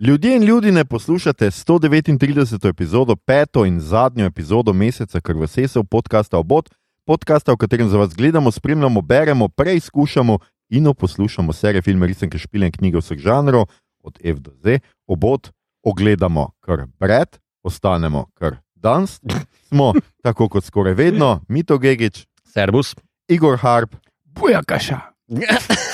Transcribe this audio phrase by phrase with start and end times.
[0.00, 2.68] Ljudje in ljudi ne poslušate 139.
[2.68, 6.70] epizodo, peto in zadnjo epizodo meseca Krvosesov podcasta Obot,
[7.04, 10.38] podcasta, v katerem za vas gledamo, spremljamo, beremo, preizkušamo
[10.68, 13.64] in poslušamo serije filme, resenke, špile in knjige vseh žanrov,
[14.02, 14.78] od F do Z.
[15.06, 15.50] Obot
[15.82, 19.20] ogledamo kar bred, ostanemo kar danes.
[19.68, 19.92] Smo
[20.24, 22.94] tako kot skoraj vedno, Mito Gigič, Servus.
[23.28, 25.00] Igor Harp Bujakaša.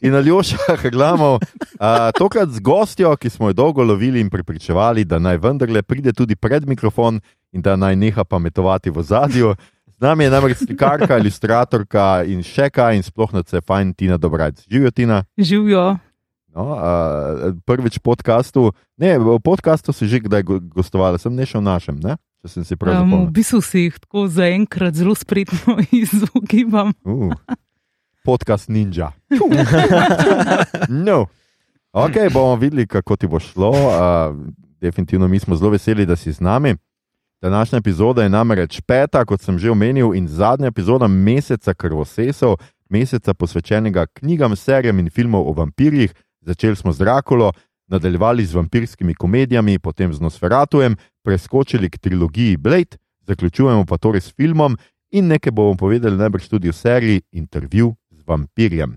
[0.00, 1.40] in Aljoša Haglamov.
[1.74, 6.12] Uh, tokrat z gostjo, ki smo jo dolgo lovili in pripričevali, da naj vendarle pride
[6.12, 7.20] tudi pred mikrofon
[7.50, 9.54] in da naj neha pametovati v zadju.
[9.88, 14.16] Z nami je namreč slikarka, ilustratorka in še kaj, in sploh na vse fajn Tina
[14.16, 14.64] Dobrajc.
[14.64, 15.18] Živijo Tina.
[15.36, 15.98] Živijo.
[16.50, 16.82] No, uh,
[17.62, 18.62] prvič v podkastu,
[18.94, 22.16] ne, v podkastu si že kdaj go- gostovala, sem ne šel v našem, ne?
[22.40, 23.30] če sem si prav Um, v zapomnil.
[23.32, 26.92] bistvu si jih tako zaenkrat zelo spretno izogibam.
[27.00, 27.32] Uh,
[28.24, 29.12] podcast Ninja.
[31.06, 31.26] no.
[31.92, 33.70] Ok, bomo videli, kako ti bo šlo.
[33.70, 34.36] Uh,
[34.80, 36.76] definitivno mi smo zelo veseli, da si z nami.
[37.42, 42.56] Današnja epizoda je namreč peta, kot sem že omenil, in zadnja epizoda meseca krvosesov,
[42.88, 46.14] meseca posvečenega knjigam, serijam in filmov o vampirjih.
[46.40, 47.52] Začeli smo z Drakulo,
[47.86, 52.96] nadaljevali z vampirskimi komedijami, potem z Nosferatujem, preskočili k trilogiji Blade,
[53.26, 54.76] zaključujemo pa torej s filmom
[55.10, 57.94] in nekaj bomo povedali najbrž tudi o seriji Intervju
[58.32, 58.96] vampirjem.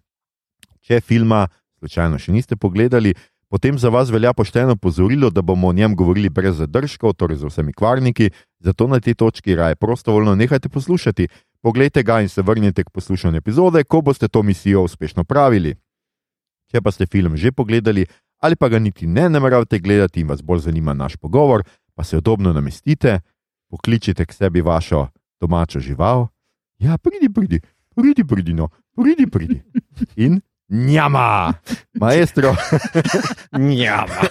[0.85, 1.45] Če filma
[1.79, 3.13] slučajno še niste pogledali,
[3.49, 7.51] potem za vas velja pošteno pozorilo, da bomo o njem govorili brez zadržkov, torej z
[7.51, 11.27] vsemi kvarniki, zato na tej točki raje prostovoljno nehajte poslušati.
[11.61, 15.75] Poglejte ga in se vrnite k poslušanju epizode, ko boste to misijo uspešno pravili.
[16.71, 18.05] Če pa ste film že pogledali
[18.43, 21.63] ali pa ga niti ne nameravate gledati in vas bolj zanima naš pogovor,
[21.95, 23.19] pa se udobno namestite,
[23.69, 25.07] pokličite k sebi vašo
[25.41, 26.27] domačo žival.
[26.77, 27.59] Ja, pridi, pridi,
[27.95, 29.63] pridi, pridi, no, pridi, pridi.
[30.15, 31.53] In njama,
[31.93, 32.55] maestro,
[33.51, 34.21] Njama.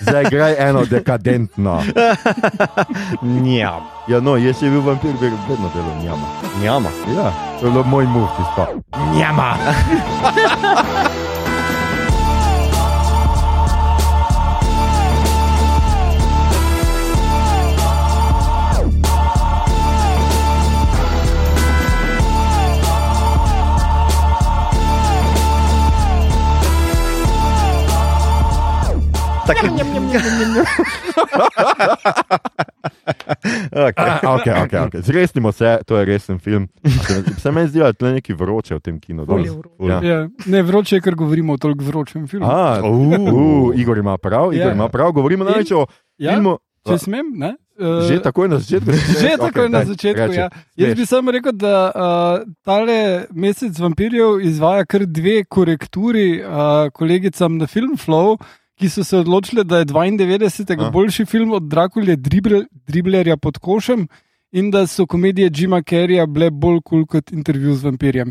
[0.00, 1.82] zdaj graj eno dekadentno.
[3.22, 3.86] Njama.
[4.08, 6.26] Ja, no, jaz sem bil vampir, ve- vedno delo njama.
[6.62, 6.88] Njama.
[7.16, 8.66] Ja, to je bilo moj muh, tisto.
[9.16, 9.54] Njama.
[29.46, 29.66] Tako.
[33.72, 34.18] okay.
[34.24, 35.00] Okay, okay, okay.
[35.00, 36.68] Zresnimo se, to je resen film.
[37.06, 39.24] Se, se meni zdi, da je nekaj vroče v tem kinu.
[39.24, 39.50] Vroče.
[39.80, 40.00] Ja.
[40.02, 42.46] Ja, ne vroče, je, ker govorimo o toliko vročem filmu.
[42.46, 43.12] A, Uh.
[43.12, 44.72] uh, Igor ima prav, Igor Ja.
[44.72, 45.12] ima prav.
[45.12, 45.86] Govorimo namreč o
[46.18, 46.58] ja, filmu.
[46.86, 47.54] če smem, ne?
[47.72, 48.90] Uh, Že takoj na začetku.
[49.18, 50.20] Že Okej, tako je na daj, začetku.
[50.20, 50.38] reči.
[50.38, 50.48] Ja.
[50.76, 51.92] Jaz bi samo rekel, da uh,
[52.62, 52.98] tale
[53.32, 56.46] mesec vampirjev izvaja kar dve korekturi uh,
[56.92, 58.36] kolegicam na Filmflow,
[58.82, 60.88] ki so se odločile, da je 92.
[60.88, 60.90] A.
[60.90, 64.08] boljši film od Drakulje Dribble, Driblerja pod košem
[64.52, 68.30] in da so komedije Jima Carreya bile bolj kul cool kot intervju z vampirjem.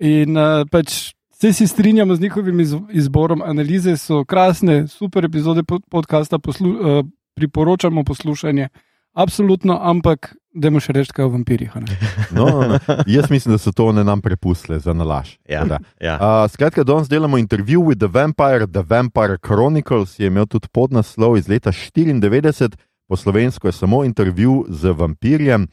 [0.00, 1.12] In uh, pač.
[1.36, 6.70] Vse si strinjamo z njihovim iz, izborom, analize so krasne, super epizode pod, podcasta, poslu,
[6.70, 7.02] uh,
[7.36, 8.68] priporočamo poslušanje.
[9.16, 11.72] Absolutno, ampak dajmo še reči, kaj o vampirjih.
[11.72, 11.96] a ne.
[12.36, 12.96] No, no, no.
[13.08, 15.36] Jaz mislim, da so to ne nam prepustile za nalaž.
[15.48, 15.64] Ja.
[15.64, 15.78] Tako da.
[16.00, 16.16] Ja.
[16.20, 21.38] Uh, skratka, danes delamo intervju with the Vampire, The Vampire Chronicles, je imel tudi podnaslov
[21.40, 22.76] iz leta 94,
[23.08, 25.68] po slovensko je samo intervju z vampirjem.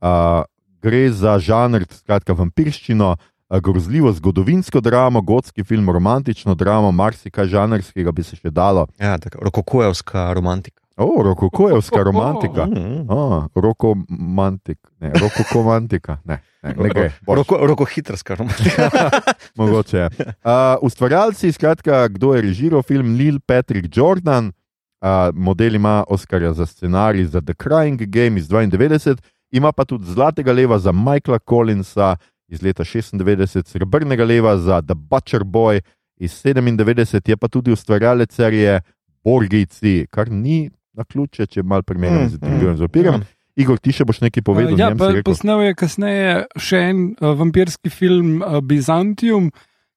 [0.00, 0.44] Uh,
[0.80, 8.12] gre za žanr, skratka, vampirščino, uh, grozljivo zgodovinsko dramo, gotski film, romantično dramo, marsikaj žanrskega
[8.12, 8.86] bi se še dalo.
[9.00, 10.85] ja, tako, rokokojevska romantika.
[10.96, 12.66] O, rokokojevska romantika.
[12.76, 13.10] Mm.
[13.10, 17.12] Oh, rokomantik, ne, rokokomantika, ne, ne, ne gre.
[17.26, 17.36] boš.
[17.36, 18.90] Roko, rokohitrska romantika.
[19.56, 19.96] Mogoče.
[19.96, 20.08] je.
[20.08, 20.52] Uh,
[20.82, 27.24] ustvarjalci, skratka, kdo je režiral film Neil Patrick Jordan, uh, model ima Oscarja za scenarij
[27.24, 29.16] za The Crying Game iz 92,
[29.50, 32.16] ima pa tudi Zlatega leva za Michaela Collinsa
[32.48, 35.80] iz leta 96, Srebrnega leva za The Butcher Boy
[36.16, 38.80] iz 97, je pa tudi ustvarjalec serije
[39.24, 43.14] Borgici, kar ni na ključe, če mal primerjam Mm, z intervjujem z opirjem.
[43.14, 43.26] mm.
[43.56, 44.74] Igor, ti še boš nekaj povedal?
[44.74, 45.24] Uh, ja, pa, rekel?
[45.24, 49.50] posnel je kasneje še en uh, vampirski film uh, Byzantium,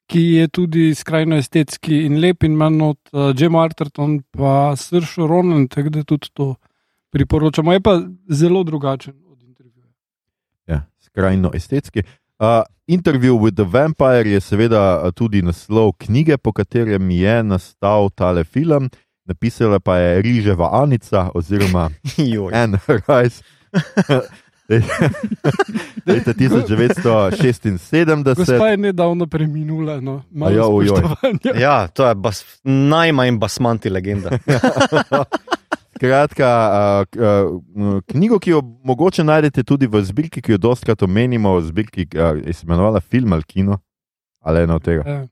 [0.09, 5.27] ki je tudi skrajno estetski in lep in manj od uh, Jim Arterton pa Sršo
[5.27, 6.55] Ronan, tako da tudi to
[7.11, 7.73] priporočamo.
[7.73, 7.99] Je pa
[8.29, 9.87] zelo drugačen od intervjuja.
[10.67, 12.03] Ja, skrajno estetski.
[12.39, 18.09] Uh, Interview with the Vampire je seveda uh, tudi naslov knjige, po katerem je nastal
[18.09, 18.89] tale film.
[19.29, 21.89] Napisala pa je Riževa Anica oziroma.
[22.53, 23.43] Anne Rice.
[26.05, 28.35] Leta 1976.
[28.35, 31.01] Gospa je nedavno preminula, no, malo ja, ojoj.
[31.59, 34.29] Ja, to je bas, najmanj basmanti legenda.
[35.99, 36.49] Kratka,
[37.09, 37.59] k- a,
[38.07, 42.17] knjigo, ki jo mogoče najdete tudi v zbirki, ki jo dostakrat omenimo, v zbirki, ki
[42.53, 43.77] se imenovala Film ali Kino,
[44.39, 45.03] ali eno od tega.
[45.05, 45.25] Ja.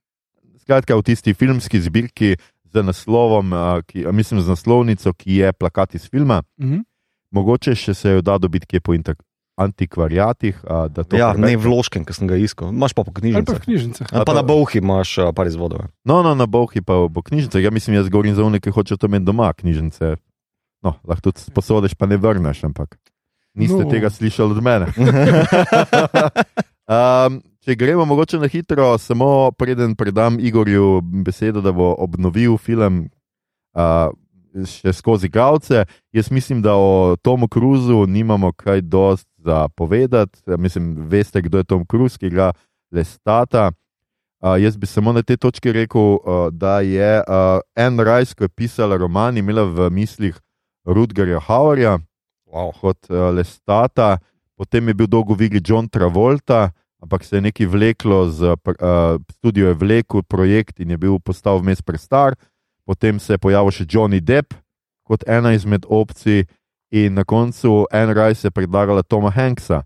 [0.61, 2.35] Skratka, v tisti filmski zbirki
[2.77, 3.53] z naslovom,
[3.85, 6.43] ki, a, mislim, z naslovnico, ki je plakat iz filma.
[6.61, 6.83] Mhm.
[7.31, 9.19] Mogoče še se jo da dobiti kje po inter-
[9.57, 10.61] antikvariatih.
[10.63, 11.57] A, da to Ja, preberete.
[11.57, 12.69] ne vložkem, ki sem ga iskal.
[12.69, 13.59] Imaš pa po Ali pa knjižnicah.
[13.65, 14.07] knjižnicah.
[14.13, 15.79] Ali pa na Bovhi imaš uh, par izvodov.
[15.81, 15.87] ja.
[16.05, 17.59] No, no, na Bovhi pa bo knjižnica.
[17.59, 20.15] Ja, mislim, jaz govorim za unike, ki hočejo to imeti doma, knjižnice.
[20.85, 22.95] No, lahko tudi sposodiš, pa ne vrneš, ampak
[23.57, 23.89] niste no.
[23.89, 24.85] tega slišali od mene.
[26.87, 33.01] um, če gremo mogoče na hitro, samo preden predam Igorju besedo, da bo obnovil film
[33.75, 34.07] uh,
[34.63, 35.83] še skozi gavce.
[36.15, 40.39] Jaz mislim, da o Tomu Cruisu nimamo kaj dosti za povedati.
[40.55, 42.53] Mislim, veste, kdo je Tom Cruise, ki ga
[42.95, 43.73] lestata.
[44.39, 48.47] Uh, jaz bi samo na tej točki rekel, uh, da je uh, Anne Rice, ko
[48.47, 50.39] je pisala roman, imela v mislih
[50.87, 51.97] Rudgerja Hauerja
[52.47, 52.71] Wow.
[52.79, 54.21] kot uh, Lestata,
[54.55, 56.71] potem je bil dolgo videl John Travolta,
[57.03, 61.59] ampak se je nekaj vleklo, z, uh, studio je vlekel projekt in je bil postal
[61.59, 62.35] vmes prestar.
[62.85, 64.53] Potem se je pojavil še Johnny Depp
[65.03, 66.45] kot ena izmed opcij,
[66.91, 69.83] in na koncu Anne Rice je predlagala Toma Hanksa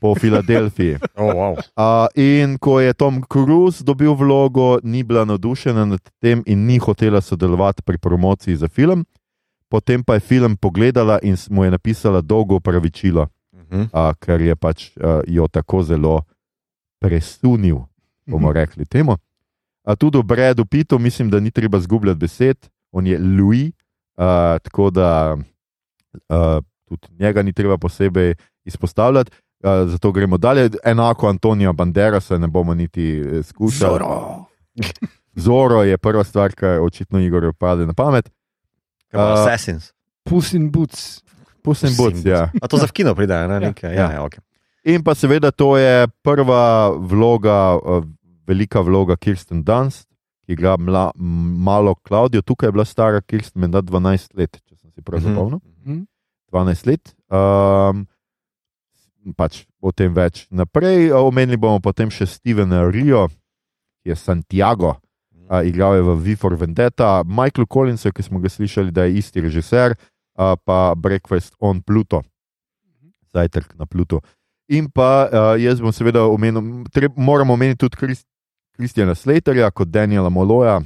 [0.00, 0.98] po Filadelfiji.
[1.16, 1.54] Oh, wow.
[1.74, 6.78] Uh, in ko je Tom Cruise dobil vlogo, ni bila navdušena nad tem in ni
[6.78, 9.04] hotela sodelovati pri promociji za film.
[9.68, 13.80] Potem pa je film pogledala in mu je napisala dolgo opravičilo, Mhm.
[13.92, 16.22] uh, ker je pač uh, jo tako zelo
[17.04, 17.84] presunil,
[18.26, 19.16] bomo rekli temu.
[19.84, 23.72] Uh, tudi o Bradu Pitu mislim, da ni treba zgubljati besed, on je Louis,
[24.16, 25.36] uh, tako da
[26.28, 28.34] uh, tudi njega ni treba posebej
[28.64, 29.30] izpostavljati.
[29.64, 30.70] Uh, zato gremo dalje.
[30.84, 33.92] Enako Antonija Banderasa ne bomo niti eh, skušali.
[33.92, 34.44] Zoro.
[35.46, 38.30] Zoro je prva stvar, ki je očitno Igorju pade na pamet.
[39.12, 39.92] Uh, Assassins.
[40.24, 41.24] Puss in Boots.
[41.64, 42.50] Pusin Puss in Buc, ja.
[42.62, 43.54] A to za v kino pride, ne?
[43.54, 43.60] Ja.
[43.60, 44.44] Nekaj, ja, ja, okay.
[44.84, 48.02] In pa seveda to je prva vloga, eh,
[48.46, 50.08] velika vloga Kirsten Dunst,
[50.44, 52.42] ki igra mla, malo Klaudijo.
[52.42, 55.24] Tukaj je bila stara Kirsten, menda 12 let, če sem si prav Mhm.
[55.32, 55.60] zapomnil.
[55.86, 56.02] Mhm.
[56.52, 57.14] 12 let.
[57.32, 58.06] Um,
[59.36, 61.10] pač o tem več naprej.
[61.10, 63.28] A Omenili bomo potem še Stevena Rio,
[64.04, 65.00] ki je Santiago,
[65.48, 69.16] a, igral je v V for Vendetta, Michael Collinsu, ki smo ga slišali, da je
[69.16, 69.96] isti režiser,
[70.36, 72.20] a, pa Breakfast on Pluto,
[73.32, 74.20] zajtrk na Pluto.
[74.68, 78.26] In pa a, jaz bom seveda omenil, treb, moramo omeniti tudi Krist,
[78.76, 80.80] Kristjana Slaterja kot Daniela Moloja,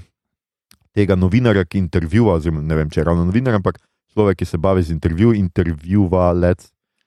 [0.95, 3.79] tega novinarja, ki intervjuva, oziroma ne vem, če je ravno novinar, ampak
[4.13, 6.67] človek, ki se bavi z intervju, intervjuvalec.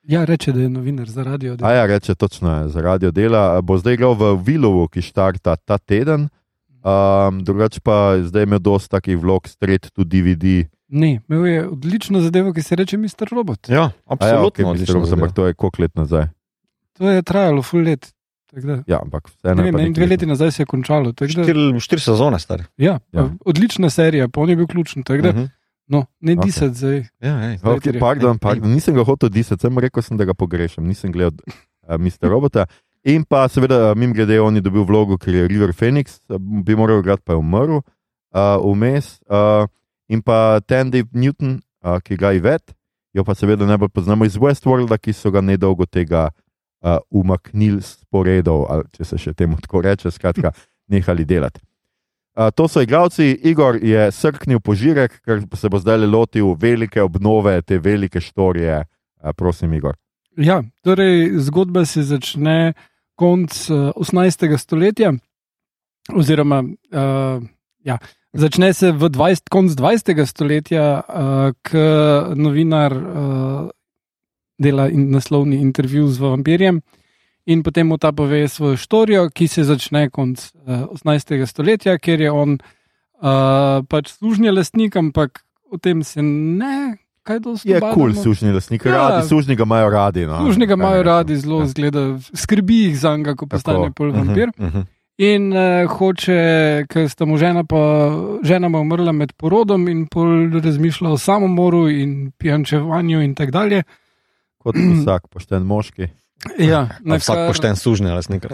[0.10, 1.58] Ja, reče, da je novinar za radio.
[1.62, 3.62] A ja, reče točno je, za radio dela.
[3.62, 6.30] Bo zdaj igral v Vilovu, ki štarta ta teden.
[6.82, 10.66] Um, drugače pa zdaj ima dosta takih vlog, stret tudi DVD.
[10.88, 13.30] Ne, imel je odlično zadevo, ki se reče Mr.
[13.32, 13.70] Robot.
[13.70, 14.50] ja, ja, absolutno.
[14.50, 15.26] okay, odlično mislim, zadeva.
[15.26, 16.26] ampak to je koliko let nazaj.
[17.02, 18.14] To je trajalo full let.
[18.86, 19.64] Ja, ampak Ne vseeno.
[19.64, 20.10] je vem, dve let.
[20.12, 21.14] leti nazaj se je končalo.
[21.14, 22.64] Štiri, štiri sezone stari.
[22.78, 23.30] Ja, Ja.
[23.42, 25.02] Odlična serija, pa on je bil ključen.
[25.02, 25.46] Da, Mhm.
[25.88, 26.46] no, ne okay.
[26.46, 26.98] disati zdaj.
[27.20, 27.58] Ja, ej.
[27.58, 28.00] Okay, Slaterja.
[28.00, 31.40] pardon, pardon, nisem ga hotel disati, sem rekel, sem, da ga pogrešam, nisem gledal
[31.88, 32.28] uh, Mr.
[32.28, 32.66] Robota.
[33.04, 36.76] In pa seveda, mim grede, on je dobil vlogo, ker je River Phoenix, eh, bi
[36.76, 37.84] moral igrati, pa je umrl uh,
[38.62, 39.20] vmes.
[39.24, 39.66] Uh,
[40.08, 42.76] in pa Tandy Newton, uh, ki ga je vet,
[43.12, 46.32] jo pa seveda najbolj poznamo iz Westworlda, ki so ga nedolgo tega uh,
[47.10, 50.52] umaknili sporedov, ali če se še temu tako reče, skratka,
[50.90, 51.62] nehali delati.
[52.32, 57.58] Uh, to so igravci, Igor je srknil požirek, ker se bo zdaj lotil velike obnove,
[57.62, 58.86] te velike štorije.
[59.20, 59.98] Uh, prosim, Igor.
[60.40, 62.74] Ja, torej, zgodba se začne
[63.20, 64.48] konc uh, 18.
[64.58, 65.12] stoletja,
[66.16, 67.44] oziroma uh,
[67.84, 68.00] ja,
[68.34, 70.24] začne se v 20, konc 20.
[70.26, 71.86] stoletja, uh, ko
[72.40, 73.70] novinar uh,
[74.62, 76.82] dela in naslovni intervju z vampirjem.
[77.50, 81.46] In potem mu ta pove svojo štorijo, ki se začne konc uh, 18.
[81.50, 82.60] stoletja, ker je on
[83.22, 85.42] uh, pač služni lastnik, ampak
[85.72, 86.98] o tem se ne.
[87.22, 88.24] Je kul, cool, badamo.
[88.24, 88.92] sužni lastnik, Ja.
[88.98, 90.26] radi, sužnjega imajo radi.
[90.26, 90.40] No.
[90.42, 91.68] Služnega Kaj imajo radi, zelo Ja.
[91.68, 92.02] zgleda,
[92.34, 94.50] skrbi jih za njega, ko postane pol vampir.
[94.58, 94.80] Mhm.
[95.22, 96.40] In uh, hoče,
[96.90, 97.78] ker sta mu žena, pa
[98.44, 103.84] žena mu umrla med porodom, in pol razmišlja o samomoru in pijančevanju in tako dalje.
[104.62, 106.12] Kot vsak pošten moški.
[106.58, 108.46] Ja, A Vsak pošten sužnji lastnik.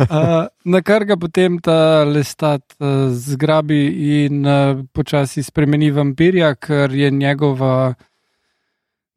[0.00, 3.80] Uh, na kar ga potem ta lestat uh, zgrabi
[4.24, 7.92] in uh, počasi spremeni vampirja, ker je njegova,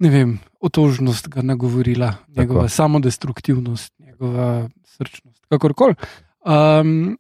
[0.04, 5.96] ne vem, otožnost ga nagovorila, njegova samodestruktivnost, njegova srčnost, kakorkoli.
[6.44, 7.16] Um,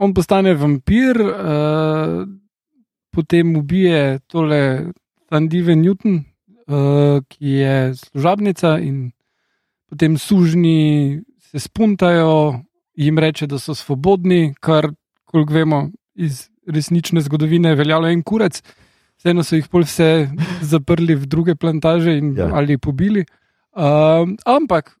[0.00, 2.24] on postane vampir, uh,
[3.12, 4.88] potem ubije tole
[5.28, 6.22] Sandive Newton,
[7.28, 9.10] ki je služabnica, in
[9.88, 12.60] potem sužni se spuntajo,
[12.94, 14.90] jim reče, da so svobodni, kar,
[15.24, 18.62] koliko vemo iz resnične zgodovine, veljalo en kurec.
[19.18, 20.28] Vseeno so jih pol vse
[20.62, 22.50] zaprli v druge plantaže in, Ja.
[22.54, 23.24] ali pobili.
[23.72, 24.96] Um, ampak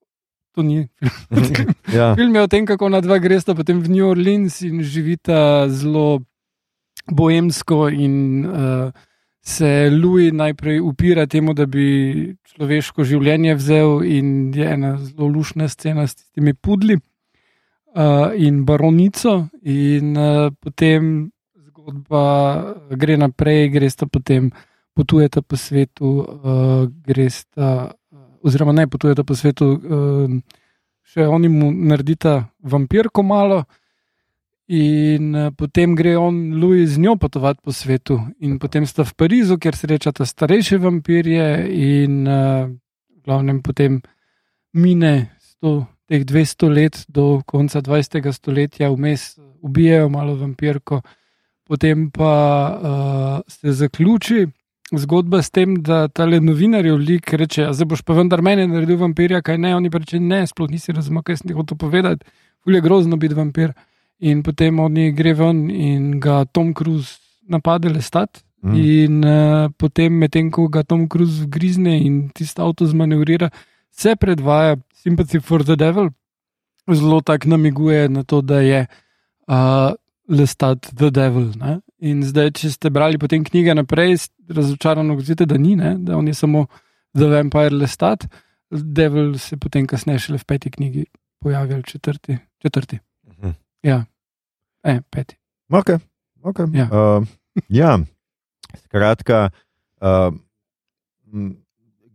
[0.54, 0.88] to ni
[1.28, 1.74] film.
[1.92, 2.14] Ja.
[2.16, 6.20] Film je o tem, kako ona dva gresta potem v New Orleans in živita zelo
[7.10, 7.88] boemsko.
[7.92, 8.92] In uh,
[9.42, 15.68] se Louis najprej upira temu, da bi človeško življenje vzel, in je ena zelo lušna
[15.68, 19.48] scena s temi pudli uh, in baronico.
[19.62, 21.30] In uh, potem
[21.66, 22.22] zgodba
[22.94, 24.52] gre naprej, gresta potem.
[24.92, 27.90] Potujeta po svetu, uh, gresta,
[28.44, 29.78] oziroma ne potujeta po svetu,
[31.00, 33.62] še oni mu naredita vampirko malo,
[34.68, 38.20] in uh, potem gre on, Louis, z njo potovati po svetu.
[38.40, 42.70] In potem sta v Parizu, kjer srečata starejše vampirje, in uh,
[43.24, 44.00] glavnem potem
[44.72, 48.32] mine sto, teh 200 let do konca 20.
[48.32, 51.02] stoletja, vmes ubijajo malo vampirko,
[51.64, 52.34] potem pa
[52.82, 54.46] uh, se zaključi.
[54.92, 58.98] Zgodba s tem, da ta le novinarjev lik reče: Zdaj boš pa vendar meni naredil
[59.00, 59.70] vampirja, kaj ne.
[59.76, 62.26] Oni pa reče: Ne, sploh nisi razumel, kaj sem ti hotel povedati.
[62.60, 63.72] Ful je grozno biti vampir.
[64.22, 68.42] In potem oni gre ven in ga Tom Cruise napade lestat.
[68.62, 68.70] Mm.
[68.70, 68.76] Mm.
[68.78, 73.50] In uh, potem, medtem ko ga Tom Cruise grizne in tisto avto zmanevrira,
[73.90, 76.12] se predvaja Sympathy for the Devil,
[76.86, 78.86] zelo tako namiguje na to, da je
[79.48, 79.90] uh,
[80.28, 81.50] lestat The Devil.
[81.58, 81.80] Ne?
[81.98, 85.96] In zdaj, če ste brali potem knjige naprej, razočarano vidite, da ni, ne?
[85.98, 86.66] da on je samo
[87.18, 88.28] The Vampire lestat,
[88.70, 91.04] Devil se potem kasneje šele v peti knjigi
[91.42, 92.38] pojavi ali četrti.
[92.62, 92.98] četrti.
[93.26, 93.50] Mhm.
[93.82, 94.04] Ja,
[94.84, 95.36] e, peti.
[95.72, 95.98] Okay.
[96.42, 96.66] Okay.
[96.74, 96.86] Ja.
[96.90, 97.26] Uh,
[97.68, 97.98] ja,
[98.84, 99.50] skratka,
[100.02, 100.34] uh,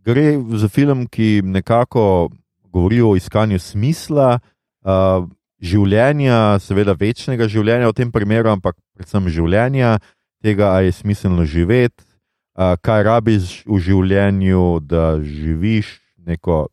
[0.04, 2.30] gre za film, ki nekako
[2.68, 5.24] govori o iskanju smisla uh,
[5.58, 9.96] življenja, seveda večnega življenja v tem primeru, ampak predvsem življenja,
[10.44, 15.96] tega, ali je smiselno živeti, uh, kaj rabiš v življenju, da živiš
[16.28, 16.68] neko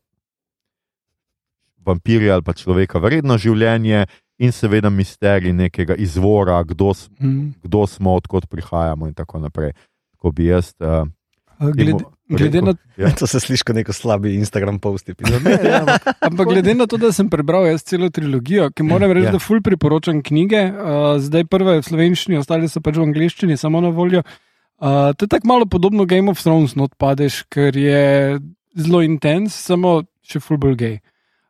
[1.86, 4.04] vampirja ali pa človeka vredno življenje.
[4.38, 7.54] In seveda misterij nekega izvora, kdo, Mm.
[7.62, 9.72] kdo smo, odkot prihajamo, in tako naprej.
[10.12, 10.74] Tako bi jaz.
[10.78, 11.08] Uh,
[11.72, 13.10] Glede, glede na, Ja.
[13.10, 15.08] To se sliši kot neko slabi Instagram post.
[15.08, 19.08] ne, ne, ampak- ampak glede na to, da sem prebral jaz celo trilogijo, ki moram
[19.10, 19.28] reči, Ja.
[19.28, 19.32] ja.
[19.32, 23.56] da ful priporočam knjige, uh, zdaj prva je v slovenščini, ostale so pač v angleščini,
[23.56, 24.20] samo na voljo.
[24.76, 28.36] Uh, to je tako malo podobno Game of Thrones, no odpadeš, ker je
[28.76, 30.94] zelo intens, samo še ful bolj gay.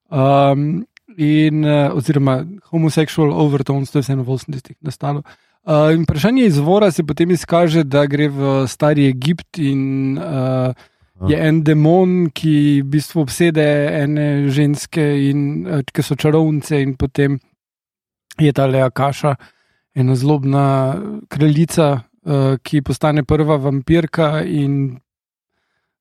[0.07, 5.23] Um, in, uh, oziroma homoseksual overtones, to je vseeno v 80-ih nastalo.
[5.67, 10.71] Uh, in vprašanje izvora se potem izkaže, da gre v stari Egipt in uh,
[11.29, 13.65] je en demon, ki v bistvu obsede
[14.03, 17.41] ene ženske, in, uh, ki so čarovnice, in potem
[18.39, 19.35] je ta Lea Kaša,
[19.97, 20.67] ena zlobna
[21.33, 25.01] kraljica, uh, ki postane prva vampirka in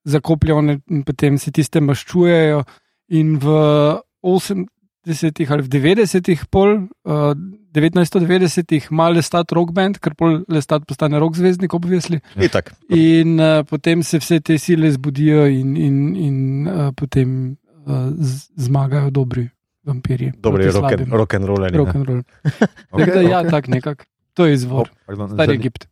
[0.06, 2.64] zakoplje one, in potem se tiste maščujejo.
[3.18, 3.56] In v
[5.06, 7.34] 80-ih ali v 90-ih, pol, uh,
[7.76, 12.20] 1990-ih, ima lestat rock band, ker pol lestat postane rock zvezdnik, obvisli.
[12.36, 12.74] Itak.
[12.90, 18.50] In uh, potem se vse te sile zbudijo, in, in, in uh, potem uh, z,
[18.68, 19.50] zmagajo dobri
[19.86, 20.34] vampirji.
[20.42, 21.68] Dobri proti rock roll.
[21.70, 22.22] Rock and roll.
[22.96, 23.52] Okay, Okay, da, ja, okay.
[23.52, 24.04] tak nekako.
[24.36, 24.90] To je izvor.
[24.90, 25.88] Oh, pardon, zani- Egipt.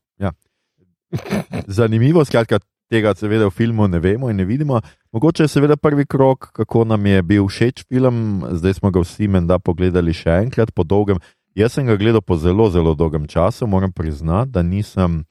[1.67, 2.59] Zanimivo, skratka,
[2.93, 4.81] tega seveda v filmu ne vemo in ne vidimo.
[5.13, 9.27] Mogoče je seveda prvi krok, kako nam je bil všeč film, zdaj smo ga vsi
[9.27, 11.21] menda pogledali še enkrat po dolgem.
[11.57, 15.23] Jaz sem ga gledal po zelo, zelo dolgem času, moram priznati, da nisem.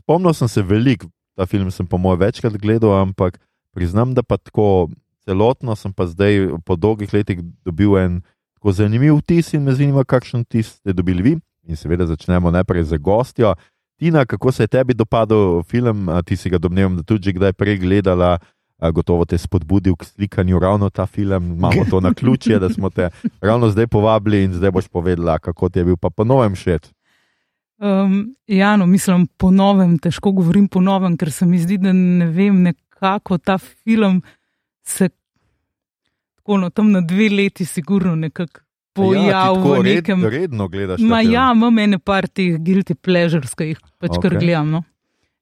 [0.00, 3.38] Spomnil sem se veliko, ta film sem po mojem večkrat gledal, ampak
[3.76, 4.88] priznam, da pa tako
[5.24, 8.20] celotno sem pa zdaj po dolgih letih dobil en
[8.58, 11.34] tako zanimiv vtis in me zanima, kakšen vtis ste dobili vi.
[11.68, 13.54] In seveda začnemo najprej z gostjo.
[14.02, 16.08] Tina, kako se je tebi dopadel film?
[16.26, 18.38] Ti si ga domnevam, da tudi kdaj prej gledala,
[18.92, 21.52] gotovo te je spodbudil k slikanju ravno ta film.
[21.52, 25.68] Imamo to na ključje, da smo te ravno zdaj povabili in zdaj boš povedala, kako
[25.68, 26.88] ti je bil pa ponovem všeč.
[27.78, 31.92] Um, ja, no, mislim, po novem, težko govorim po novem, ker se mi zdi, da
[31.92, 34.22] ne vem, nekako ta film
[34.82, 35.08] se
[36.34, 38.61] tako no, tam na dve leti, sigurno nekako
[38.96, 40.24] pojavil ja, v tako red, nekem.
[40.24, 41.00] redno gledaš.
[41.00, 41.32] Ma film.
[41.32, 44.22] ja, imam ene par teh guilty pleasures, ki jih pač okay.
[44.24, 44.72] kar gledam.
[44.76, 44.82] No.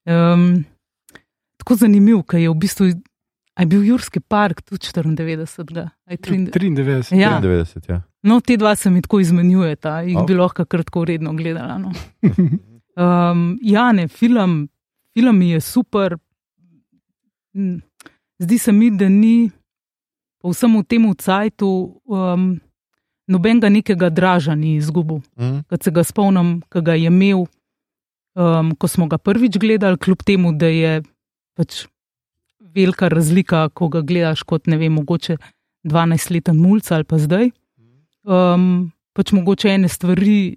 [0.09, 0.47] Um,
[1.61, 2.91] tako zanimiv, ker je v bistvu,
[3.61, 6.51] je bil Jurski park tudi 94, ali 93?
[6.55, 7.21] 93.
[7.21, 7.37] Ja.
[7.43, 8.01] 93, ja.
[8.23, 10.27] No, te dva se mi tako izmenjujeta, jih oh.
[10.29, 11.79] bi lahko kratko redno gledala.
[11.79, 11.93] No.
[13.01, 14.69] Um, ja, ne, film,
[15.15, 16.17] film je super.
[18.39, 19.51] Zdi se mi, da ni
[20.41, 21.69] po vsem tem cajtu
[22.05, 22.61] um,
[23.31, 25.23] nobenega nekega draža ni izgubil.
[25.39, 25.63] Mm.
[25.71, 27.47] Kad se ga spomnim, ki ga je imel,
[28.35, 31.01] um, ko smo ga prvič gledali, kljub temu, da je
[31.59, 31.85] pač
[32.75, 35.37] velika razlika, ko ga gledaš kot ne vem, mogoče
[35.87, 37.51] 12-leten mulj ali pa zdaj.
[38.25, 40.57] Um, pač mogoče ene stvari,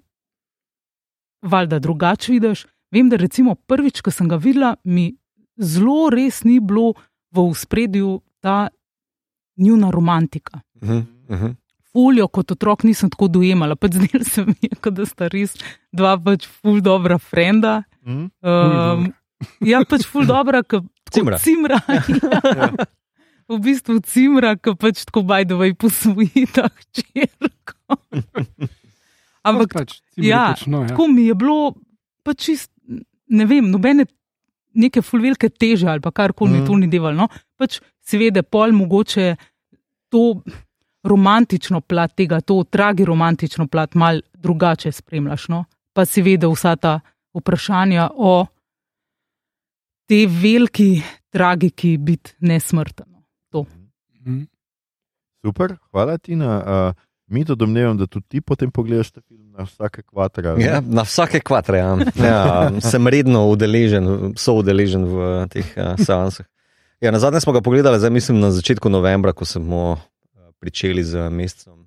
[1.44, 2.66] valjda drugače vidiš.
[2.94, 5.10] Vem, da recimo prvič, ko sem ga videla, mi
[5.58, 6.92] zelo res ni bilo
[7.34, 8.68] v spredju ta
[9.58, 10.60] njuna romantika.
[10.82, 11.54] Uh -huh, uh -huh.
[11.94, 15.54] Fuljo kot otrok nisem tako dojemala, pač zdaj se mi je, da sta res
[15.94, 17.84] dva pač ful dobra frenda.
[18.02, 18.26] Mm.
[18.42, 19.04] Um,
[19.62, 21.38] ja, pač ful dobra, kot Cimra.
[21.38, 21.78] cimra.
[22.58, 22.72] ja.
[23.46, 28.00] V bistvu cimra, ki pač tako bajdovej posvoji ta hčerko.
[29.48, 30.90] Ampak pač, ja, pač, no, ja.
[30.90, 31.74] tako mi je bilo,
[32.26, 32.70] pač čist,
[33.30, 34.06] ne vem, nobene
[34.74, 36.66] neke fulvelke teže ali pa karkoli Mm.
[36.66, 37.14] to ni devalo.
[37.14, 37.28] No?
[37.60, 39.36] Pač seveda, pol mogoče
[40.10, 40.40] to
[41.04, 45.48] romantično plat tega, to tragi romantično plat mal drugače spremljaš.
[45.48, 45.64] No?
[45.92, 47.00] Pa seveda vsa ta
[47.34, 48.46] vprašanja o
[50.08, 53.06] tej veliki tragiki biti nesmrten.
[54.26, 54.42] Mhm.
[55.44, 56.34] Super, hvala ti.
[56.34, 56.94] Uh,
[57.26, 60.56] mi to domnevam, da tudi ti potem pogledaš ta film na vsake kvadra.
[60.58, 61.96] Ja, na vsake kvatre ja.
[62.28, 66.46] Ja, sem redno udeležen, so udeležen v teh uh, seansah.
[67.00, 69.98] Ja, na zadnje smo ga pogledali, zdaj mislim na začetku novembra, ko smo
[70.64, 71.84] pričeli z mesecem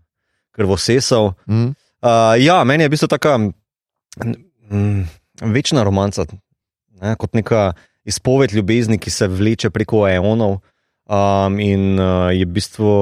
[0.53, 1.33] krvosesov.
[1.49, 1.73] Mm.
[2.01, 5.01] Uh, ja, meni je v bistvu taka mm,
[5.53, 6.25] večna romanca,
[7.01, 7.71] ne, kot neka
[8.05, 10.59] izpoved ljubezni, ki se vleče preko eonov
[11.09, 12.93] um, in uh, je v bistvu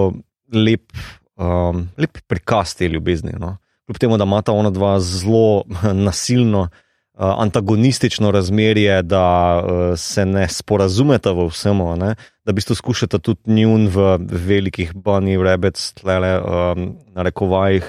[0.55, 0.95] lep,
[1.35, 3.35] um, lep prikaz te ljubezni.
[3.39, 3.57] No.
[3.85, 5.63] Kljub temu, da imata ona dva zelo
[6.07, 6.84] nasilno, uh,
[7.17, 13.55] antagonistično razmerje, da uh, se ne sporazumeta v vsem, ne, da v bistvu skušata tudi
[13.55, 17.87] njun v velikih bunny rabbits, tlele, um, na rekovajih,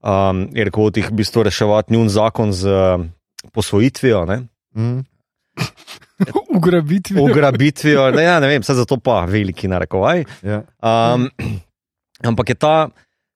[0.00, 3.04] um, je rekel, jih v bistvu reševati njun zakon z uh,
[3.52, 4.24] posvojitvijo.
[4.26, 4.40] Ne.
[4.76, 5.04] Mm.
[6.56, 7.20] Ugrabitvi.
[7.20, 10.24] Ugrabitvijo, ne, ja, ne vem, vse zato pa veliki narekovaj.
[10.42, 10.62] Ja.
[10.80, 11.28] Um,
[12.28, 12.76] ampak je ta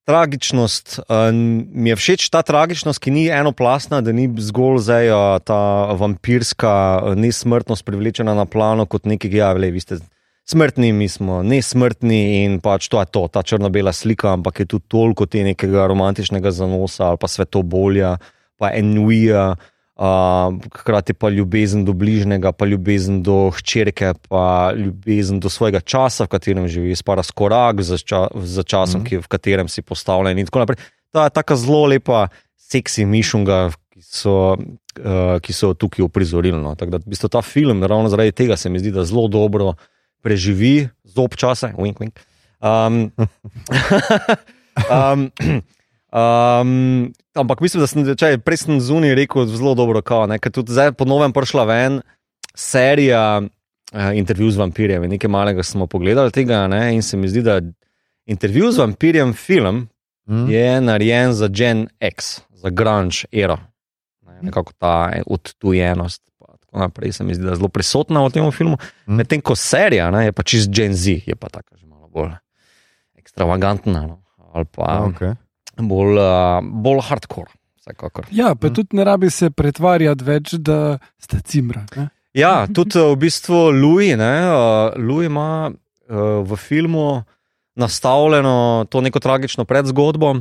[0.06, 5.22] tragičnost, um, mi je všeč ta tragičnost, ki ni enoplastna, da ni zgolj zdaj uh,
[5.42, 5.58] ta
[5.98, 9.98] vampirska uh, nesmrtnost privlečena na plano kot nekaj, ja, le, vi ste
[10.46, 14.78] smrtni, mi smo nesmrtni in pač to je to, ta črno-bela slika, ampak je tu
[14.78, 18.16] toliko te nekega romantičnega zanosa ali pa svetobolja,
[18.58, 19.56] pa enuija.
[19.96, 26.26] Uh, hkrati pa ljubezen do bližnjega, pa ljubezen do hčerke, pa ljubezen do svojega časa,
[26.26, 29.04] v katerem živi, spara skorak za, ča, za časom, mm.
[29.04, 29.09] -hmm.
[29.09, 30.38] ki, v katerem si postavljen.
[30.38, 30.76] In tako naprej.
[31.12, 34.56] Ta je tako zelo lepa, seksi mišunga, ki so,
[35.00, 36.61] uh, ki so tukaj uprizorili.
[36.61, 36.74] No.
[36.74, 39.74] Tako da, v bistvu ta film, ravno zaradi tega se mi zdi, da zelo dobro
[40.20, 42.20] preživi, zob časa, wink, wink.
[42.61, 43.11] Um,
[44.92, 45.30] um,
[46.16, 50.55] Um, ampak mislim, da sem če, prej sem zunaj rekel zelo dobro, kao, ne, ker
[50.55, 51.98] tudi zdaj ponovem prišla ven
[52.57, 55.05] serija uh, intervju z vampirjem.
[55.12, 57.61] Nekaj malega smo pogledali tega ne, in se mi zdi, da
[58.26, 59.85] intervju z vampirjem film
[60.29, 60.50] Mm.
[60.50, 63.59] je narejen za Gen X, za grunge era.
[64.26, 66.22] Ne, nekako ta odtujenost.
[66.38, 68.76] pa Tako naprej se mi zdi, da je zelo prisotna v tem filmu.
[69.07, 69.14] Mm.
[69.14, 72.35] Medtem ko serija ne, je pa čist Gen Z, je pa tako že malo bolj
[73.14, 74.07] ekstravagantna.
[74.07, 75.35] No, ali pa Okay.
[75.78, 77.50] Bolj, uh, bolj hardcore.
[77.78, 78.26] Vsekakor.
[78.30, 78.74] Ja, pa Mhm.
[78.74, 81.84] tudi ne rabi se pretvarjati več, da ste cimra.
[81.96, 82.08] Ne?
[82.34, 84.56] Ja, tudi uh, v bistvu Louis, ne, uh,
[84.98, 87.22] Louis ima uh, v filmu
[87.76, 90.34] nastavljeno to neko tragično predzgodbo.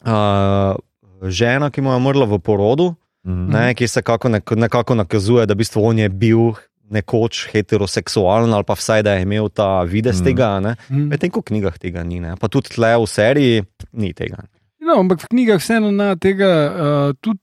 [0.00, 0.74] Uh,
[1.22, 3.48] žena, ki mu je umrla v porodu, Mm.
[3.48, 6.56] ne, ki se kako nek, nekako nakazuje, da v bistvu on je bil
[6.90, 10.22] nekoč heteroseksualen ali pa vsaj da je imel ta videz Mhm.
[10.22, 10.26] mm.
[10.26, 10.60] tega.
[10.60, 10.74] Ne.
[10.90, 11.06] Mm.
[11.06, 12.34] Medtem ko v knjigah tega ni, ne.
[12.36, 14.42] pa tudi tle v seriji ni tega.
[14.82, 17.38] No, ampak v knjigah vseeno na tega, uh, tudi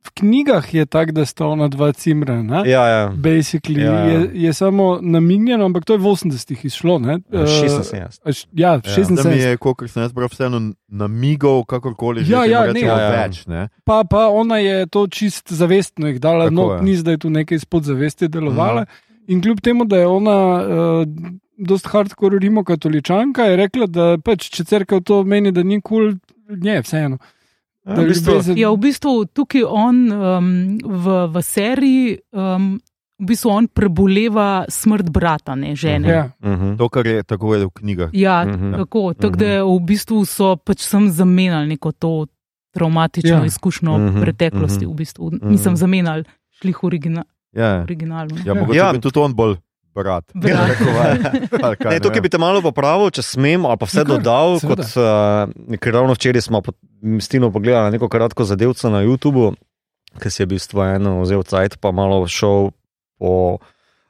[0.00, 2.42] v knjigah je tako, da sta ona dva cimra.
[2.42, 2.62] Ne?
[2.64, 3.02] Ja, ja.
[3.12, 4.04] Basically, Ja, ja.
[4.06, 6.98] Je, je samo namignjeno, ampak to je v 80-ih izšlo.
[6.98, 7.18] ne.
[7.28, 8.18] Ja, Eh, 76.
[8.18, 9.36] a š- Ja, Da mi 76.
[9.36, 12.80] je, kot sem jaz prav vseeno namigal, kakorkoli že Ja, ja, ne.
[12.80, 13.10] Ja, ja.
[13.18, 13.46] več.
[13.46, 13.68] Ne?
[13.84, 16.82] Pa, pa ona je to čist zavestno jih dala, Tako no, je.
[16.82, 18.82] ni zdaj tu nekaj izpod zavesti delovala.
[18.82, 18.90] Mhm.
[19.28, 21.06] In kljub temu, da je ona uh,
[21.56, 26.18] dost hardcore rimokatoličanka, je rekla, da pač, če crkva to meni, da ni kul, cool,
[26.52, 27.18] ne, vseeno.
[27.82, 32.76] Ja, v bistvu- ljubezen- Ja, v bistvu tukaj on um, v, v seriji um,
[33.16, 36.08] v bistvu on preboleva smrt brata, ne žene.
[36.08, 36.30] Ja.
[36.40, 36.76] Mhm.
[36.76, 38.10] To, kar je tako je v knjigah.
[38.12, 38.72] Ja, Mhm.
[38.74, 39.14] tako.
[39.14, 42.26] Tako da v bistvu so pač sem zamenjali neko to
[42.70, 43.38] traumatično Ja.
[43.38, 43.44] ja.
[43.44, 44.84] izkušnjo Mhm, mhm, preteklosti.
[44.84, 44.92] mhm.
[44.92, 45.48] V bistvu Mhm.
[45.48, 48.36] nisem zamenjal, šli v origina, Ja, originalu.
[48.44, 48.86] ja, mogoče Ja.
[48.86, 48.92] ja.
[48.92, 49.56] bi tudi on bolj
[49.94, 50.24] brat.
[50.34, 50.78] Brat.
[51.76, 54.16] Kaj, Ne, ne tukaj bi te malo popravil, če smem, ali pa vse Ja, kar,
[54.16, 54.58] dodal.
[54.58, 54.86] seveda.
[54.86, 56.76] Kot, uh, ker ravno včeraj smo pod
[57.20, 59.54] Stino pogledali neko kratko zadevco na YouTubu,
[60.20, 62.70] ki si je v bistvu eno vzel cajt, pa malo šel
[63.16, 63.56] po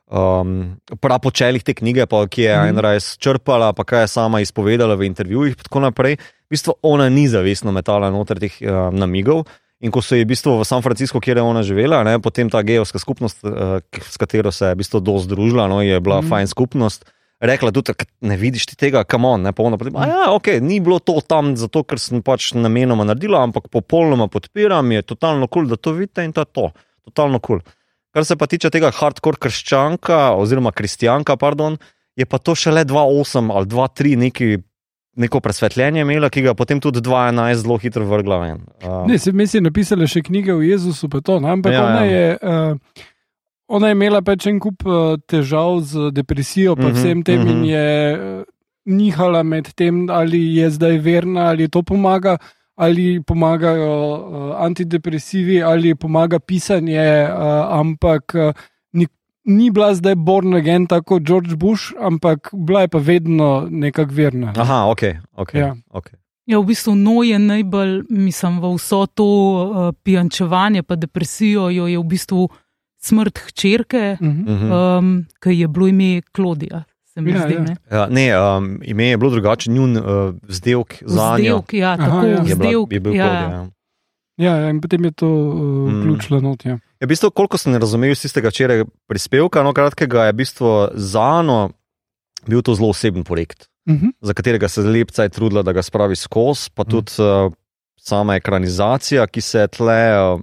[0.08, 2.66] um, prapočelih te knjige, pa, ki je Mhm.
[2.66, 6.18] Ayn Rand črpala, pa kaj je sama izpovedala v intervjujih in tako naprej.
[6.18, 9.46] V bistvu ona ni zavestno metala noter teh uh, namigov.
[9.80, 12.50] In ko so je v bistvu v San Franciscu, kjer je ona živela, ne, potem
[12.52, 16.20] ta geovska skupnost, uh, s katero se je v bistvu dosti združila, no, je bila
[16.20, 16.28] mm.
[16.28, 17.08] fajn skupnost.
[17.40, 19.80] Rekla tudi, "K- ne vidiš ti tega, kam on, ne pa ona.
[19.80, 23.72] Potem, "A ja, ok, ni bilo to tam, zato ker sem pač namenoma naredila, ampak
[23.72, 26.66] popolnoma podpiram, je totalno kul, cool, da to vidite in to je to.
[27.08, 27.64] Totalno kul.
[27.64, 27.72] Cool.
[28.10, 31.78] Kar se pa tiče tega hardcore krščanka, oziroma kristjanka, pardon,
[32.18, 34.58] je pa to šele 2.8 ali 2.3 neki.
[35.16, 38.60] Neko presvetljenje imela, ki ga potem tudi 2.11 zelo hitro vrgla ven.
[38.84, 41.82] Uh, Ne, se mi je napisala še knjige o Jezusu, pa to, ne, ampak Ja,
[41.84, 42.12] ona, ja.
[42.12, 43.08] je, uh,
[43.68, 47.58] ona je imela pač en kup uh, težav z depresijo, pa Mhm, vsem tem, in
[47.58, 47.64] mhm.
[47.66, 48.44] je uh,
[48.86, 52.38] nihala med tem, ali je zdaj verna, ali to pomaga,
[52.78, 58.54] ali pomagajo uh, antidepresivi, ali pomaga pisanje, uh, ampak uh,
[59.44, 64.12] ni, bila zdaj born again, tako kot George Bush, ampak bila je pa vedno nekako
[64.12, 64.52] verna.
[64.56, 65.02] Aha, ok.
[65.34, 65.74] okay, Ja.
[65.90, 66.14] okay.
[66.46, 71.86] Ja, v bistvu no je najbolj, mislim, v vso to uh, pijančevanje, pa depresijo, jo
[71.86, 72.48] je v bistvu
[72.98, 74.42] smrt hčerke, Mhm.
[74.42, 74.72] Mhm.
[74.72, 76.84] um, ki je bilo ime Klodija.
[77.16, 77.60] Ja, zdi, ja.
[77.60, 77.76] ne?
[77.90, 80.04] Ja, ne, um, ime je bilo drugače, njun uh,
[80.42, 82.42] vzdelek za njo Vzdevk, ja, Aha, tako, ja.
[82.42, 83.26] je, bila, je bil ja.
[83.26, 83.52] kod.
[83.52, 83.66] Ja.
[84.40, 86.00] Ja, ja, in potem je to uh, Mm.
[86.00, 86.64] vključilo not.
[86.64, 86.78] Ja.
[86.96, 90.70] Je v bistvu, koliko sem razumel iz tistega včeraj prispevka, no kratkega, je v bistvu
[90.94, 91.70] za Ano
[92.48, 94.16] bil to zelo oseben projekt, Mhm.
[94.20, 97.52] za katerega se je lepca trudila, da ga spravi skozi, pa tudi uh,
[97.96, 100.00] sama ekranizacija, ki se je tle.
[100.34, 100.40] Uh,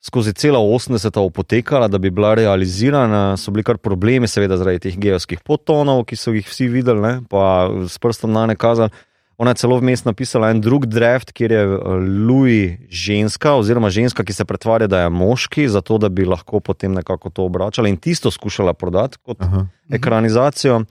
[0.00, 4.94] Skozi cela 80-ta opotekala, da bi bila realizirana, so bili kar problemi, seveda zaradi teh
[4.96, 8.90] geovskih potonov, ki so jih vsi videli, ne, pa s prstom na ne kazali.
[9.38, 11.80] Ona je celo vmes napisala en drug draft, kjer je eh,
[12.28, 16.94] Louis ženska, oziroma ženska, ki se pretvarja, da je moški, zato da bi lahko potem
[16.96, 19.66] nekako to obračala in tisto skušala prodati kot Aha.
[19.92, 20.84] ekranizacijo.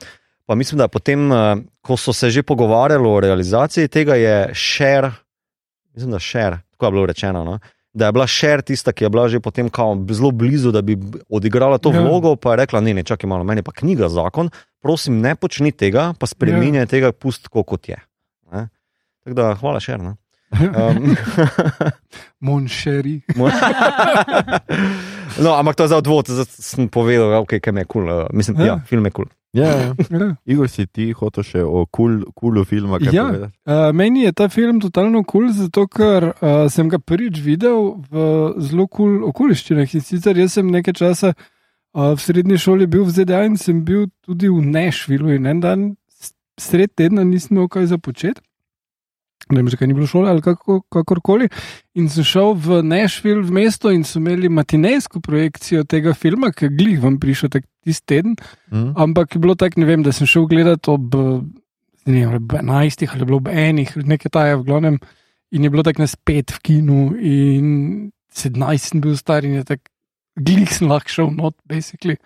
[0.46, 5.10] Pa mislim, da potem, eh, ko so se že pogovarjali o realizaciji tega, je Šer,
[5.94, 7.44] mislim, da Šer, tako je bilo rečeno.
[7.44, 7.58] No?
[7.92, 9.70] Da je bila Šer tista, ki je bila že potem
[10.10, 12.00] zelo blizu, da bi odigrala to Ja.
[12.00, 14.50] vlogo, pa je rekla: Ne, ne, čakaj malo, meni pa knjiga zakon,
[14.82, 16.86] prosim, ne počni tega, pa spremenjaj ja.
[16.86, 17.96] tega, pust kot je.
[19.26, 19.98] Tako da, hvala Šer.
[19.98, 20.14] No?
[20.56, 21.16] Um,
[22.40, 23.20] Monšeri.
[25.42, 28.06] no, ampak to je za odvod, zdaj sem povedal, okay, kaj me je kul.
[28.06, 28.22] Cool.
[28.22, 28.64] Uh, mislim, ja.
[28.64, 28.72] Ja.
[28.72, 29.24] ja, film je kul.
[29.26, 29.34] Cool.
[29.52, 29.94] Ja, ja.
[30.10, 30.36] Ja.
[30.44, 32.98] Igor, si ti hotel še o kul, kulu filma?
[33.02, 33.24] kaj Ja.
[33.26, 33.52] povedati?
[33.66, 37.96] Uh, meni je ta film totalno kul, cool, zato ker uh, sem ga prvič videl
[38.06, 38.14] v
[38.62, 39.94] zelo kul cool okoliščinah.
[39.98, 43.82] In sicer jaz sem nekaj časa uh, v srednji šoli bil v ZDA in sem
[43.84, 45.80] bil tudi v Nešvilu in en dan
[46.60, 48.40] sred tedna nisem imel kaj za početi.
[49.46, 51.46] Ne vem, zakaj ni bilo šole ali kako, kakorkoli.
[51.94, 56.66] In sem šel v Nešvil, v mesto, in so imeli matinejsko projekcijo tega filma, ki
[56.66, 58.34] je glih vam prišel tisti teden.
[58.74, 58.96] Hm?
[58.98, 61.14] Ampak je bilo tako, ne vem, da sem šel gledati ob,
[62.10, 64.96] ne ob 11 ali ob enih, nekaj taja v glavnem.
[65.54, 67.68] In je bilo tako nas pet v kinu, in
[68.34, 69.86] 17 sem bil star in je tako,
[70.42, 72.18] glih sem lahko šel not, basically.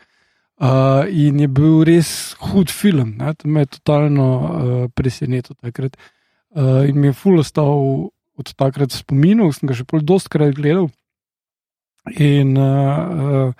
[0.61, 3.35] Uh, in je bil res hud film, ne?
[3.37, 5.97] to me je totalno uh, presenetil takrat.
[5.97, 6.17] Uh,
[6.57, 8.11] in mi je ful ostal
[8.41, 10.89] od takrat spominov, sem ga še pol dostkrat gledal.
[12.17, 13.53] In uh, uh,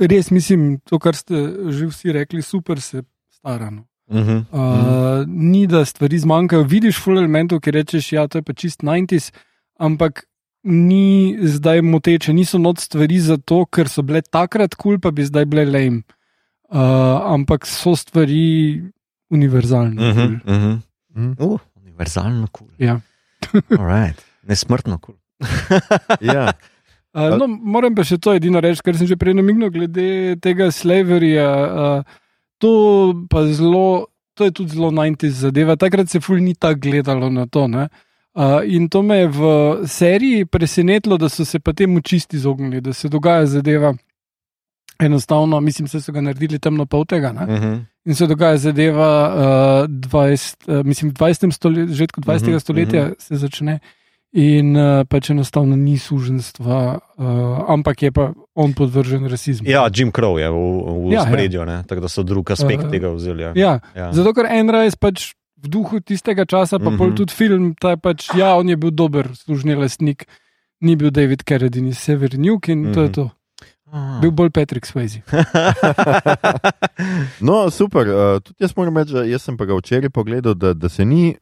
[0.00, 1.36] res mislim, to, kar ste
[1.72, 3.84] že vsi rekli, super se starano.
[4.08, 4.40] Uh -huh.
[4.50, 6.62] Uh, ni, da stvari zmanjkajo.
[6.62, 9.32] Vidiš full elementov, ki rečeš, ja, to je pa čist 90s,
[9.78, 10.24] ampak
[10.62, 15.24] ni zdaj moteče, niso not stvari zato, ker so bile takrat kul, cool, pa bi
[15.24, 16.02] zdaj bile lame.
[16.68, 18.82] Uh, ampak so stvari
[19.30, 20.10] univerzalne.
[20.10, 20.26] Uh cool.
[20.26, 20.80] -huh.
[21.16, 21.38] uh -huh.
[21.38, 21.60] Uh,
[21.96, 22.68] univerzalno kul.
[22.68, 22.86] Cool.
[22.86, 23.00] Ja.
[23.70, 24.20] Right.
[24.42, 25.14] Nesmrtno kul.
[25.14, 25.80] Cool.
[26.32, 26.52] Ja.
[27.16, 30.68] Uh, no, moram pa še to edino reči, kar sem že prej namignil, glede tega
[30.68, 31.48] slaverja.
[31.48, 32.26] Uh,
[32.60, 32.72] to,
[33.32, 35.78] pa zelo, to je tudi zelo 90 zadeva.
[35.80, 37.64] Takrat se ful ni tako gledalo na to.
[37.72, 37.88] Ne?
[38.36, 39.40] Uh, in to me je v
[39.88, 43.94] seriji presenetilo, da so se pa temu čisti izognili, da se dogaja zadeva.
[44.98, 47.32] Enostavno, mislim, da so ga naredili temno pol tega.
[47.32, 47.44] Ne?
[47.44, 47.84] Uh -huh.
[48.04, 49.34] In se dogaja zadeva
[49.84, 51.52] uh, 20, uh, mislim, v 20.
[51.52, 52.48] stoletju, začetku 20.
[52.48, 53.12] Mhm, stoletja mhm.
[53.18, 53.78] se začne.
[54.32, 57.24] In uh, pač enostavno ni suženstva, uh,
[57.68, 59.68] ampak je pa on podvržen rasizmu.
[59.70, 60.54] Ja, Jim Crow je v,
[61.08, 63.42] v Ja, spredju, ja, tako da so drug aspekt Uh, tega vzeli.
[63.42, 63.52] Ja.
[63.54, 64.12] Ja, Ja.
[64.12, 65.32] Zato, ker Enrajs pač
[65.62, 67.02] v duhu tistega časa, pa mm Mhm.
[67.02, 67.16] -hmm.
[67.16, 70.26] tudi film, ta je pač, ja, on je bil dober služni lastnik,
[70.80, 72.94] ni bil David Carradine iz Severn Juk in mm -hmm.
[72.94, 73.12] to je Mhm.
[73.14, 73.30] to.
[73.92, 74.18] Ah.
[74.20, 75.22] Bil bolj Patrick Swayze.
[77.40, 78.08] No, super.
[78.08, 81.04] Uh, tudi jaz moram reči, da jaz sem pa ga včeraj pogledal, da, da se
[81.04, 81.36] ni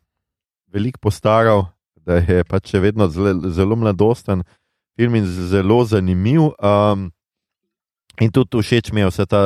[0.75, 4.43] veliko postaral, da je pač še vedno zelo, zelo mladosten
[4.99, 6.51] film in zelo zanimiv.
[6.59, 7.09] Um,
[8.21, 9.43] in tudi všeč mi je vsa ta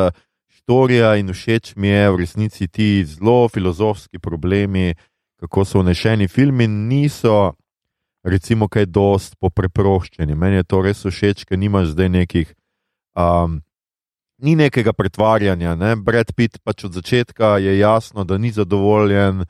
[0.56, 4.94] storija in všeč mi je v resnici ti zelo filozofski problemi,
[5.38, 7.52] kako so vnešeni filmi, niso.
[8.24, 10.34] Recimo, kaj dost popreproščeni.
[10.34, 12.48] Meni je to res všeč, ker nimaš zdaj nekih
[13.18, 13.58] um,
[14.38, 15.74] ni nekega pretvarjanja.
[15.74, 15.96] Ne?
[15.98, 19.44] Brad Pitt pač od začetka je jasno, da ni zadovoljen,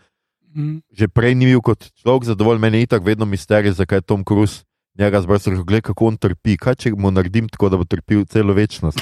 [0.48, 0.80] Mm.
[0.88, 4.24] že prej ni bil kot človek zadovoljen, meni je itak vedno misterij, zakaj je Tom
[4.24, 4.64] Cruise.
[4.98, 6.56] Njega rekel, gledaj, kako on trpi.
[6.58, 8.98] Kaj če mu naredim tako, da bo trpel celo večnost?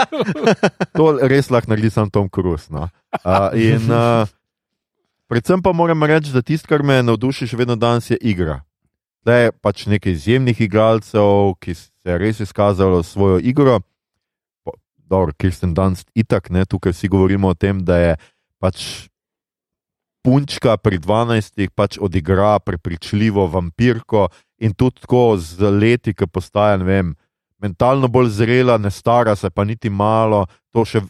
[0.96, 2.70] to res lahko naredi samo Tom Cruise.
[2.70, 2.86] No?
[3.24, 4.30] Uh, in uh,
[5.26, 8.62] predvsem pa moram reči, da tisto, kar me navduši še vedno danes, je igra.
[9.26, 13.80] Je pač nekaj izjemnih igralcev, ki se je res izkazalo s svojo igro.
[15.10, 18.12] Dobro, Kirsten Dunst, itak, ne, tukaj vsi govorimo o tem, da je
[18.62, 19.10] pač
[20.22, 24.28] punčka pri 12 pač odigra prepričljivo vampirko
[24.58, 27.14] in tudi tako z leti, ki postaja, vem,
[27.58, 31.02] mentalno bolj zrela, ne stara se pa niti malo, to še.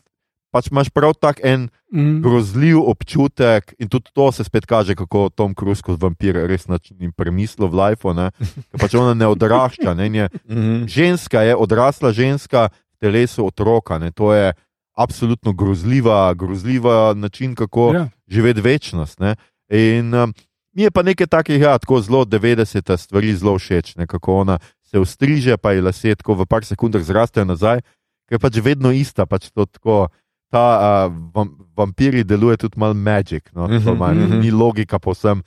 [0.51, 2.23] Pač imaš prav tak en Mm.
[2.23, 7.11] grozljiv občutek, in tudi to se spet kaže, kako Tom Cruise kot vampir res ni
[7.11, 8.15] premislil v lifeu.
[8.15, 8.31] ne.
[8.71, 10.87] Ker Pač ona ne odrašča, ne, in je Mhm.
[10.87, 13.99] ženska je odrasla ženska v telesu otroka.
[13.99, 14.55] Ne, to je
[14.95, 18.09] absolutno grozljiva, grozljiva način, kako Ja.
[18.29, 19.19] živeti večnost.
[19.19, 19.35] Ne.
[19.69, 20.31] In um,
[20.73, 24.59] mi je pa nekaj takih, ja, tako zelo 90 stvari zelo všeč, ne, kako ona
[24.85, 27.83] se ustriže, pa je lase tako v par sekundah zrastejo nazaj,
[28.29, 29.27] ker je pač vedno ista.
[29.27, 30.07] Pač to tako,
[30.51, 30.65] ta
[31.07, 34.41] uh, vam, vampiri deluje tudi malo magic, no, Mhm, to ima, mhm.
[34.41, 35.43] ni logika povsem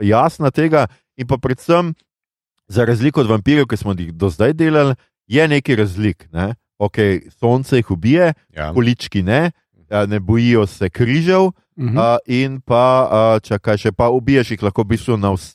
[0.00, 0.86] jasna tega.
[1.16, 1.94] In pa predvsem,
[2.66, 4.94] za razliko od vampirjev, ki smo jih do zdaj delali,
[5.26, 6.28] je nekaj razlik.
[6.32, 6.54] Ne?
[6.76, 8.72] Okay, sonce jih ubije, Ja.
[8.72, 9.50] količki ne,
[10.08, 11.98] ne bojijo se križev, Mhm.
[11.98, 15.54] a, in pa, a, čakaj, še pa ubiješ jih lahko v bistvu na vs-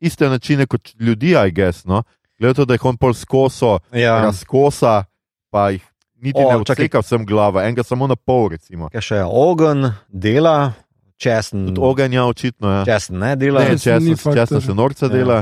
[0.00, 1.84] iste načine kot ljudi, aj gess.
[1.84, 2.02] No?
[2.38, 4.22] Glede to, da jih on pol skoso, Ja.
[4.22, 5.04] razkosa,
[5.50, 5.82] pa jih
[6.20, 6.84] niti O, ne čakaj.
[6.84, 8.88] odseka vsem glava, enega samo na pol, recimo.
[8.88, 10.72] Kaj še je ogen, dela,
[11.16, 11.66] česen.
[11.66, 12.84] Tudi ogenj, ja, očitno je.
[12.86, 13.60] Česen ne dela.
[13.62, 14.60] Ne, Česen faktor.
[14.60, 15.08] se norca Ja.
[15.10, 15.38] dela,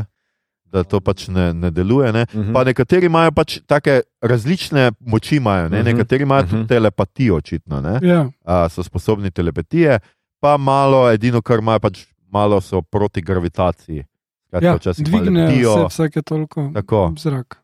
[0.66, 2.12] da to pač ne, ne deluje.
[2.12, 2.26] Ne?
[2.26, 2.52] Mhm.
[2.52, 5.78] Pa nekateri imajo pač take različne moči, imajo, ne?
[5.78, 5.86] Mhm.
[5.86, 6.66] nekateri imajo tudi Mhm.
[6.66, 7.98] telepatijo, očitno, ne?
[8.02, 8.26] Ja.
[8.44, 9.98] A, so sposobni telepatije,
[10.38, 14.04] pa malo, edino, kar imajo, pač malo so proti gravitaciji.
[14.48, 17.12] Skratka, Ja, dvignejo se vsake toliko Tako.
[17.16, 17.58] zrak.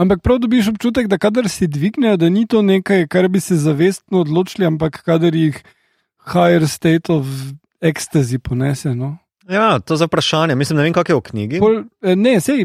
[0.00, 3.56] Ampak prav dobiš občutek, da kadar si dvignejo, da ni to nekaj, kar bi se
[3.56, 5.58] zavestno odločili, ampak kadar jih
[6.24, 7.26] higher state of
[7.80, 8.94] ecstasy ponese.
[8.94, 9.18] No?
[9.44, 10.54] Ja, to je za vprašanje.
[10.54, 11.58] Mislim, ne vem, kak je v knjigi.
[11.58, 12.64] Pol, eh, ne, sej,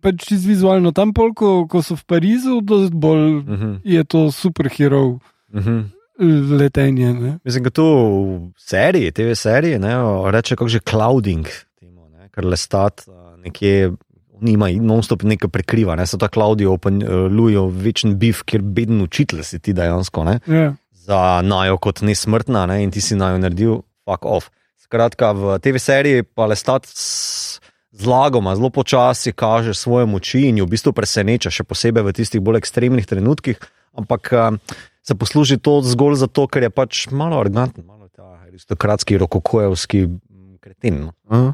[0.00, 3.70] pač čist vizualno tam, pol, ko, ko so v Parizu, dosti bolj Mhm.
[3.84, 5.18] je to superhero
[5.52, 5.80] Mhm.
[6.56, 7.12] letenje.
[7.14, 7.38] Ne?
[7.44, 9.94] Mislim, da tu v seriji, TV seriji, ne,
[10.30, 11.44] reče kako že clouding,
[11.80, 13.92] temu, ne, ker lestat a, nekje.
[14.40, 16.06] Nima non-stop nekaj prekriva, ne?
[16.08, 20.38] so ta klaudi opalujo večen bif, kjer beden učitelj si ti dejansko, ne?
[20.46, 20.72] Ja.
[20.92, 22.82] za najo kot nesmrtna ne?
[22.84, 24.50] in ti si najo naredil, fuck off.
[24.80, 27.60] Skratka, v TV seriji pa lestat s
[27.92, 32.42] zlagoma, zelo počasi kaže svoje moči in jo v bistvu preseneča, še posebej v tistih
[32.42, 33.60] bolj ekstremnih trenutkih,
[33.98, 34.44] ampak a,
[35.02, 40.06] se posluži to zgolj zato, ker je pač malo arroganten, malo ta aristokratski, rokokojevski
[40.62, 41.08] kreten.
[41.08, 41.12] no.
[41.28, 41.52] Aha.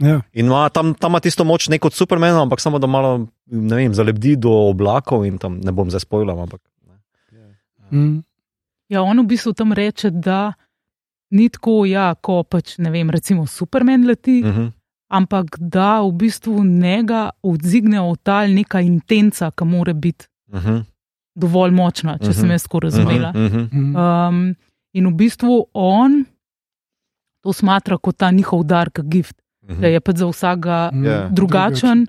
[0.00, 0.08] Ja.
[0.08, 0.20] Ja.
[0.32, 3.76] In ima, tam, tam ima tisto moč ne kot Superman, ampak samo da malo ne
[3.76, 6.30] vem, zalebdi do oblakov in tam ne bom zdaj spojil.
[6.30, 6.96] Ampak, ne.
[7.92, 8.22] Mm.
[8.88, 10.52] Ja, on v bistvu tam reče, da
[11.30, 14.56] ni tako, ja, ko pač ne vem, recimo Superman leti, Uh mm.
[14.56, 14.72] -huh.
[15.08, 20.84] ampak da v bistvu njega odzigne v tal neka intenca, ki mora biti Uh -huh.
[21.34, 22.34] dovolj močna, če uh -huh.
[22.34, 22.50] sem Mhm.
[22.50, 23.30] jaz tako razumela.
[23.30, 23.68] Uh -huh.
[23.72, 23.96] Mm.
[23.96, 24.54] Um,
[24.92, 26.24] in v bistvu on
[27.40, 31.04] to smatra kot ta njihov dark gift, Uh da je pač za vsakega Mm.
[31.04, 31.28] Ja.
[31.28, 32.06] drugačen.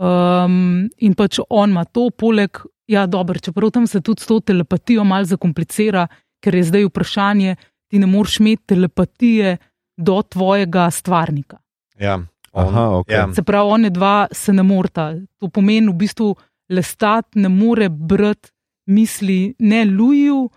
[0.00, 2.56] Um, in pač on ima to, poleg,
[2.88, 6.06] ja, dobro, čeprav tam se tudi s to telepatijo malo zakomplicira,
[6.40, 7.56] ker je zdaj vprašanje,
[7.90, 9.56] ti ne moreš imeti telepatije
[9.98, 11.58] do tvojega stvarnika.
[12.00, 12.16] Ja.
[12.52, 13.08] On, Aha, ok.
[13.10, 13.28] ja.
[13.34, 15.14] Se pravi, one dva se ne morata.
[15.38, 16.34] To pomeni v bistvu,
[16.70, 18.50] lestat ne more brati
[18.86, 20.50] misli ne Luju,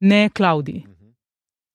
[0.00, 0.86] ne Klaudiji.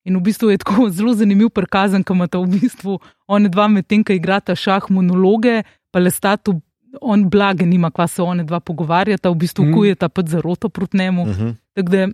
[0.03, 4.03] In v bistvu je tako zelo zanimiv prikazan, ko imata v bistvu one dva medtem,
[4.03, 5.61] ki igrata šah monologe,
[5.91, 6.61] pa lestatu,
[7.01, 9.73] on blage nima, kva se one dva pogovarjata, v bistvu Mm.
[9.73, 11.21] kujeta pa zaroto proti njemu.
[11.21, 11.33] Uh Mm.
[11.33, 11.55] -huh.
[11.73, 12.07] Tako da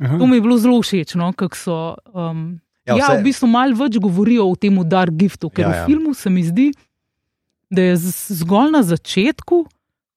[0.00, 0.18] Aha.
[0.18, 1.94] to mi je bilo zelo všeč, no, kako so.
[2.14, 5.62] Um, Ja, ja, vse- ja, v bistvu malo več govorijo o tem Dark Giftu, ker
[5.62, 6.72] Ja, ja, v filmu se mi zdi,
[7.70, 7.96] da je
[8.32, 9.66] zgolj na začetku,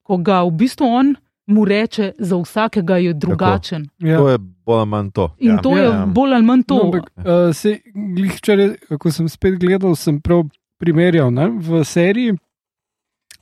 [0.03, 3.89] ko ga v bistvu on mu reče, za vsakega je drugačen.
[3.99, 4.17] Ja.
[4.17, 5.35] To je bolj ali manj to.
[5.39, 5.53] In Ja.
[5.55, 5.89] ja, to je Ja.
[5.93, 6.05] ja.
[6.05, 6.75] bolj ali manj to.
[6.75, 7.79] No, ampak, uh, se,
[8.35, 10.43] včeraj, ko sem spet gledal, sem prav
[10.79, 12.31] primerjal ne, v seriji.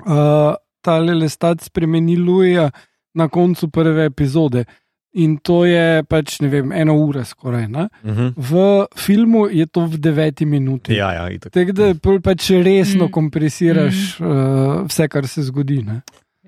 [0.06, 2.72] Uh, ta Lestat spremeni Luja
[3.14, 4.66] na koncu prve epizode.
[5.14, 7.68] In to je pač, ne vem, ena ura skoraj.
[7.68, 7.90] Ne?
[8.04, 8.34] Uh -huh.
[8.38, 8.52] V
[8.96, 10.94] filmu je to v deveti minuti.
[10.96, 11.52] Ja, ja, itak.
[11.54, 13.12] Tako da pač resno Mm.
[13.12, 14.26] kompresiraš mm.
[14.28, 15.84] uh, vse, kar se zgodi.
[15.84, 16.02] Ne?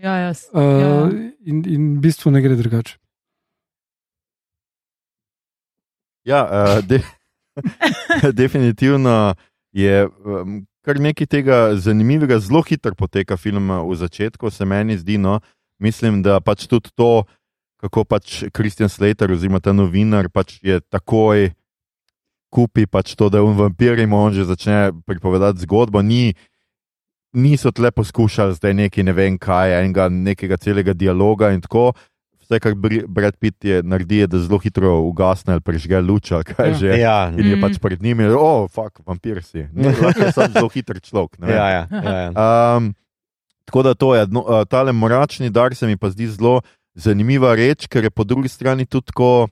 [0.03, 1.07] Ja, jaz, Uh, ja.
[1.47, 2.97] in, in v bistvu ne gre drugače.
[6.27, 6.99] Ja, uh, de,
[8.41, 9.35] definitivno
[9.71, 14.99] je um, kar nekaj tega zanimivega, zelo hitro poteka film uh, v začetku, se meni
[14.99, 15.15] zdi.
[15.17, 15.39] No,
[15.79, 17.23] mislim, da pač tudi to,
[17.79, 21.53] kako pač Kristjan Slater, oziroma ta novinar, pač je takoj
[22.53, 26.03] kupi pač to, da je on vampir in on že začne pripovedati zgodbo.
[26.03, 26.35] Ni,
[27.33, 31.93] niso tle poskušali zdaj neki ne vem kaj, enega nekega celega dialoga in tako.
[32.39, 32.73] Vse, kar
[33.07, 36.73] Brad Pitt je naredi, je, da zelo hitro ugasne ali prežge luč, kaj Ja.
[36.73, 36.87] že.
[36.99, 37.61] Ja, In je Mhm.
[37.61, 39.63] pač pred njimi, oh, fuck, vampir si.
[39.73, 41.39] Ne, je sam zelo hiter človek.
[41.39, 41.55] ne vem.
[41.55, 42.29] ja, ja, ja, ja.
[42.75, 42.91] Um,
[43.65, 46.61] tako da to je, no, uh, tale moračni dar se mi pa zdi zelo
[46.93, 49.47] zanimiva reč, ker je po drugi strani tudi tako,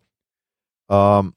[0.87, 1.31] um,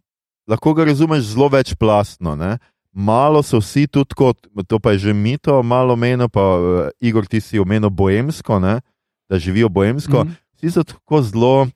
[0.44, 2.34] lahko ga razumeš zelo večplastno.
[2.34, 2.58] Ne?
[2.94, 6.60] Malo so vsi tudi kot, to pa je že mito, malo meno, pa uh,
[7.00, 8.80] Igor, ti si omenil boemsko, ne?
[9.26, 10.22] da živijo boemsko.
[10.22, 10.32] Mhm.
[10.54, 11.66] Vsi so tako zelo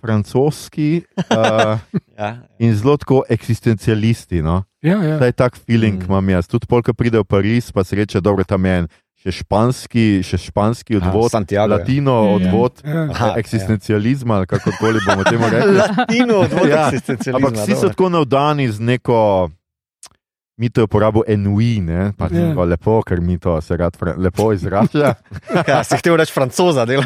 [0.00, 1.78] francoski uh,
[2.18, 2.36] ja.
[2.58, 4.42] in zelo tako eksistencialisti.
[4.42, 4.62] No?
[4.80, 5.18] Ja, ja.
[5.18, 6.00] Ta je tak feeling, Mm.
[6.00, 6.08] mm.
[6.08, 6.46] imam jaz.
[6.46, 10.38] Tudi polk pride v Pariz, pa se reče, da je tam en še španski, še
[10.38, 11.66] španski odvod, Santiago.
[11.66, 11.78] je.
[11.78, 12.30] latino Ja.
[12.30, 12.90] odvod Ja.
[12.90, 15.76] Aha, Aha, eksistencializma, ali kako koli bomo temu rekli.
[15.98, 17.88] Latino odvod Ja, eksistencializma, Ampak vsi so dobro.
[17.88, 19.50] tako navdani z neko.
[20.60, 22.42] Mi to uporabljamo enui, ne, pač Ja.
[22.42, 22.68] yeah.
[22.68, 25.14] lepo, ker mi to se rad lepo izraža.
[25.66, 27.00] Ja, si hotel reči francoza, del.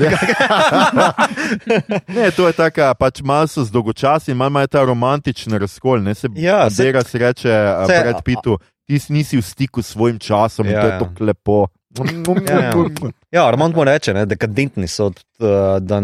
[2.08, 6.02] ne, to je taka, pač malo so zdolgočasni, malo imajo ta romantični razkol.
[6.02, 9.42] Ne, se Ja, se- Bandera se reče se- se, pred Pitu, ti si nisi v
[9.42, 10.98] stiku s svojim časom Ja, to je ja.
[10.98, 11.66] tako lepo.
[12.42, 12.72] Ja, ja.
[13.30, 15.22] Ja, Armand mu reče, ne, dekadentni so, t-
[15.80, 16.00] da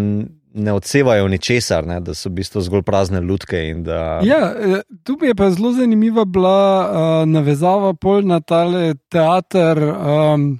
[0.54, 3.60] ne odsevajo ničesar, ne, da so v bistvu zgolj prazne lutke.
[3.84, 8.94] Da, Ja, eh, tu mi je pa zelo zanimiva bila uh, navezava pol na tale
[9.08, 10.58] teater um,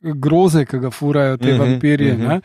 [0.00, 2.12] groze, ki ga furajo te Mhm, uh -huh, vampirje.
[2.12, 2.28] Uh mhm.
[2.28, 2.40] -huh.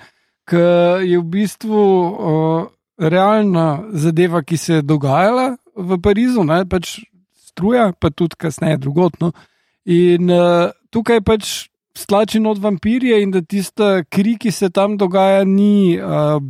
[0.45, 6.99] Ki je v bistvu uh, realna zadeva, ki se je dogajala v Parizu, ne, pač
[7.35, 9.31] struja, pa tudi kasneje drugotno.
[9.85, 15.43] In uh, tukaj pač stlači od vampirje in da tista kri, ki se tam dogaja,
[15.43, 15.99] ni.
[15.99, 16.41] Uh,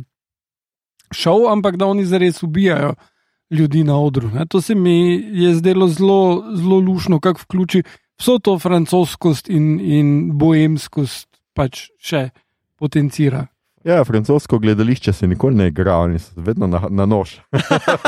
[1.12, 2.94] šov, ampak da oni zares ubijajo
[3.50, 4.30] ljudi na odru.
[4.30, 4.46] Ne.
[4.46, 7.82] To se mi je zdelo zelo, zelo lušno, kako vključi
[8.20, 12.30] vso to francoskost in, in boemskost, pač še
[12.78, 13.46] potencira.
[13.84, 17.34] Ja, francosko gledališče se nikoli ne igra, oni so vedno na, na nož.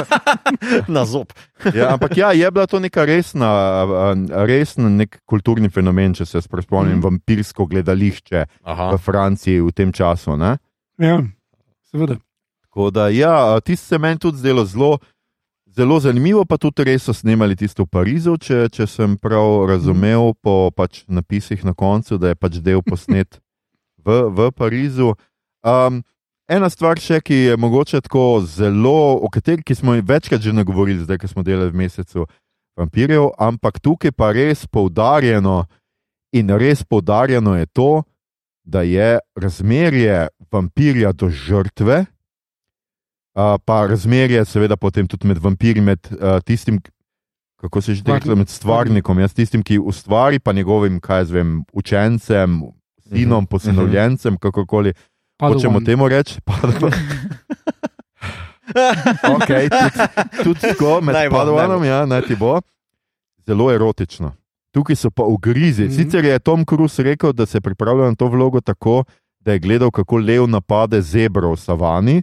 [0.94, 1.32] Na zob.
[1.74, 4.12] Ja, ampak ja, je bila to neka resna, a,
[4.46, 7.02] resen nek kulturni fenomen, če se spomnim, mm.
[7.02, 8.92] vampirsko gledališče Aha.
[8.94, 10.38] v Franciji v tem času.
[10.38, 10.54] Ne?
[11.02, 11.18] Ja,
[11.90, 12.20] seveda.
[12.74, 14.98] Tako da, ja, tisto se meni tudi zdelo zelo,
[15.66, 20.32] zelo zanimivo, pa tudi res so snemali tisto v Parizu, če, če sem prav razumel
[20.42, 23.38] po pač napisih na koncu, da je pač del posnet
[24.02, 25.12] v, v Parizu.
[25.62, 26.00] Um,
[26.50, 31.04] ena stvar še, ki je mogoče tako zelo, o kateri ki smo večkrat že nagovorili,
[31.06, 32.26] zdaj, ko smo delali v mesecu
[32.74, 35.60] vampirjev, ampak tukaj pa res poudarjeno
[36.34, 38.02] in res poudarjeno je to,
[38.66, 42.02] da je razmerje vampirja do žrtve,
[43.34, 46.80] uh, pa razmerje, seveda, potem tudi med vampiri, med uh, tistim,
[47.60, 51.64] kako se že reče, med stvarnikom, jaz tistim, ki ustvari, pa njegovim, kaj jaz vem,
[51.72, 52.62] učencem,
[53.08, 54.92] sinom, posinovljencem, kakorkoli.
[55.42, 55.84] Hočemo Padawan.
[55.84, 56.92] temu reči, Padawan.
[59.34, 62.60] okay, tudi, tudi tako, med Naj bo, Padavanom, naj ja, naj ti bo.
[63.46, 64.32] Zelo erotično.
[64.74, 65.84] Tukaj so pa ugrizi.
[65.84, 65.94] Mhm.
[65.94, 69.04] Sicer je Tom Cruise rekel, da se pripravlja na to vlogo tako,
[69.38, 72.22] da je gledal, kako lev napade zebro v savani,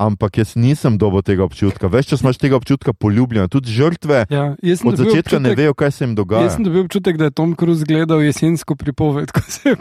[0.00, 1.86] ampak jaz nisem dobil tega občutka.
[1.86, 3.46] Več čas imaš tega občutka poljubljena.
[3.46, 6.50] Tudi žrtve Ja, jaz od začetka ne občutek- vejo, kaj se jim Jaz dogaja.
[6.50, 9.76] sem dobil občutek, da je Tom Cruise gledal jesensko pripoved, ko se je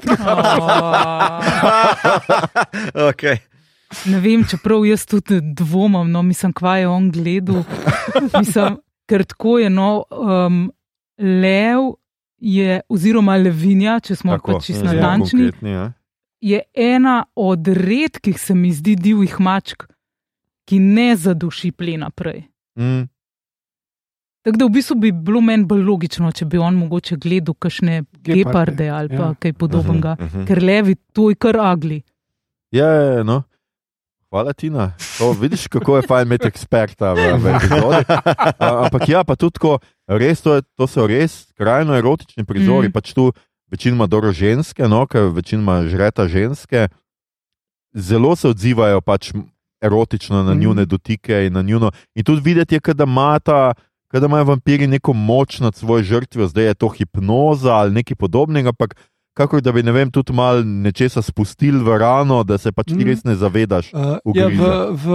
[3.09, 3.37] okay.
[4.05, 7.63] Ne vem, čeprav jaz tudi dvomim, no, mislim, kva je on gledal.
[8.37, 10.71] Mislim, ker tako je, no, um,
[11.17, 11.97] lev
[12.37, 15.91] je, oziroma Levinja, če smo Tako, pač čisto zelo natančni, ja.
[16.39, 19.83] je ena od redkih, se mi zdi, divjih mačk,
[20.69, 22.43] ki ne zaduši plena prej.
[22.77, 23.07] Mm,
[24.45, 28.03] Tako da v bistvu bi bilo meni bolj logično, če bi on mogoče gledal kakšne
[28.23, 29.33] Geparde, ali pa ja.
[29.39, 30.15] kaj podobnega.
[30.15, 30.47] Mhm, mhm.
[30.47, 32.01] Ker levi to je kar agli.
[32.71, 33.43] Ja, ja, ja, no.
[34.29, 34.91] Hvala, Tina.
[35.17, 38.03] To, vidiš, kako je fajn imeti eksperta v, epizodi.
[38.85, 42.91] Ampak ja, pa tudi tako, res to, je, to so res krajno erotični prizori.
[42.91, 42.93] Mm.
[42.93, 43.31] Pač tu
[43.73, 46.87] večinoma dobro ženske, no, ker večinoma žreta ženske,
[47.93, 49.33] zelo se odzivajo pač
[49.81, 50.59] erotično na Mm.
[50.59, 51.91] njune dotike in na njuno.
[52.15, 53.73] In tudi videti je, da imata.
[54.09, 58.69] Kaj imajo vampiri neko moč nad svojo žrtvijo, zdaj je to hipnoza ali nekaj podobnega,
[58.69, 58.95] ampak
[59.33, 62.93] kako da bi ne vem, tudi malo nečesa spustili v rano, da se pač ti
[62.95, 63.05] Mm.
[63.07, 63.93] res ne zavedaš.
[63.93, 65.05] Uh, ja, v, v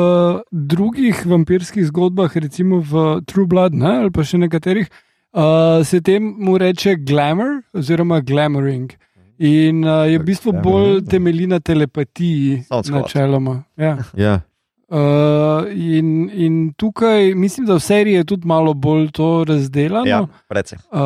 [0.50, 4.86] drugih vampirskih zgodbah, recimo v True Blood ne, ali pa še nekaterih,
[5.34, 8.92] uh, se temu reče glamour oziroma glamoring.
[9.38, 11.00] In uh, je v bistvu bolj ja.
[11.10, 13.64] temelji na telepatiji, načeloma.
[13.76, 13.98] Ja.
[14.14, 14.40] Ja.
[14.88, 20.02] Uh, in, in tukaj mislim, da v seriji je tudi malo bolj to razdeljeno.
[20.06, 20.78] Ja, precej.
[20.92, 21.00] Uh,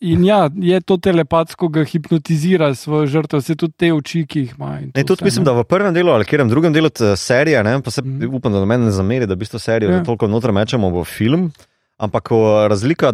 [0.00, 4.52] in ja, je to telepatsko, ga hipnotizira svojo žrtev, vse tudi te oči, ki jih
[4.58, 4.80] ima.
[4.80, 5.44] Ne, tudi vse, mislim, ne.
[5.44, 8.34] da v prvem delu ali kjerem drugem delu te serije, ne, pa se Mhm.
[8.34, 10.02] upam, da do mene ne zameri, da v bistvu serijo Ja.
[10.04, 11.50] toliko noter mečemo v film,
[11.98, 12.28] ampak
[12.68, 13.12] razlika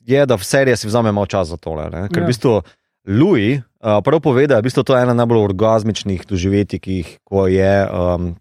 [0.00, 1.90] je, da v seriji si vzame malo časa za tole.
[1.90, 2.24] Ne, ker Ja.
[2.24, 2.62] v bistvu
[3.06, 7.18] Louis uh, prav pove, da je v bistvu to ena najbolj orgasmičnih doživetij, ki jih
[7.48, 7.74] je.
[7.86, 8.34] Um,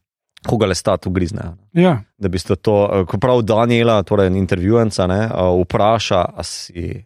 [0.47, 1.41] Ko ga le stat ugrizne.
[1.73, 7.05] Ja, Da bi to, eh, ko prav Daniela, torej intervjujenca, ne, eh, vpraša, a si,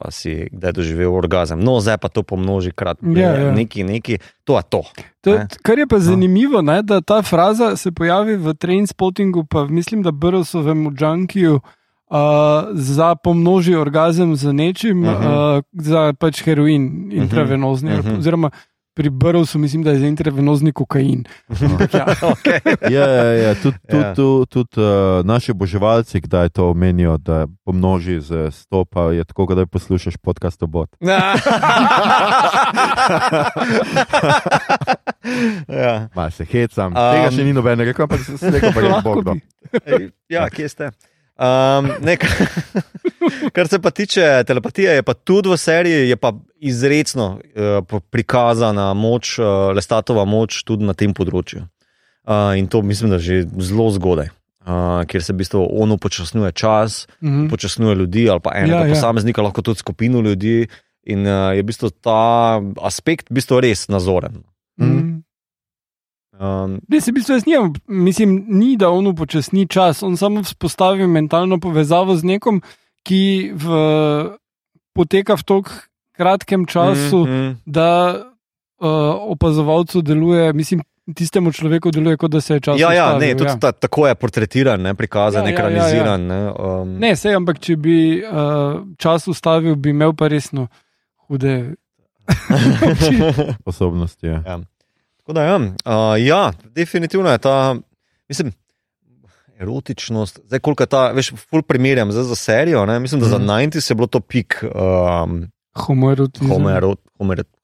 [0.00, 1.60] a si kdaj doživel orgazem.
[1.60, 2.98] No, zdaj pa to pomnoži krat.
[3.02, 3.52] Ja, ja.
[3.52, 4.82] Neki, neki, to je to.
[5.20, 5.46] to, Ne.
[5.62, 10.10] kar je pa zanimivo, ne, da ta fraza se pojavi v Trainspottingu, pa mislim, da
[10.10, 11.60] Brosovem v Junkiju.
[12.06, 12.18] Uh,
[12.72, 15.22] za pomnoži orgazem z nečim, uh Mhm.
[15.22, 15.58] -huh.
[15.58, 17.90] uh, za pač heroin, intravenozni.
[17.92, 18.08] Uh Mhm.
[18.08, 18.18] -huh.
[18.18, 18.50] Oziroma,
[18.96, 21.24] pri Brsovu mislim, da je za intravenozni kokain.
[21.48, 21.56] Ja.
[22.32, 22.92] okay.
[22.92, 23.54] Ja, ja, ja.
[23.54, 24.14] Tudi tud, Ja.
[24.14, 24.84] tud, tud, uh,
[25.26, 30.66] naši boževalci, kdaj to omenijo, da pomnoži z stopa, je tako, da poslušaš podcast o
[30.66, 30.96] bot.
[35.84, 36.08] ja.
[36.14, 36.86] Ma se hecam.
[36.86, 39.38] Um, Tega še ni noben rekel, ampak se rekel, pa je Lahko Bog.
[40.28, 40.90] ja, kje ste?
[41.36, 42.30] Um, ne, kar,
[43.52, 46.16] kar se pa tiče telepatije, je pa tudi v seriji je
[46.58, 51.66] izredno uh, po- prikazana moč, uh, lestatova moč tudi na tem področju.
[52.24, 54.32] Uh, in to mislim, da že zelo zgodaj,
[54.64, 57.46] uh, kjer se v bistvu on upočasnjuje čas, Mhm.
[57.46, 58.94] upočasnjuje ljudi ali pa enega Ja, ja, ja.
[58.94, 60.66] posameznika, lahko tudi skupino ljudi.
[61.04, 64.42] In uh, je v bistvu ta aspekt v bistvu res nazoren.
[64.80, 65.15] Mhm.
[66.40, 70.42] Um, Ne, se v bistvu jaz nimam, mislim, ni da on upočasni čas, on samo
[70.44, 72.60] vzpostavi mentalno povezavo z nekom,
[73.06, 73.78] ki v,
[74.92, 75.72] poteka v tako
[76.16, 77.30] kratkem času, mm.
[77.30, 77.56] mm, mm.
[77.66, 78.88] da uh,
[79.32, 80.82] opazovalcu deluje, mislim,
[81.14, 82.80] tistemu človeku deluje, kot da se je čas.
[82.80, 83.56] Ja, ja, ustavil, ne, tudi ja.
[83.60, 86.28] ta, tako je portretiran, ne, prikazan, Ja, ekraniziran.
[86.30, 86.52] Ja, ja, ja.
[86.52, 90.68] Ne, um, Ne, sej, ampak če bi uh, čas ustavil, bi imel pa resno
[91.28, 91.76] hude.
[93.62, 94.26] Sposobnosti.
[94.26, 94.42] Ja.
[94.46, 94.60] Ja.
[95.26, 95.66] Tako da, ja, uh,
[96.18, 97.74] ja, definitivno je ta,
[98.28, 98.52] mislim,
[99.56, 100.40] erotičnost.
[100.44, 102.86] Zdaj, koliko je ta, veš, ful primerjam zdaj za serijo.
[102.86, 103.46] Ne, mislim, da za Mhm.
[103.46, 106.48] 90 je bilo to pik um, Homoerotizem.
[106.48, 107.00] homoerot,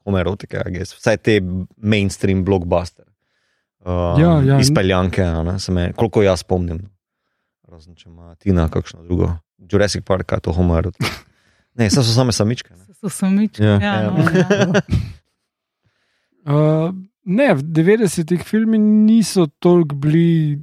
[0.04, 0.94] homoerotike, I guess.
[0.94, 1.40] vsaj te
[1.76, 3.04] mainstream blockbuster.
[3.80, 4.58] Um, Ja, ja.
[4.60, 5.22] Izpeljanke,
[5.68, 6.90] me, koliko jaz spomnim.
[7.64, 9.36] Razen če ima Tina kakšno drugo.
[9.62, 11.06] Jurassic Park, kaj je to homoerotika.
[11.74, 12.74] Ne, so same samičke.
[12.74, 12.94] Ne.
[12.94, 13.62] So samički.
[13.62, 13.70] Ja.
[13.72, 14.10] Ja, Ja.
[14.10, 14.80] no, ja.
[16.44, 16.94] Uh,
[17.24, 20.62] ne, v 90-ih filmi niso toliko bili.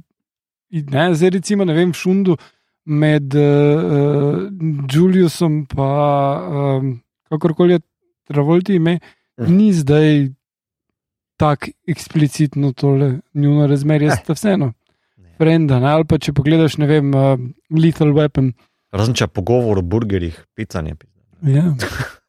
[0.70, 2.36] Ne, zdaj, recimo, ne vem, v Šundu
[2.86, 4.48] med uh,
[4.86, 6.92] Juliusom in um,
[7.28, 7.80] kakorkoli je
[8.30, 8.98] Travolti ime,
[9.40, 9.56] Mhm.
[9.56, 10.28] ni zdaj
[11.36, 14.72] tako eksplicitno tole njuno razmerje, sta vseeno.
[15.16, 15.34] Ne.
[15.38, 17.40] Frenda, ne, ali pa če pogledaš, ne vem, uh,
[17.72, 18.52] Lethal Weapon.
[18.92, 20.96] Razen če pogovor o burgerjih, picanje.
[21.42, 21.72] Ja.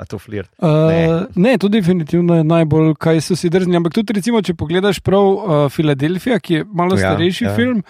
[0.00, 0.48] A to flirt.
[0.56, 1.02] Uh, Ne.
[1.36, 1.58] ne.
[1.58, 3.76] to definitivno je najbolj, kaj so si drzni.
[3.76, 7.52] Ampak tudi, recimo, če pogledaš prav uh, Filadelfija, ki je malo Ja, starejši ja.
[7.52, 7.82] film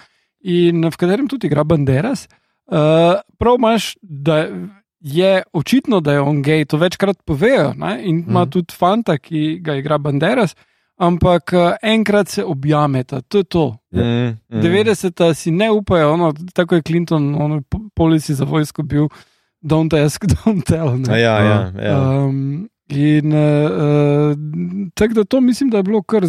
[0.43, 2.25] in v katerem tudi igra Banderas,
[2.67, 4.49] uh, prav imaš, da
[5.01, 8.01] je očitno, da je on gej, to večkrat povejo ne?
[8.03, 8.51] in ima Mhm.
[8.51, 10.57] tudi fanta, ki ga igra Banderas.
[10.99, 13.77] Ampak uh, enkrat se objameta, to je to.
[13.91, 14.61] Mm, mm.
[14.61, 19.09] 90-ta si ne upajo, ono, tako je Clinton, ono, po- polici za vojsko bil,
[19.63, 20.99] don't ask, don't tell.
[20.99, 21.21] Ne?
[21.21, 21.99] Ja, ja, ja.
[22.25, 24.35] Um, in uh,
[24.95, 26.27] tako da to mislim, da je bilo kar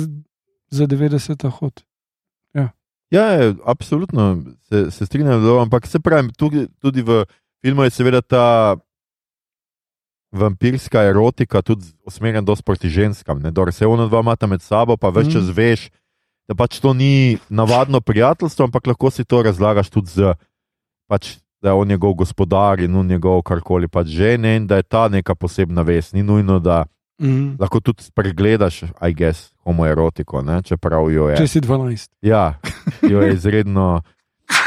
[0.69, 1.83] za 90 hod.
[3.11, 7.25] Ja, je, absolutno se, se strinjam, ampak se pravi, tudi, tudi v
[7.61, 8.77] filmu je seveda ta
[10.31, 13.41] vampirska erotika tudi usmerjena dosti proti ženskam.
[13.41, 13.51] Ne?
[13.51, 15.33] Dor, se ono dva imata med sabo, pa več Mhm.
[15.33, 15.89] čas veš,
[16.47, 20.33] da pač to ni navadno prijateljstvo, ampak lahko si to razlagaš tudi z,
[21.07, 24.75] pač, da je on njegov gospodar in on njegov karkoli pač že ne, in da
[24.75, 26.13] je ta neka posebna vest.
[26.13, 26.85] Ni nujno, da
[27.21, 27.55] Mm.
[27.61, 30.61] lahko tudi spregledaš, aj gess, homoerotiko, ne?
[30.65, 31.37] čeprav jo je.
[31.37, 32.09] Če si 12.
[32.21, 32.57] Ja,
[33.05, 34.01] jo je izredno,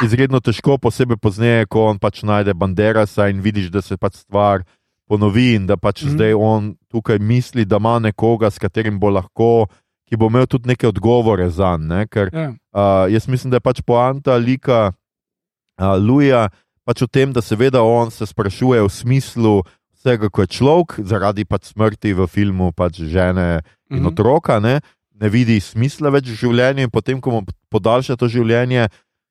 [0.04, 4.62] izredno težko, posebej pozneje, ko on pač najde Banderasa in vidiš, da se pač stvar
[5.10, 6.14] ponovi in da pač mm.
[6.14, 9.66] zdaj on tukaj misli, da ima nekoga, s katerim bo lahko,
[10.06, 12.06] ki bo imel tudi neke odgovore za njega.
[12.06, 12.48] Ker Ja.
[12.70, 16.48] uh, jaz mislim, da je pač poanta lika uh, Luja
[16.84, 19.54] pač v tem, da seveda on se sprašuje v smislu.
[19.96, 24.06] Vsega, ko je človek, zaradi pač smrti v filmu, pač žene in Mhm.
[24.12, 24.80] otroka, ne,
[25.20, 27.40] ne vidi smisla več v življenju, in potem, ko mu
[27.72, 28.88] podaljša to življenje,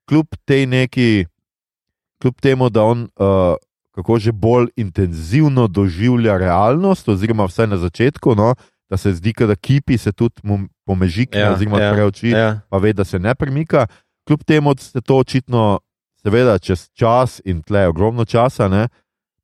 [0.09, 1.25] kljub tej neki,
[2.21, 3.55] kljub temu, da on uh,
[3.93, 8.55] kako že bolj intenzivno doživlja realnost, oziroma vsaj na začetku, no,
[8.89, 12.29] da se zdi, kot da kipi se tudi mu pomežik, ja, oziroma ja, odpre oči.
[12.33, 12.61] Ja.
[12.69, 13.87] pa ve, da se ne premika.
[14.25, 15.79] Kljub temu se to očitno,
[16.23, 18.87] seveda, čez čas in tle ogromno časa, ne,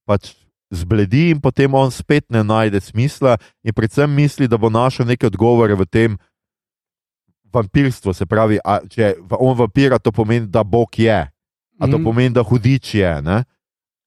[0.07, 0.33] pač
[0.71, 5.25] zbledi in potem on spet ne najde smisla in predvsem misli, da bo našel neke
[5.27, 6.17] odgovore v tem
[7.53, 8.13] vampirstvu.
[8.13, 11.25] Se pravi, a, če on vampira, to pomeni, da Bog je,
[11.79, 12.03] a to Mhm.
[12.05, 13.21] pomeni, da hudič je.
[13.21, 13.43] Ne?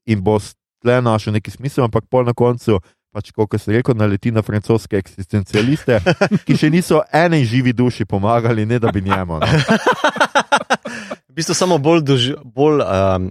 [0.06, 0.38] In bo
[0.82, 2.78] tle našel neki smisel, ampak pol na koncu.
[3.12, 6.00] Pač, kot se reče, naleti na francoske eksistencialiste,
[6.46, 9.36] ki še niso eni živi duši pomagali, ne da bi njemu.
[9.36, 9.46] No.
[11.32, 13.30] V bistvu samo bolj, doži, bolj, um,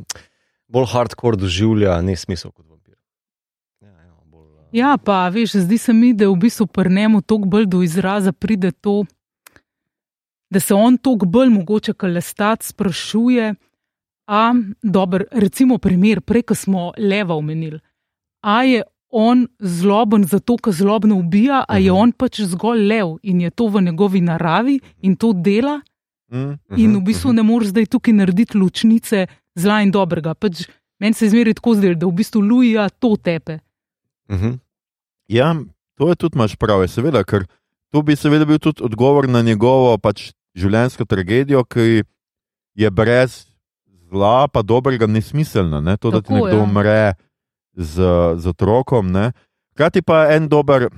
[0.67, 2.95] bolj hardcore doživlja nesmisel kot vampir.
[3.81, 7.21] Ja, ja, bolj, uh, Ja, pa veš, zdi se mi, da v bistvu pri njemu
[7.21, 9.03] toliko bolj do izraza pride to,
[10.49, 13.53] da se on toliko bolj mogoče kalestat sprašuje.
[14.27, 17.79] A, dober, recimo primer, prej, ko smo leva omenili.
[18.41, 22.01] A je on zloben zato, ker zlobno ubija, a je Mhm.
[22.01, 25.81] on pač zgolj lev in je to v njegovi naravi in to dela,
[26.31, 27.35] Mm, in v mhm, bistvu mhm.
[27.35, 29.25] ne moreš zdaj tukaj narediti ločnice
[29.55, 30.33] zla in dobrega.
[30.33, 30.65] Pač
[30.99, 33.59] meni se izmeri tako zdaj, da v bistvu Luija to tepe.
[34.29, 34.59] uh -huh.
[35.27, 35.55] Ja,
[35.95, 37.45] to je tudi imaš prav, seveda, ker
[37.91, 42.03] to bi seveda bil tudi odgovor na njegovo pač življenjsko tragedijo, ki
[42.75, 43.51] je brez
[44.11, 45.81] zla, pa dobrega, nesmiselna.
[45.81, 45.97] Ne?
[45.97, 46.63] To, da ti Tako, nekdo ja.
[46.63, 47.13] umre
[47.75, 47.95] z,
[48.37, 49.11] z otrokom.
[49.71, 50.89] Hkrati pa en dober,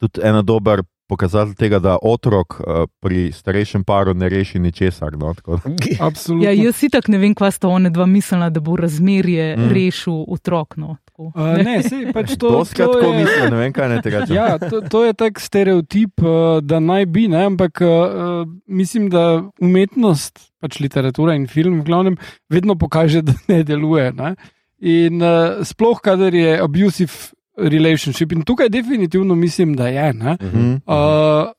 [0.00, 0.82] tudi ena dober
[1.12, 2.66] pokazatelj tega, da otrok uh,
[2.98, 5.12] pri starejšem paru ne reši ničesar.
[5.14, 5.34] No?
[6.00, 6.42] Absolutno.
[6.42, 9.68] Ja, jaz si tako ne vem, kva sta one dva mislila, da bo razmerje Mm.
[9.68, 10.76] rešil otrok.
[10.76, 11.28] No, tako.
[11.30, 14.34] Uh, ne, sej, pač to, Doskrat to je- mislim, ne vem, kaj naj tega rečem.
[14.34, 17.44] Ja, to, to je tak stereotip, uh, da naj bi, ne?
[17.44, 19.26] ampak uh, mislim, da
[19.58, 22.16] umetnost, pač literatura in film, v glavnem,
[22.48, 24.08] vedno pokaže, da ne deluje.
[24.14, 24.34] Ne?
[24.80, 27.12] In uh, sploh, kadar je abusive
[27.56, 30.12] relationship, in tukaj definitivno mislim, da je.
[30.12, 30.36] Ne?
[30.40, 30.70] Mhm.
[30.86, 31.52] Uh,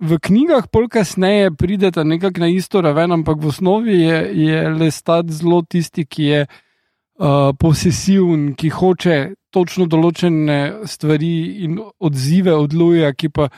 [0.00, 5.30] v knjigah pol kasneje prideta nekako na isto raven, ampak v osnovi je, je Lestat
[5.30, 9.16] zelo tisti, ki je uh, posesiven, ki hoče
[9.50, 13.48] točno določene stvari in odzive od Luja, ki pa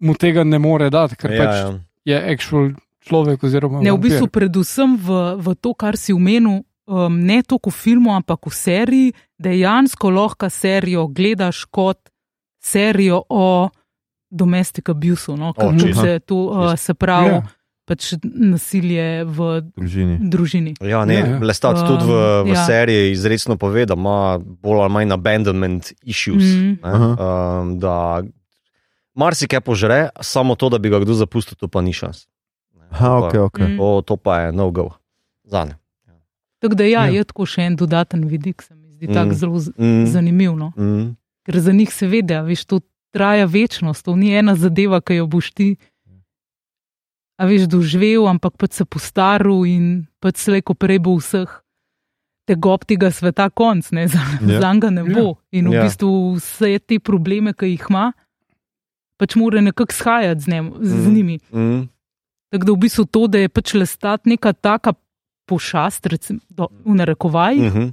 [0.00, 1.72] mu tega ne more dati, ker ja, pač ja.
[2.04, 2.70] je actual
[3.04, 3.44] človek.
[3.44, 4.08] Oziroma Ne, v vampir.
[4.08, 8.52] bistvu predvsem v, v to, kar si umenil, um, ne toliko v filmu, ampak v
[8.52, 12.10] seriji, dejansko lahko serijo gledaš kot
[12.58, 13.70] serijo o
[14.28, 16.02] domestic abuseu, no, O, kako čisto.
[16.02, 17.34] se to uh, se pravi, Ja.
[17.34, 17.42] ja.
[17.84, 19.38] pač nasilje v
[19.72, 20.16] Družini.
[20.20, 20.72] družini.
[20.80, 21.38] Ja, ne, Ja, ja.
[21.40, 22.14] Lestat tudi v,
[22.44, 22.62] v ja.
[22.62, 26.42] seriji izrecno pove, da ima bolj ali manj abandonment issues.
[26.44, 26.68] Mhm.
[26.76, 27.08] ne, Aha.
[27.60, 28.22] Um, da
[29.12, 32.26] marsikaj požre, samo to, da bi ga kdo zapustil, to pa ni šans.
[32.90, 33.66] Pa- okay, okay.
[33.68, 33.76] Mm.
[33.76, 34.90] To, to pa je no go.
[35.44, 35.74] Zane.
[36.60, 37.12] Tako da ja, Ja.
[37.12, 39.14] je tako še en dodaten vidik, se mi zdi Mm.
[39.14, 40.06] tako zelo Mm.
[40.06, 40.52] zanimiv.
[40.54, 40.72] No?
[40.76, 41.16] Mm.
[41.42, 42.80] Ker za njih seveda, veš, to
[43.10, 45.76] traja večnost, to ni ena zadeva, ki jo boš ti.
[47.36, 49.84] A veš, doživel, ampak pač se postaril in
[50.20, 51.48] pač slej, ko prej bo vseh
[52.46, 54.36] tegob tega sveta konc, ne, za, Ja.
[54.44, 54.60] ja.
[54.60, 55.38] za njega ne bo.
[55.50, 55.82] In v Ja.
[55.82, 58.12] bistvu vse te probleme, ki jih ima,
[59.16, 61.14] pač mora nekako shajati z, njem, z Mm.
[61.14, 61.36] njimi.
[61.50, 61.88] Mm.
[62.50, 64.92] Tako da v bistvu to, da je pač lestat neka taka
[65.50, 67.92] pošast, recimo, do, v narekovajih, Mm -hmm.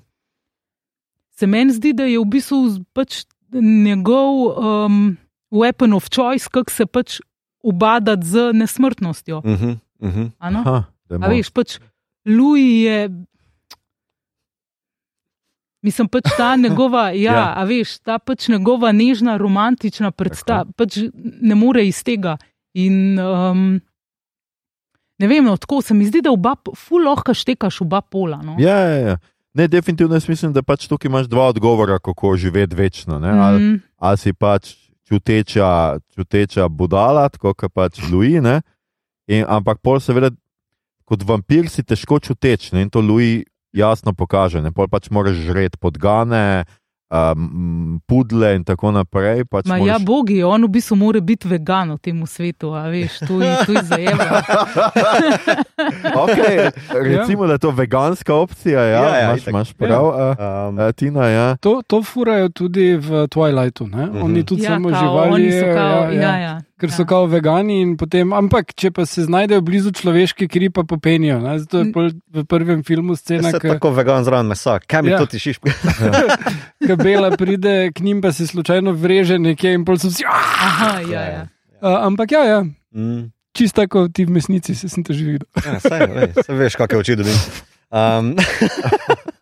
[1.34, 3.26] se meni zdi, da je v bistvu pač
[3.62, 5.18] njegov um,
[5.51, 7.20] weapon of choice, kako se pač
[7.64, 9.41] ubadati z nesmrtnostjo.
[9.45, 9.78] Mm -hmm.
[9.99, 10.32] Mm -hmm.
[10.39, 10.60] a no?
[10.60, 11.26] Aha, dajmo.
[11.26, 11.80] A veš, pač
[12.26, 13.10] Louis je.
[15.82, 17.34] Mislim, pač ta njegova, ja, Ja.
[17.34, 17.53] ja.
[17.58, 20.97] a veš, ta pač njegova nežna, romantična predstava, pač
[21.41, 22.38] ne more iz tega.
[22.74, 23.82] In um,
[25.20, 28.41] ne vem, no, tako se mi zdi, da oba, ful lahko štekaš oba pola.
[28.43, 28.55] No.
[28.59, 29.18] Ja, ja, ja.
[29.57, 33.20] Ne, definitivno jaz mislim, da pač tukaj imaš dva odgovora, kako živeti večno.
[33.20, 33.30] Ne?
[33.30, 34.76] Ali, Mm, ali si pač
[35.07, 38.41] čuteča, čuteča budala, tako kot pač Louis.
[38.41, 38.61] ne.
[39.28, 40.30] In, ampak pol seveda,
[41.05, 42.82] kot vampir si težko čuteč ne?
[42.86, 43.43] in to Louis
[43.74, 44.61] jasno pokaže.
[44.61, 44.72] Ne?
[44.72, 46.65] Pol pač moraš žreti podgane,
[47.10, 49.45] um, pudle in tako naprej.
[49.45, 49.88] Pač Ma moraš...
[49.88, 53.53] ja, bogi, on v bistvu mora biti vegan v tem svetu, a veš, to je,
[53.68, 54.41] je zajema.
[56.24, 58.82] okay, recimo, da je to veganska opcija.
[58.82, 60.68] Ja, Ja, ja, imaš, imaš prav, ja.
[60.68, 61.28] Um, uh, Tina.
[61.28, 61.58] Ja.
[61.58, 63.88] To, to furajo tudi v Twilightu.
[63.88, 64.22] Ne?
[64.22, 65.34] Oni tudi Ja, samo kao, živali.
[65.34, 66.22] oni so kao, ja, ja.
[66.22, 67.07] ja, ja, Ker so ja.
[67.09, 71.39] kao vegani, in potem, ampak če pa se znajdejo blizu človeške kri, pa popenijo.
[71.41, 71.55] Ne?
[71.63, 75.01] Zato je pol v prvem filmu scena, Jaz se ko tako vegan zraven mesa, kaj
[75.01, 75.17] mi Ja.
[75.17, 75.57] to tišiš?
[77.03, 80.23] Bela pride k njim, pa se slučajno vreže nekje in pol so vsi.
[80.30, 81.41] "Ah!" Aha, ja, ja.
[81.82, 82.61] Uh, ampak ja, ja.
[82.93, 83.32] Mm.
[83.57, 85.49] Čisto tako ti v mesnici, se sem to že videl.
[85.65, 87.38] Ja, saj, lej, saj veš, kakšne oči dobim.
[87.89, 88.36] Um,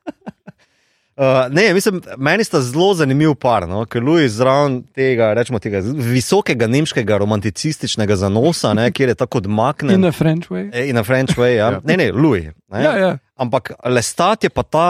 [1.16, 3.86] Uh, ne, mislim, meni sta zelo zanimiv par, no?
[3.88, 9.96] ker Louis zraven tega, rečemo, tega visokega nemškega romanticističnega zanosa, ne, kjer je tako odmaknjen.
[9.96, 10.68] In na French way.
[10.76, 11.72] E, In na French way, ja.
[11.78, 11.80] Ja.
[11.88, 12.52] Ne, ne, Louis.
[12.68, 12.84] Ne?
[12.84, 13.14] Ja, ja.
[13.40, 14.90] Ampak lestat je pa ta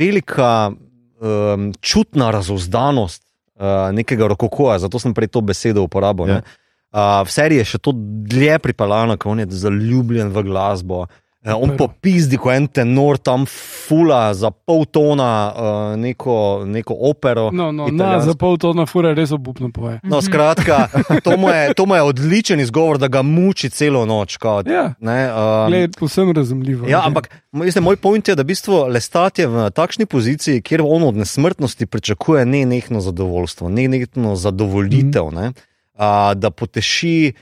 [0.00, 3.20] velika um, čutna razuzdanost
[3.60, 6.32] uh, nekega rokokoja, zato sem prej to besedo uporabil.
[6.32, 6.40] Ja.
[6.40, 6.58] Ja.
[6.90, 7.92] Uh, v seriji je še to
[8.32, 11.04] dlje pripeljano, ker on je zaljubljen v glasbo.
[11.04, 11.76] Uh, on Super.
[11.76, 17.48] popizdi, ko en tenor tam fula za pol tona uh, neko, neko opero.
[17.52, 20.02] No, no, na, za pol tona fura res obupno poje.
[20.04, 20.88] No, skratka,
[21.24, 24.36] to mu, je, to mu je odličen izgovor, da ga muči celo noč.
[24.36, 26.88] Kot, Ja, ne, um, gled, povsem razumljivo.
[26.88, 30.84] Ja, ampak mislim, moj point je, da v bistvu lestat je v takšni poziciji, kjer
[30.84, 35.52] on od nesmrtnosti pričakuje ne nekno zadovoljstvo, ne nekno zadovoljitev, ne,
[35.96, 37.32] a, da poteši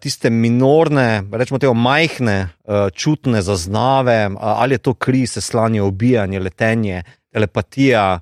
[0.00, 6.40] tiste minorne, rečemo tega majhne a, čutne zaznave, a, ali je to kri, seslanje, ubijanje,
[6.40, 7.02] letenje,
[7.32, 8.20] telepatija.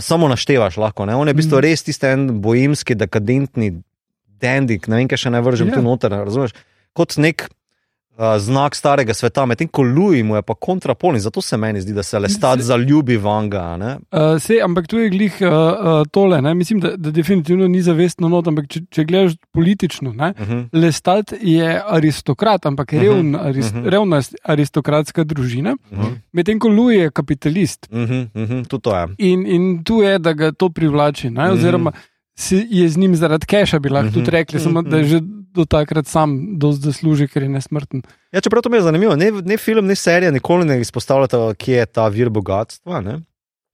[0.00, 1.04] Samo naštevaš lahko.
[1.04, 1.12] Ne?
[1.14, 1.62] On je v bistvu Mhm.
[1.62, 3.82] res tisti en bojimski, dekadentni
[4.40, 5.72] dendik, ne vem, kaj še ne vržem Ja.
[5.72, 5.76] yeah.
[5.76, 6.10] tu noter.
[6.10, 6.54] Razumeš?
[6.96, 7.50] Kot nek
[8.38, 12.02] znak starega sveta, medtem ko Louis mu je pa kontrapolni, zato se meni zdi, da
[12.02, 13.76] se lestat Se- zaljubi vanga.
[13.76, 13.98] ne.
[14.12, 16.42] Uh, se, ampak tu je glih uh, uh, tole.
[16.42, 16.54] Ne?
[16.54, 20.34] Mislim, da, da definitivno ni zavestno not, ampak če, če gledaš politično, ne?
[20.40, 20.68] Uh -huh.
[20.72, 23.86] Lestat je aristokrat, ampak Mhm, revn, arist, mhm.
[23.88, 26.14] revna aristokratska družina, Uh -huh.
[26.32, 27.88] medtem ko Louis je kapitalist.
[27.90, 28.26] Uh -huh.
[28.34, 28.78] uh -huh.
[28.80, 29.06] To je.
[29.18, 31.30] In, in tu je, da ga to privlači.
[31.30, 31.44] Ne?
[31.44, 31.52] Mhm.
[31.52, 31.92] Oziroma,
[32.36, 34.14] se je z njim zaradi keša, bi lahko Mhm.
[34.14, 35.20] tudi rekli, samo da je že
[35.58, 38.04] do takrat sam dosti zasluži, ker je nesmrten.
[38.32, 41.82] Ja, čeprav to mi je zanimivo, ne, ne film, ne serija nikoli ne izpostavljata, kje
[41.82, 43.02] je ta vir bogatstva.
[43.04, 43.18] Ne?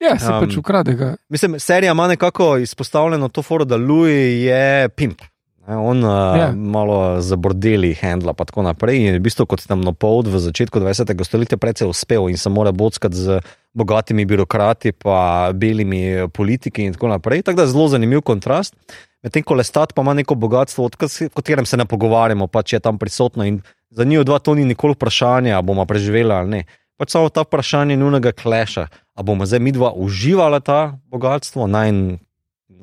[0.02, 1.14] Ja, se Um, pač ukrade ga.
[1.32, 5.22] Mislim, serija ima nekako izpostavljeno to foro, da Louis je pimp.
[5.68, 6.50] Ne, On uh, Ja.
[6.50, 6.56] yeah.
[6.56, 9.00] malo za bordeli handla, pa tako naprej.
[9.00, 11.24] In v bistvu kot temnopold v začetku 20.
[11.24, 13.40] stoletja precej uspel in se mora bockati z
[13.72, 17.42] bogatimi birokrati, pa belimi politiki in tako naprej.
[17.42, 18.76] Tako da je zelo zanimiv kontrast.
[19.24, 20.90] Medtem ko Lestat pa ima neko bogatstvo, o
[21.34, 24.92] katerem se ne pogovarjamo, pač je tam prisotno in za njih dva to ni nikoli
[24.92, 26.64] vprašanje, ali bomo preživeli ali ne.
[27.00, 28.86] Pač samo ta vprašanje nujnega kleša.
[29.14, 31.92] A bomo zdaj mi dva uživala ta bogatstvo, naj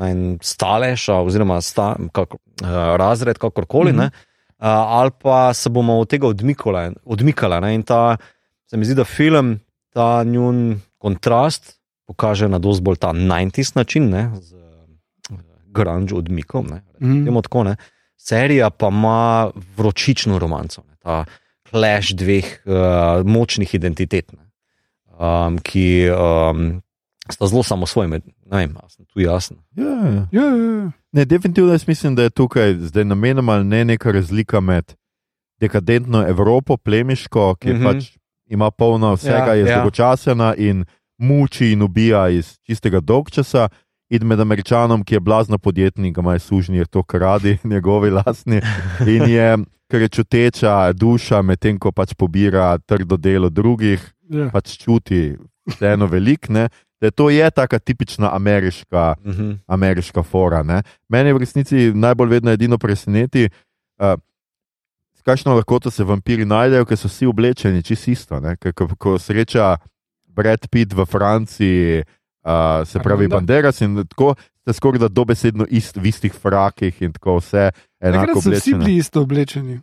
[0.02, 4.00] naj stalež, oziroma sta, kako, uh, razred, kakorkoli, mm.
[4.00, 4.08] -hmm.
[4.08, 4.68] uh,
[4.98, 6.92] ali pa se bomo od tega odmikala.
[7.06, 7.76] odmikala ne?
[7.76, 8.18] In ta,
[8.66, 9.60] se mi zdi, da film
[9.94, 14.32] ta njun kontrast pokaže na dosti bolj ta 90s način, ne?
[14.42, 14.61] z
[15.72, 16.68] grunge odmikom.
[16.72, 16.82] Ne?
[17.00, 17.76] Temu tako, ne.
[18.18, 20.96] Serija pa ima vročično romanco, ne.
[21.02, 21.26] ta
[21.70, 24.46] clash dveh uh, močnih identitet, ne.
[25.18, 26.82] um, ki um,
[27.32, 28.20] sta zelo samosvojni.
[28.52, 29.58] Ne vem, a sem tu jasen.
[29.76, 30.28] Ja, ja.
[30.32, 30.92] Ja, ja, ja.
[31.12, 34.94] Ne, definitivno jaz mislim, da je tukaj zdaj namenoma ne neka razlika med
[35.60, 37.78] dekadentno Evropo, plemiško, ki mm.
[37.78, 37.84] -hmm.
[37.84, 39.76] pač ima polno vsega, Ja, je ja.
[39.76, 40.86] zdolgočasena in
[41.18, 43.70] muči in ubija iz čistega dolgčasa.
[44.12, 48.62] In med američanom, ki je blazno podjetnik, ima sužnji, je to kradi, njegovi lastni.
[49.08, 49.58] In je,
[49.88, 54.50] ker je čuteča duša, medtem ko pač pobira trdo delo drugih, ja.
[54.52, 55.38] pač čuti
[55.70, 56.50] vseeno velik.
[56.50, 56.68] Ne?
[57.02, 59.58] Da to je taka tipična ameriška Uh -huh.
[59.68, 60.64] ameriška fora.
[60.64, 60.84] Ne?
[61.10, 63.50] Mene v resnici najbolj vedno edino preseneti,
[64.00, 64.20] uh,
[65.16, 68.40] s kakšno lahkoto se vampiri najdejo, ker so vsi oblečeni, čisto isto.
[68.40, 68.58] ne.
[68.58, 69.78] Ker Ko, ko sreča
[70.28, 72.04] Brad Pitt v Franciji,
[72.44, 73.36] uh, se pravi Armanda.
[73.36, 74.36] Banderas in tako.
[74.62, 78.98] Ste skoraj da dobesedno ist, v istih frakih in tako vse enako so vsi bili
[78.98, 79.80] isto oblečeni.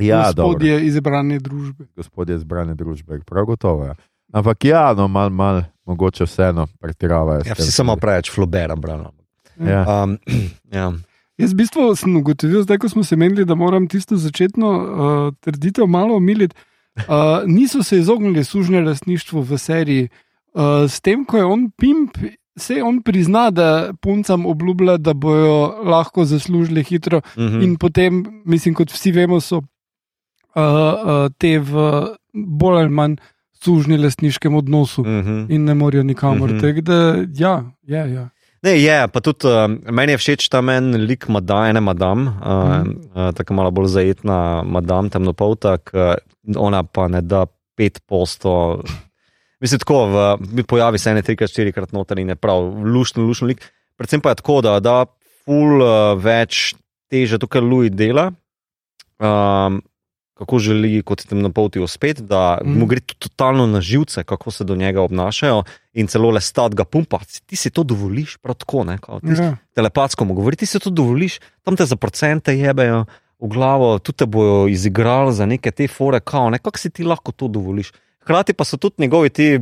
[0.00, 1.84] Ja, dobro, Gospodje izbrane družbe.
[1.96, 3.84] gospodje zbrane družbe, prav gotovo.
[3.84, 3.94] Ja.
[4.32, 7.42] Ampak ja, no, malo, mal, mogoče vseeno pretiravajo.
[7.46, 9.12] Ja, vsi samo preveč flobera, brano.
[9.60, 10.02] Ja.
[10.02, 10.18] Um,
[10.78, 10.92] ja.
[11.38, 15.34] Jaz v bistvu sem ugotovil, zdaj ko smo se menili, da moram tisto začetno uh,
[15.42, 16.54] trditev malo omiliti.
[16.94, 20.08] Uh, niso se izognili sužnje lastništvu v seriji.
[20.54, 22.18] Uh, s tem, ko je on pimp,
[22.56, 27.20] se on prizna, da puncam obljublja, da bojo lahko zaslužili hitro.
[27.38, 27.62] Mhm.
[27.62, 29.64] In potem, mislim, kot vsi vemo, so uh,
[30.56, 31.72] uh, te v
[32.34, 33.16] bolj ali manj
[33.64, 35.46] sužni lastniškem odnosu Mhm.
[35.48, 36.48] in ne morejo nikamor.
[36.50, 36.56] Mhm.
[36.56, 36.74] Mm -hmm.
[36.74, 36.98] Tako da,
[37.38, 38.28] ja, ja, ja.
[38.62, 42.32] Ne, je, pa tudi uh, meni je všeč ta men lik mada, ene madam, uh,
[42.80, 42.90] Mhm.
[43.14, 45.98] uh, tako malo bolj zajetna madam, temnopolta, ki
[46.56, 47.46] ona pa ne da
[47.76, 48.80] pet posto.
[49.64, 53.62] Mislim, tako, v, pojavi se ene, trikrat, štirikrat noter in je prav, lušno, lušno lik.
[53.96, 54.96] Predvsem pa je tako, da da
[55.46, 56.74] ful uh, več
[57.08, 58.30] teže tukaj Louis dela.
[59.18, 59.80] Um,
[60.34, 62.72] Kako želi, kot je temnopolti, uspeti, da mm.
[62.80, 65.60] Mu gre to totalno na živce, kako se do njega obnašajo,
[65.94, 67.20] in celo le stat ga pumpa.
[67.46, 68.98] Ti si to dovoliš, prav tako, ne?
[68.98, 69.52] Kao, ti ja.
[69.78, 73.04] telepatsko mu govori, ti se to dovoliš, tam te za procente jebejo
[73.38, 77.06] v glavo, tudi te bojo izigrali za neke te fore, kao, ne, kako si ti
[77.06, 77.92] lahko to dovoliš.
[78.24, 79.60] Hkrati pa so tudi njegovi ti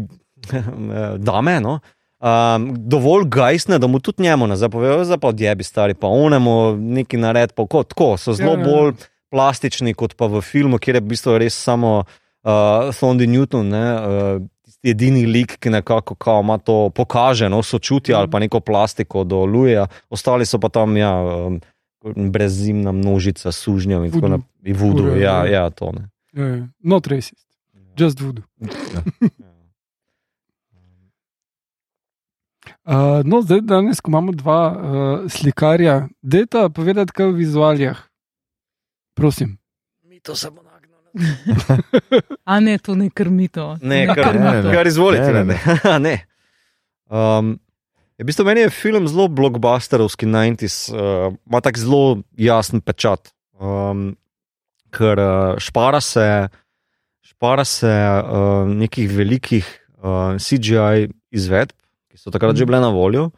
[1.28, 1.78] dame, no,
[2.22, 6.76] um, dovolj gajsne, da mu tudi njemu ne zapovejo, zdaj pa odjebi stari, pa onemu
[6.76, 8.64] neki nared, pa kot tako, so zelo Ja, ja.
[8.64, 8.94] bolj
[9.30, 13.70] plastični kot pa v filmu, kjer je v bistvu res samo uh, Thondi Newton.
[13.72, 14.48] Ne, uh,
[14.82, 19.44] Edini lik, ki nekako kao ima to pokaže, no, sočutje ali pa neko plastiko do
[19.46, 21.60] Luja, ostali so pa tam, ja, um,
[22.02, 24.74] brezimna množica sužnjev in tako naprej.
[24.74, 25.46] Vudu, ja, ja.
[25.46, 26.08] ja, to ne.
[26.32, 26.66] Ja, ja.
[26.82, 27.46] Not racist,
[27.96, 28.42] just voodoo.
[32.84, 37.98] Uh, no, zdaj, danes, ko imamo dva uh, slikarja, dajte povedati, kaj v vizualijah.
[39.14, 39.58] Prosim.
[40.04, 40.96] Mi to samo nagnemo.
[42.52, 43.76] A ne, to ne krmito.
[43.82, 44.72] Ne, kar, Ne, ne.
[44.72, 45.32] kar izvolite.
[45.32, 46.16] Ne, Ne, ne.
[47.12, 47.58] Um,
[48.16, 53.34] je v bistvu meni je film zelo blockbusterovski 90s, uh, ima tak zelo jasen pečat.
[53.60, 54.16] Um,
[54.88, 56.48] ker uh, špara se,
[57.22, 59.66] špara se uh, nekih velikih
[60.02, 61.74] uh, CGI izvedb,
[62.10, 63.30] ki so takrat že bile na voljo,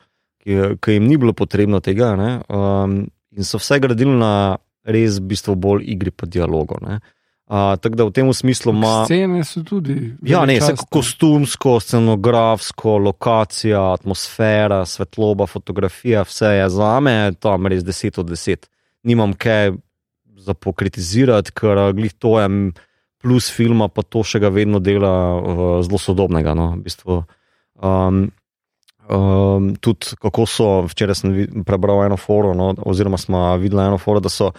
[0.42, 3.02] ki, ki jim ni bilo potrebno tega, ne, um,
[3.34, 6.78] in so vse gradili na res v bistvu bolj igri pa dialogu.
[6.84, 7.00] ne.
[7.44, 9.04] Uh, tako da v tem smislu ima.
[9.04, 10.14] Scene so tudi.
[10.24, 17.84] Ja, ne, vse kostumsko, scenografsko, lokacija, atmosfera, svetloba, fotografija, vse je za me tam res
[17.84, 18.64] 10 od 10.
[19.04, 19.74] Nimam kaj
[20.40, 22.48] za pokritizirati, ker glih to je
[23.24, 26.52] plus filma, pa to še ga vedno dela uh, zelo sodobnega.
[26.52, 27.22] No, v bistvu.
[27.80, 28.28] um,
[29.08, 31.32] um, tudi kako so, včeraj sem
[31.64, 34.52] prebral eno foro, no, oziroma smo videli eno foro, da so.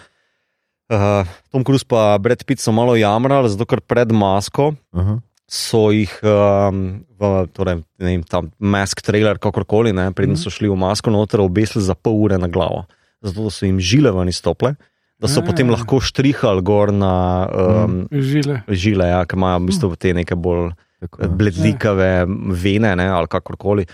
[0.86, 5.16] Uh, Tom Cruise pa Brad Pitt so malo jamrali, zato ker pred masko Aha.
[5.50, 10.70] so jih, um, v, torej, ne vem, tam mask trailer, kakorkoli, ne, preden so šli
[10.70, 12.84] v masko noter, obesili za pol ure na glavo.
[13.18, 14.76] Zato so jim žile ven izstople,
[15.20, 15.46] da so Ja.
[15.46, 18.62] potem lahko štrihali gor na um, Žile.
[18.68, 22.10] žile, ja, ki imajo v bistvu te neke bolj Tako, eh, bledlikave
[22.56, 23.86] vene ne, ali kakorkoli.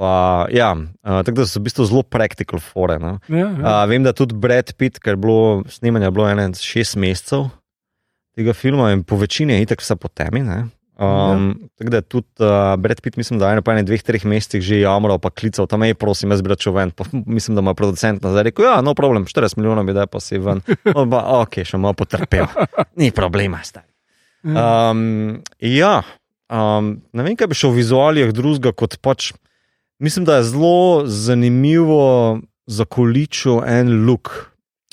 [0.00, 2.96] Pa, ja, uh, tako da so v bistvu zelo practical fore.
[2.98, 3.18] Ne.
[3.28, 3.82] Ja, ja.
[3.82, 7.50] Uh, vem, da tudi Brad Pitt, ker je bilo snemanje bilo ene šest mesecev
[8.36, 10.40] tega filma in po večini je itak vse po temi.
[10.40, 10.64] ne.
[11.00, 11.68] Um, ja.
[11.80, 14.82] Tako da tudi uh, Brad Pitt, mislim, da je po enem, dveh, treh mesecih že
[14.82, 16.92] jamral, pa klical tam, hej, prosim, jaz bi račel ven.
[16.92, 20.20] Pa, mislim, da ima producent nazaj rekel, ja, no problem, 40 milijonov bi da pa
[20.20, 20.60] si ven.
[20.98, 22.44] On pa, ok, še malo potrpel.
[23.00, 23.88] Ni problema, stari.
[24.44, 26.02] Um, ja,
[26.52, 29.32] um, ne vem, kaj bi šel v vizualijah drugega kot pač.
[30.00, 34.50] Mislim, da je zelo zanimivo zakoličil en look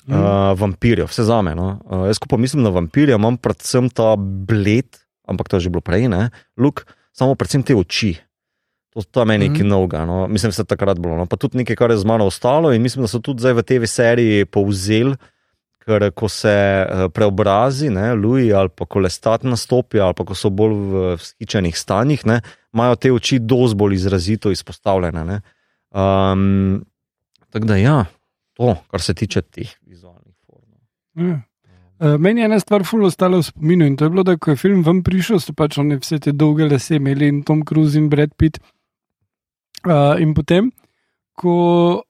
[0.08, 0.20] Mhm.
[0.24, 1.55] uh, vampirjev, vse za me.
[1.55, 1.80] No?
[1.84, 4.88] Uh, jaz, ko pa mislim na vampirje, imam predvsem ta bled,
[5.28, 8.15] ampak to je že bilo prej, ne, look, samo predvsem te oči.
[8.95, 9.69] To, to je meni nekaj Mhm.
[9.69, 10.28] novega, no?
[10.28, 11.17] mislim, da je takrat bilo.
[11.17, 11.25] No?
[11.25, 13.63] Pa tudi nekaj, kar je z mano ostalo, in mislim, da so tudi zdaj v
[13.63, 15.13] TV seriji povzeli,
[15.86, 20.36] ker ko se eh, preobrazi, ne, Louis ali pa ko lestat nastopi, ali pa ko
[20.36, 22.41] so bolj v skičenih stanjih, ne,
[22.73, 25.23] imajo te oči dosti bolj izrazito izpostavljene.
[25.25, 25.38] ne.
[25.91, 26.84] Um,
[27.49, 28.05] tako da ja,
[28.53, 30.67] to, kar se tiče teh vizualnih form.
[31.15, 31.39] Ja.
[32.00, 34.52] Uh, meni je ena stvar ful ostala v spominu in to je bilo, da ko
[34.54, 37.98] je film ven prišel, so pač oni vse te dolge lase imeli in Tom Cruise
[37.98, 38.60] in Brad Pitt.
[39.82, 40.70] Uh, in potem,
[41.34, 42.04] ko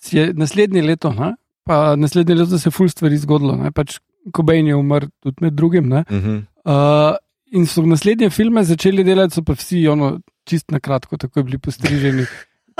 [0.00, 1.34] si je naslednje leto, ne,
[1.66, 3.98] pa naslednje leto se je ful stvari zgodilo, ne, pač
[4.32, 5.88] Kobain je umrl tudi med drugim.
[5.88, 6.38] Ne, Uh -huh.
[6.64, 7.16] uh,
[7.52, 11.58] in so naslednje filme začeli delati, so pa vsi ono, čist na kratko, tako bili
[11.58, 12.26] postriženi.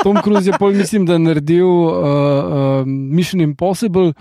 [0.02, 4.12] Tom Cruise je pol, mislim, da naredil uh, uh, Mission Impossible.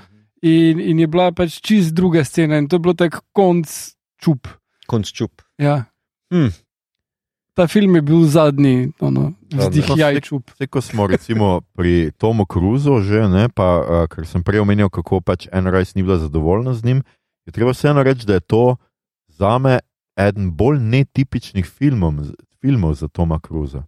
[0.42, 3.72] In, in je bila pač čist druga scena, in to je bilo tako konc
[4.22, 4.48] čup.
[4.88, 5.42] Konc čup.
[5.58, 5.86] Ja.
[6.34, 6.52] Hmm.
[7.56, 9.82] Ta film je bil zadnji, ono, Zadnji.
[9.82, 10.52] vzdih jaj čup.
[10.52, 14.92] Vse, ko smo recimo pri Tomu Cruzu, že, ne, pa, uh, ker sem prej omenil,
[14.92, 17.00] kako pač en rajs ni bila zadovoljna z njim,
[17.48, 18.76] je treba vseeno reči, da je to
[19.40, 19.80] za me
[20.20, 23.86] eden bolj netipičnih filmov, filmov za Toma Cruza.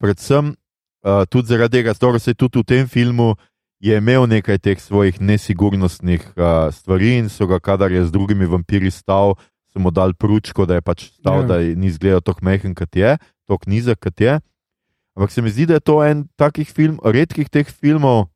[0.00, 3.36] Predvsem uh, tudi zaradi tega, da se tudi v tem filmu
[3.84, 8.48] je imel nekaj teh svojih nesigurnostnih uh, stvari in so ga, kadar je z drugimi
[8.48, 9.36] vampiri stal,
[9.68, 11.46] so mu dal pručko, da je pač stal, Ja.
[11.46, 14.40] da je ni izgledal tako mehen, kot je, tako nizek, kot je.
[15.14, 18.32] Ampak se mi zdi, da je to en takih film, redkih teh filmov,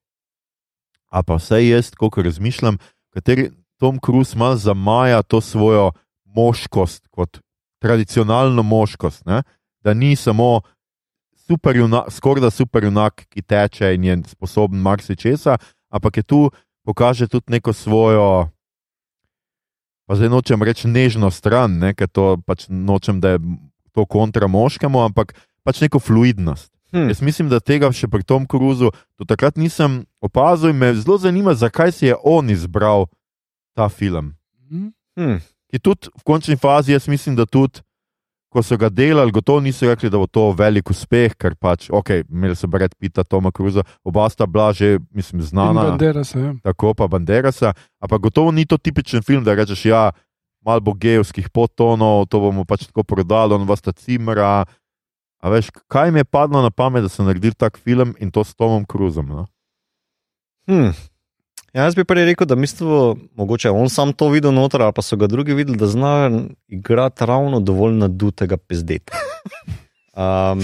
[1.09, 2.77] a pa vse jaz, kot razmišljam,
[3.17, 3.49] kateri
[3.81, 5.93] Tom Cruise malo zamaja to svojo
[6.25, 7.41] moškost, kot
[7.81, 9.25] tradicionalno moškost.
[9.27, 9.43] Ne?
[9.81, 10.61] Da ni samo
[11.49, 15.57] superjunak, skoraj da superjunak, ki teče in je sposoben marsičesa,
[15.91, 16.41] ampak je tu
[16.85, 18.49] pokaže tudi neko svojo.
[20.09, 23.41] Pa zdaj nočem reči nežno stran, ne, ker to pač nočem, da je
[23.93, 25.35] to kontra moškemu, ampak
[25.65, 26.73] pač neko fluidnost.
[26.93, 27.09] Hm.
[27.13, 28.89] Jaz mislim, da tega še pri Tom Cruisu
[29.21, 33.09] do takrat nisem opazil in me zelo zanima, zakaj si je on izbral
[33.77, 34.33] ta film.
[34.65, 34.89] Mhm.
[35.21, 35.39] Hm.
[35.69, 37.85] Ki tudi v končni fazi, jaz mislim, da tudi,
[38.49, 42.23] ko so ga delali, gotovo niso rekli, da bo to velik uspeh, ker pač, ok,
[42.25, 45.91] imeli so Brad Pitta, Toma Cruza, oba sta bila že, mislim, znana.
[45.93, 46.55] Banderasa, ja.
[46.65, 50.09] tako pa Banderasa, ampak gotovo ni to tipičen film, da rečeš, ja,
[50.65, 54.65] malo bo gejovskih podtonov, to bomo pač tako prodali, on vas ta cimra.
[55.39, 58.43] A veš, kaj mi je padlo na pamet, da so naredili tak film in to
[58.45, 59.29] s Tomom Cruzom?
[59.29, 59.47] No?
[60.67, 60.91] Hm.
[61.79, 62.89] Ja, jaz bi prej rekel, da mislim,
[63.39, 67.27] mogoče on sam to videl noter, ali pa so ga drugi videli, da zna igrati
[67.27, 69.15] ravno dovolj nadutega pezdeta.
[70.19, 70.61] Um,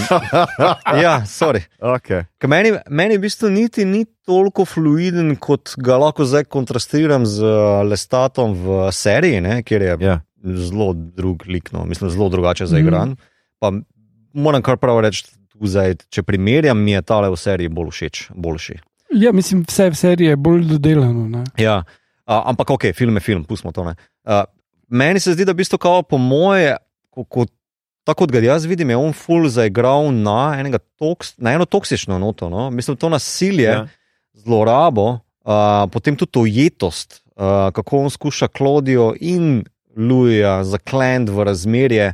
[1.05, 1.61] ja, sorry.
[1.79, 2.25] Okay.
[2.47, 7.85] Meni, meni v bistvu niti ni toliko fluiden, kot ga lahko zdaj kontrastiram z uh,
[7.87, 10.17] Lestatom v seriji, ne, kjer je Ja.
[10.43, 13.15] zelo drug lik, no, mislim, zelo drugače zaigran.
[13.63, 13.71] Pa
[14.33, 18.25] moram kar prav reči, tu zdaj, če primerjam, mi je tale v seriji bolj všeč,
[18.35, 18.81] boljši.
[19.15, 21.29] Ja, mislim, vse v seriji je bolj dodelano.
[21.29, 21.45] Ne?
[21.59, 21.83] Ja,
[22.27, 23.85] uh, ampak ok, film je film, pustimo to.
[23.85, 23.95] ne.
[24.25, 24.45] Uh,
[24.89, 26.77] meni se zdi, da v bistvu kao po moje,
[27.11, 27.47] ko, ko,
[28.05, 32.19] tako kot ga jaz vidim, je on full zaigral na, enega toks, na eno toksično
[32.19, 32.49] noto.
[32.49, 32.71] No?
[32.71, 33.87] Mislim, to nasilje, Ja.
[34.35, 39.65] zlorabo, uh, potem tudi ujetost, uh, kako on skuša Klodijo in
[39.97, 42.13] Luja zaklend v razmerje,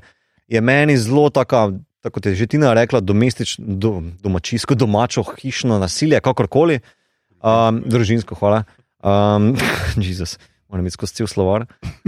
[0.48, 1.70] je meni zelo taka.
[2.00, 6.80] Tako kot je že Tina rekla, domestično, do, domačijsko, domačo, hišno nasilje, kakorkoli,
[7.44, 8.64] um, družinsko, hvala.
[9.04, 9.52] Um,
[10.00, 10.38] Jezus,
[10.68, 11.66] moram biti skozi cel slovar,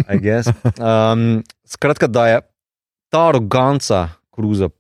[0.09, 0.49] I guess.
[0.81, 2.41] Um, skratka, da je
[3.13, 4.71] ta aroganca kruza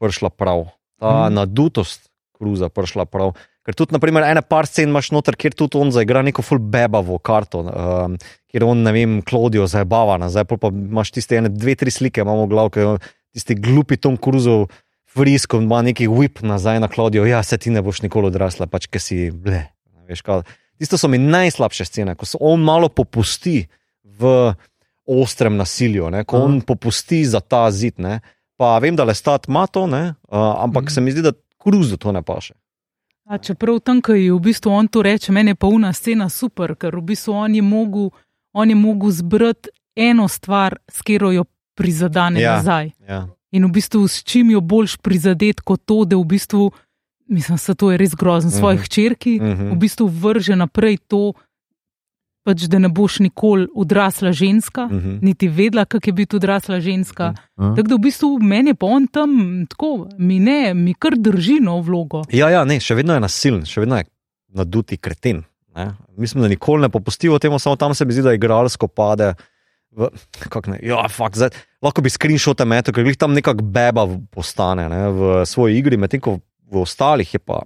[0.00, 0.68] prišla prav,
[1.00, 1.32] ta Mhm.
[1.32, 1.34] mm.
[1.34, 3.32] nadutost kruza prišla prav.
[3.64, 7.18] Ker tudi, naprimer, ene par scen imaš noter, kjer tudi on zaigra neko full bebavo
[7.20, 8.14] karto, um,
[8.48, 12.24] kjer on, ne vem, Klodijo zabava, nazaj pol pa imaš tiste ene, dve, tri slike,
[12.24, 12.94] imamo ki jo
[13.38, 14.66] tisti glupi Tom Cruzov.
[15.08, 18.86] Frisko ima neki whip nazaj na Klodijo, ja, se ti ne boš nikoli odrasla, pač
[18.90, 19.64] ker si ble.
[20.08, 20.42] Veš, kaj.
[20.78, 23.64] Tisto so mi najslabše scene, ko se on malo popusti
[24.04, 24.52] v
[25.08, 26.44] ostrem nasilju, ne, ko Aha.
[26.44, 27.96] on popusti za ta zid.
[27.98, 28.20] Ne.
[28.60, 30.92] Pa vem, da le stat ima to, ne, uh, ampak Mhm.
[30.94, 31.32] se mi zdi, da
[31.62, 32.54] Cruzu to ne paše.
[33.26, 36.28] A čeprav tam, ko je v bistvu on to reče, meni je pa una scena
[36.28, 38.10] super, ker v bistvu on je mogel,
[38.52, 41.44] on je mogel zbrati eno stvar, s katero jo
[41.78, 42.56] prizadene Ja.
[42.56, 42.90] nazaj.
[43.06, 43.22] Ja.
[43.50, 46.70] In v bistvu s čim jo boljš prizadet kot to, da v bistvu,
[47.28, 48.82] mislim, da to je res grozno, svoje Mhm.
[48.84, 49.64] hčerki, Mhm.
[49.68, 51.32] v bistvu vrže naprej to,
[52.44, 55.18] pač, da ne boš nikoli odrasla ženska, Mhm.
[55.20, 57.24] niti vedela, kako je biti odrasla ženska.
[57.56, 57.74] A?
[57.74, 59.30] Tako da v bistvu meni je pa on tam
[59.66, 62.22] tako, mi ne, mi kar drži no vlogo.
[62.30, 64.04] Ja, ja, ne, še vedno je nasilen, še vedno je
[64.50, 65.44] naduti kreten.
[65.76, 65.92] Ne.
[66.16, 69.34] Mislim, da nikoli ne popusti v tem, samo tam se mi zdi, da igralsko pade.
[69.98, 75.02] Ne, ja, fakt, zdaj, lahko bi screenshote metal, ker jih tam nekako beba postane ne,
[75.10, 76.38] v svoji igri, medtem ko
[76.68, 77.64] v ostalih je pa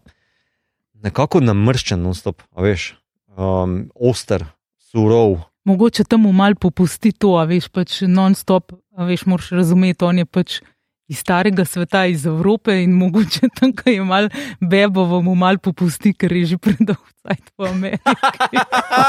[1.02, 2.92] nekako namrščen, non-stop, a veš,
[3.36, 4.46] um, oster,
[4.92, 5.40] surov.
[5.68, 8.74] Mogoče tam mu mal popusti to, a veš, pač non-stop,
[9.10, 10.60] veš, moraš razumeti, on je pač
[11.08, 14.28] iz starega sveta, iz Evrope in mogoče tam, ko je mal
[14.60, 18.56] bebovo, mu mal popusti, ker je že predolgo cajt v Ameriki.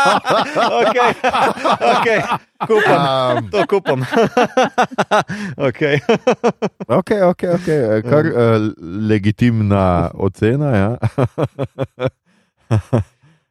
[0.81, 0.97] ok,
[1.93, 2.07] ok,
[2.67, 3.99] kupam, Um, to kupam.
[5.57, 5.99] okay.
[6.87, 7.67] ok, ok, ok,
[8.09, 8.67] kar uh,
[9.09, 10.69] legitimna ocena.
[10.75, 10.91] Ja.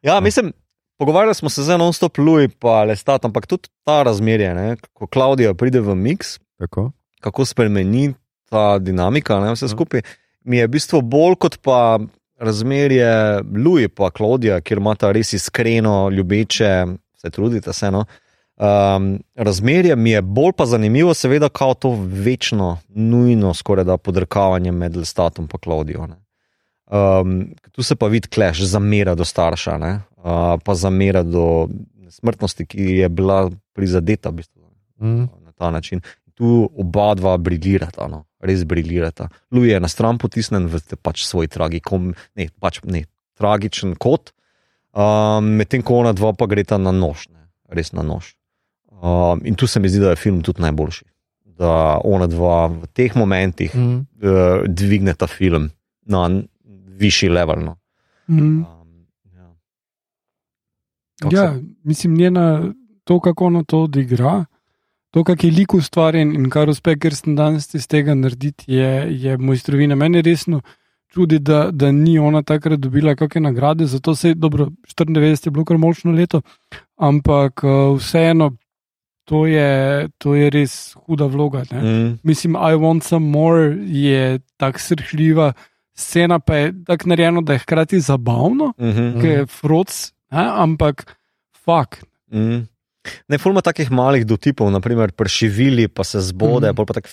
[0.03, 0.51] Ja, mislim,
[0.99, 5.53] pogovarjali smo se z non-stop Louis pa Lestat, ampak tudi ta razmerje, ne, ko Klaudija
[5.53, 6.91] pride v mix, Tako.
[7.23, 8.13] kako spremeni
[8.53, 9.73] ta dinamika, ne, vse Ja.
[9.73, 10.01] skupaj,
[10.43, 11.97] mi je v bistvu bolj kot pa
[12.37, 13.09] razmerje
[13.55, 16.73] Louis pa Klaudija, kjer imata res iskreno, ljubeče,
[17.15, 17.89] se trudite se.
[17.89, 18.05] No.
[18.55, 24.71] Um, razmerje mi je bolj pa zanimivo, seveda, kao to večno, nujno, skoraj da podrkavanje
[24.73, 26.07] med Lestatom in Klaudijo.
[26.07, 26.19] ne.
[26.87, 27.39] Um,
[27.71, 29.93] tu se pa vidi kleš, zamera do starša, ne?
[30.17, 31.67] uh, pa zamera do
[32.09, 34.59] smrtnosti, ki je bila prizadeta v bistvu,
[35.01, 35.25] Mm.
[35.41, 36.01] na ta način.
[36.35, 39.29] tu oba dva briljirata, no, res briljirata.
[39.49, 44.33] Luj je na stran potisnen v pač svoj tragikom, ne, pač ne, tragičen kot,
[44.91, 48.35] um, medtem ko ona dva pa greta na nož, ne, res na nož.
[48.93, 51.05] Um, in tu se mi zdi, da je film tudi najboljši.
[51.55, 51.71] Da
[52.03, 53.99] ona dva v teh momentih Mm.
[54.19, 55.69] uh, dvigne ta film
[56.03, 56.27] na
[56.93, 57.63] višji level.
[57.63, 57.73] No.
[58.27, 58.63] Mm.
[58.63, 59.47] Um, ja.
[61.21, 62.73] Kako Ja, se- mislim, njena,
[63.03, 64.45] to, kako ona to odigra,
[65.13, 68.89] to, kak je lik ustvarjen in kar uspe, ker sem danes iz tega narediti, je,
[69.21, 69.95] je mojstrovina.
[69.95, 70.61] Meni resno
[71.13, 75.51] čudi, da, da ni ona takrat dobila kakšne nagrade, zato se je dobro, 94 je
[75.51, 76.41] bilo kar močno leto,
[76.97, 78.55] ampak uh, vseeno,
[79.29, 81.63] to je, to je res huda vloga.
[81.71, 81.81] Ne?
[81.81, 85.53] Mm, Mislim, I want some more je tako srhljiva,
[85.93, 89.21] scena pa je tako narejena, da je hkrati zabavno, mm -hmm.
[89.21, 90.49] ker je froc, ne?
[90.65, 91.05] ampak
[91.65, 92.05] fakt.
[92.31, 92.65] Mm.
[93.27, 96.75] Ne, fulma takih malih dotipov, naprimer pršivili, pa se zbode, mm.
[96.75, 97.09] pa tako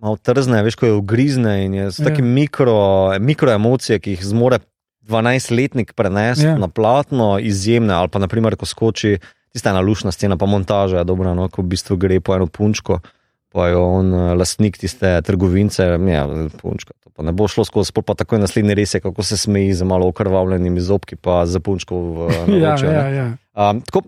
[0.00, 2.08] malo trzne, veš, ko je ugrizne in je, so Ja.
[2.08, 2.76] take mikro,
[3.20, 4.58] mikro emocije, ki jih zmore
[5.04, 6.58] 12-letnik prenesti Ja.
[6.58, 9.18] na platno, izjemne, ali pa naprimer, ko skoči
[9.52, 12.46] tista ena lušna scena, pa montaža je dobra, no, ko v bistvu gre po eno
[12.46, 13.00] punčko.
[13.50, 16.22] Pa je on eh, lastnik tiste trgovince, ja,
[16.54, 16.94] punčka.
[17.02, 19.82] To pa ne bo šlo skozi, pa takoj naslednji res je, kako se smeji z
[19.82, 22.18] malo okrvavljenimi zobki, pa za punčko v
[22.62, 22.88] Ja, naročju.
[22.88, 22.94] ne.
[22.94, 23.26] ja, ja.
[23.70, 24.06] Um, tako,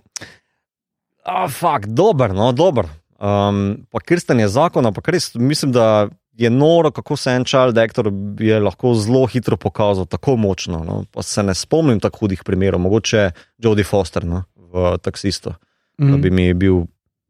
[1.25, 2.87] a, fakt, dober, no, dober.
[3.23, 7.79] Um, pa Kristen je zakon, ampak res mislim, da je noro, kako se en child
[7.79, 8.09] actor
[8.41, 10.81] je lahko zelo hitro pokazal, tako močno.
[10.85, 11.05] No.
[11.13, 15.53] Pa se ne spomnim tako hudih primerov, mogoče Jodie Foster no, v Taksistu,
[16.01, 16.11] mm.
[16.11, 16.35] da bi Mm.
[16.35, 16.83] mi bil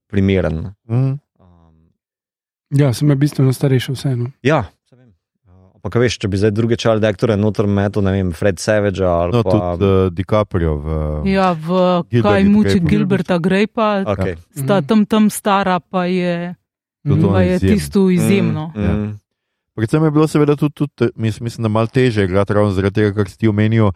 [0.09, 0.73] primeren.
[0.89, 0.95] Mm.
[0.95, 1.19] Um,
[2.71, 4.31] Ja, sem je bistveno starejši, vseeno.
[4.43, 4.65] ja,
[5.83, 9.03] Ampak, a veš, če bi zdaj druge child actore noter metal, ne vem, Fred Savage
[9.03, 9.51] ali No, pa.
[9.73, 10.77] tudi uh, DiCaprio.
[10.77, 10.87] V,
[11.27, 11.69] Ja, v
[12.07, 12.79] Gilbert kaj je muči.
[12.81, 14.39] Gilberta Grepa, Okay.
[14.53, 16.55] sta tam tam stara, pa je,
[17.03, 17.29] Tudi Mhm.
[17.29, 17.75] pa je izjemen.
[17.75, 18.65] tisto izjemno.
[18.69, 18.93] Mm, Ja.
[18.93, 19.19] mm,
[19.75, 23.11] Predvsem je bilo seveda tudi, tudi mis, mislim, da malo teže igrati ravno zaradi tega,
[23.13, 23.91] kar si ti omenil.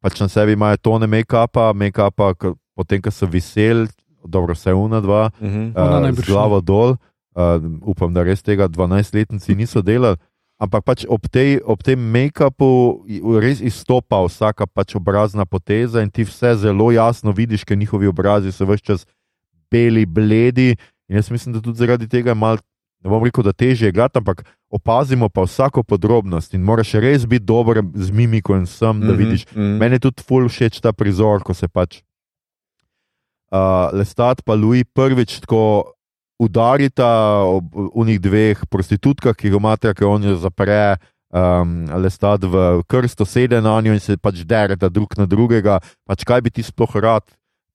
[0.00, 3.88] Pač na sebi imajo tone make-upa, make-upa, ko- potem ko so veseli,
[4.22, 5.72] dobro, vse una dva, mhm.
[5.74, 6.94] Ona uh, najbrž z glavo dol.
[7.34, 10.14] Uh, upam, da res tega 12-letnici niso delali.
[10.58, 13.02] Ampak pač ob, tej, ob tem make-upu
[13.42, 18.52] res izstopa vsaka pač obrazna poteza in ti vse zelo jasno vidiš, ker njihovi obrazi
[18.52, 19.00] so vse čas
[19.70, 20.76] beli, bledi.
[21.08, 22.62] In jaz mislim, da tudi zaradi tega je malo,
[23.02, 27.44] ne bom rekel, da teže igrati, ampak opazimo pa vsako podrobnost in moraš res biti
[27.44, 29.46] dober z mimiko in vsem, da Mhm, vidiš.
[29.50, 29.76] mhm.
[29.78, 32.00] Meni je tudi ful všeč ta prizor, ko se pač
[33.50, 35.92] uh, Lestat pa Louis prvič tako
[36.44, 37.08] udarita
[37.48, 40.96] ob unih dveh prostitutkah, ki ga imate, ki on jo zapre.
[41.34, 45.80] Um, Lestat v krsto sede na njo in se pač dereta drug na drugega.
[46.06, 47.26] Pač kaj bi ti sploh rad,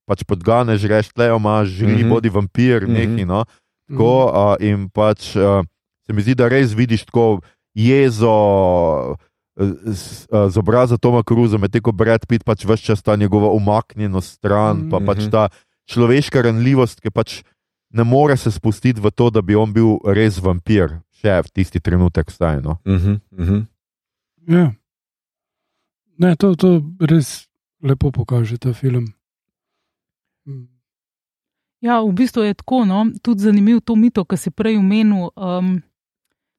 [0.08, 1.98] pač podganeš, reš, tle imaš, želi, mm.
[2.00, 2.08] -hmm.
[2.08, 2.88] bodi vampir, mm.
[2.88, 2.96] -hmm.
[2.96, 3.24] neki.
[3.28, 3.44] No?
[3.44, 3.98] Mhm.
[3.98, 5.60] Tako, uh, in pač uh,
[6.06, 7.40] se mi zdi, da res vidiš tako
[7.76, 8.32] jezo
[9.12, 13.16] uh, z, uh, z obraza Toma Cruza, medtem ko Brad Pitt pač vse čas ta
[13.16, 14.86] njegova umaknjenost stran, mm Mhm.
[14.88, 14.90] -hmm.
[14.90, 15.30] pa pač Mhm.
[15.30, 15.48] ta
[15.90, 17.42] človeška ranljivost, ki pač
[17.90, 21.80] ne more se spustiti v to, da bi on bil res vampir, še v tisti
[21.80, 22.60] trenutek staj.
[22.62, 22.78] No.
[22.86, 23.62] Mhm, mhm.
[24.48, 24.70] Ja.
[26.20, 27.48] Ne, to, to res
[27.82, 29.12] lepo pokaže ta film.
[30.46, 30.68] Mm.
[31.80, 32.84] Ja, v bistvu je tako.
[32.84, 33.08] No?
[33.24, 35.80] Tudi zanimiv to mito, ki si prej omenil, um,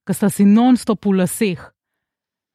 [0.02, 1.62] ki sta si non-stop v laseh.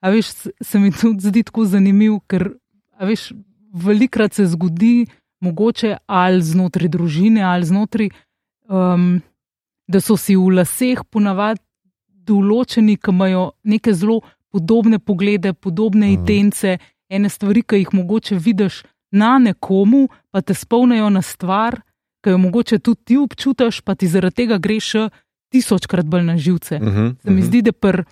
[0.04, 2.52] A veš, se mi tudi zdi tako zanimiv, ker
[3.00, 3.32] a veš,
[3.72, 5.08] velikrat se zgodi,
[5.40, 8.10] mogoče ali znotraj družine, ali znotraj,
[8.70, 9.22] um,
[9.88, 11.62] da so si v laseh ponavadi
[12.28, 16.14] določeni, ki imajo neke zelo podobne poglede, podobne Mhm.
[16.20, 16.78] intence,
[17.10, 21.82] ene stvari, ki jih mogoče vidiš na nekomu, pa te spomnijo na stvar,
[22.24, 25.10] ki jo mogoče tudi ti občutiš, pa ti zaradi tega greš
[25.50, 26.80] tisočkrat bolj na živce.
[26.80, 27.46] Mhm, Se mi mhm.
[27.48, 28.04] zdi, da pri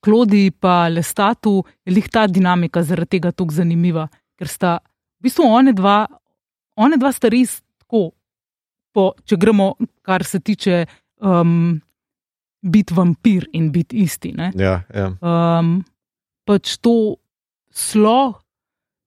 [0.00, 4.78] Klodi in Lestatu je lih ta dinamika zaradi tega tako zanimiva, ker sta
[5.18, 6.06] v bistvu one dva,
[6.76, 8.12] one dva sta res tako,
[8.98, 10.82] po, če gremo, kar se tiče
[11.22, 11.78] um,
[12.66, 14.32] biti vampir in biti isti.
[14.34, 14.50] Ne?
[14.58, 15.12] Ja, ja.
[15.22, 15.76] um,
[16.48, 17.18] pač to
[17.70, 18.18] slo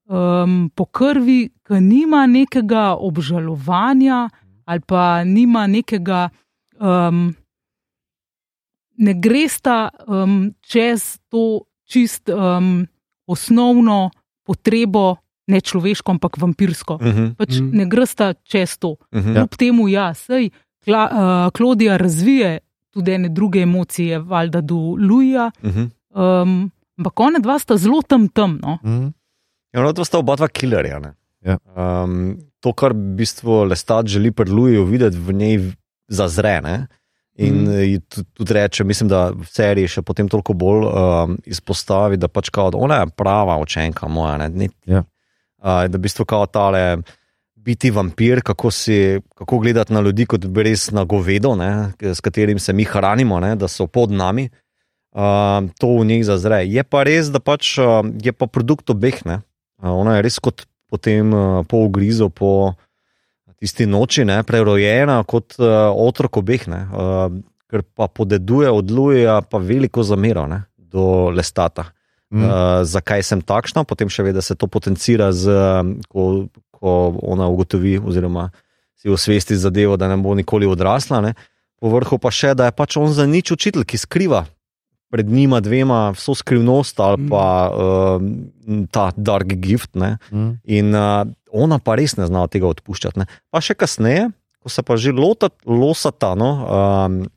[0.08, 4.30] um, po krvi, ki nima nekega obžalovanja
[4.72, 6.30] ali pa nima nekega,
[6.80, 7.34] um,
[9.04, 12.86] ne gresta um, čez to čist um,
[13.28, 14.12] osnovno
[14.48, 15.18] potrebo,
[15.52, 16.98] ne človeško, ampak vampirsko.
[16.98, 17.70] Mhm, Pač Mhm.
[17.74, 18.96] ne gresta čez to.
[19.12, 19.34] mhm.
[19.36, 20.50] Kljub temu, ja, sej
[20.82, 21.18] Kla, uh,
[21.52, 25.84] Klodija razvije tudi ene druge emocije, valjda do Luja, Mhm.
[26.12, 28.58] um, ampak one dva sta zelo tam tam.
[28.58, 28.78] No?
[28.84, 29.14] Mm.
[29.72, 31.00] Ja, no, to sta oba dva killerja.
[31.00, 31.14] ne.
[31.42, 31.58] Ja.
[31.72, 35.56] Um, to, kar v bistvu Lestat želi pri Luju videti, v njej
[36.08, 36.62] zazre.
[36.62, 36.88] Ne?
[37.36, 38.02] In mm.
[38.08, 42.50] tudi, tudi reče, mislim, da v seriji še potem toliko bolj um, izpostavi, da pač
[42.50, 44.38] kao, ona je prava učenka moja.
[44.38, 45.04] Ne, ne, Ja.
[45.62, 47.02] Uh, da v bistvu kao tale
[47.62, 52.60] biti vampir, kako, si, kako gledati na ljudi kot res na govedo, ne, s katerim
[52.60, 54.50] se mi hranimo, ne, da so pod nami.
[55.12, 56.62] Uh, to v njih zazre.
[56.66, 59.18] Je pa res, da pač, uh, je pa produkt obeh.
[59.28, 59.42] Ne.
[59.84, 62.74] Uh, ona je res kot potem uh, po ugrizu, po
[63.62, 67.28] tisti noči, ne, prerojena kot uh, otrok obeh, ne, uh,
[67.72, 71.92] ker pa podeduje od Luja pa veliko zamero ne, do Lestata.
[72.32, 72.40] Mm.
[72.40, 72.48] Mm.
[72.48, 76.94] Uh, zakaj sem takšna, potem še ve, da se to potencira, z, um, ko, ko
[77.28, 78.50] ona ugotovi, oziroma
[78.96, 81.20] si osvesti zadevo, da ne bo nikoli odrasla.
[81.22, 81.34] Ne.
[81.82, 84.46] Povrhu pa še, da je pač on za nič učitelj, ki skriva
[85.12, 87.30] pred njima dvema vso skrivnost ali Mm.
[87.30, 88.22] pa uh,
[88.92, 89.92] ta dark gift.
[89.96, 90.18] Ne.
[90.32, 90.52] Mm.
[90.64, 93.20] In uh, ona pa res ne zna tega odpuščati.
[93.20, 93.28] Ne.
[93.52, 94.30] Pa še kasneje,
[94.64, 97.28] ko se pa že lota, losata, no, um,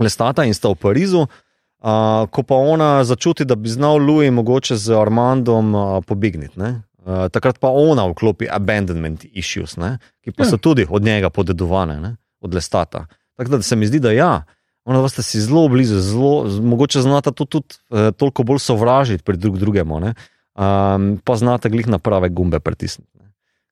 [0.00, 1.28] lestata in sta v Parizu,
[1.82, 6.60] uh, ko pa ona začuti, da bi znal Louis mogoče z Armandom uh, pobegniti.
[6.60, 10.50] Uh, takrat pa ona vklopi abandonment issues, ne, ki pa Ja.
[10.50, 13.06] so tudi od njega podedovane, ne, od lestata.
[13.36, 14.42] Tako da se mi zdi, da ja.
[14.84, 19.36] Ona vas si zelo blizu, zelo, mogoče znata to tudi uh, toliko bolj sovražiti pri
[19.36, 20.14] drug drugemu, ne?
[20.54, 23.18] um, pa znata glih na prave gumbe pritisniti.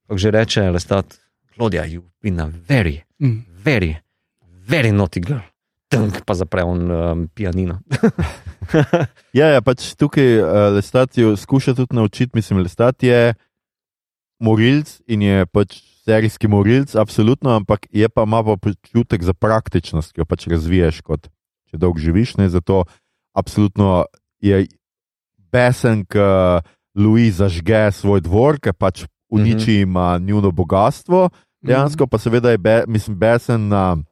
[0.06, 1.04] Kako že reče, lestat,
[1.56, 3.42] Claudia, you've been a very, Mm.
[3.64, 3.94] very,
[4.68, 5.42] very naughty girl.
[5.89, 7.80] Tank pa zapre on um, pianino.
[9.32, 13.32] Ja, ja, pač tukaj uh, Lestatijo skuša tudi naučiti, mislim, Lestat je
[14.45, 20.12] morilc in je pač serijski morilc, absolutno, ampak je pa ima pa občutek za praktičnost,
[20.12, 21.30] ki jo pač razviješ, kot
[21.72, 22.36] če dolgo živiš.
[22.36, 22.49] Ne?
[22.53, 22.84] Zato
[23.32, 24.05] absolutno
[24.45, 24.66] je
[25.53, 26.61] besen, ko
[26.93, 31.30] Louis zažge svoj dvor, ker pač uniči jim uh, njuno bogatstvo.
[31.64, 34.05] Dejansko pa seveda je be, mislim, besen na uh,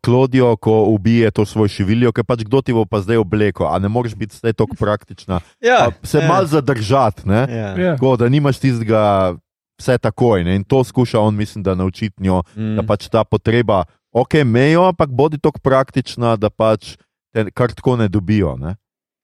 [0.00, 3.78] Klodijo, ko ubije to svoj šiviljo, ker pač kdo ti bo pa zdaj obleko, a
[3.78, 5.40] ne moreš biti zdaj tako praktična.
[5.60, 7.46] ja, se mal zadržati, ne?
[7.48, 7.68] Ja.
[7.74, 7.94] Ja.
[7.94, 9.34] Tako, da nimaš tistega
[9.76, 10.44] vse takoj.
[10.44, 10.56] Ne?
[10.56, 12.76] In to skuša on, mislim, da naučiti njo, Mm.
[12.76, 16.96] da pač ta potreba, ok, mejo, ampak bodi tako praktična, da pač
[17.32, 18.56] te kar tako ne dobijo.
[18.56, 18.76] Ne?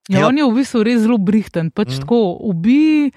[0.08, 0.26] Ja, Ja.
[0.26, 1.70] on je v bistvu res zelo brihten.
[1.70, 2.00] Pač Mm.
[2.00, 3.10] tako ubi,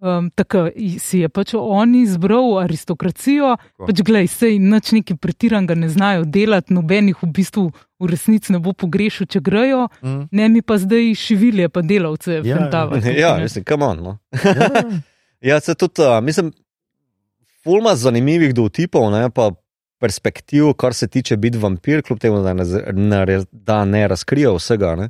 [0.00, 3.56] um, tako si je pač on izbral aristokracijo.
[3.56, 3.86] Tako.
[3.86, 7.70] Pač glej, sej nič neki pretiranega ne znajo delati, nobenih v bistvu
[8.00, 10.28] v resnici ne bo pogrešil, če grejo, Mm.
[10.32, 13.12] ne mi pa zdaj šivilje, pa delavce, Ja, fantavati.
[13.22, 14.02] ja, mislim, kam on.
[14.02, 14.18] No.
[14.44, 14.68] Ja.
[15.40, 16.52] Ja, se tudi, uh, mislim,
[17.64, 19.50] fulma zanimivih dotipov, ne, pa
[20.00, 24.94] perspektiv, kar se tiče biti vampir, kljub temu, da ne, da ne razkrije vsega.
[24.96, 25.08] Ne.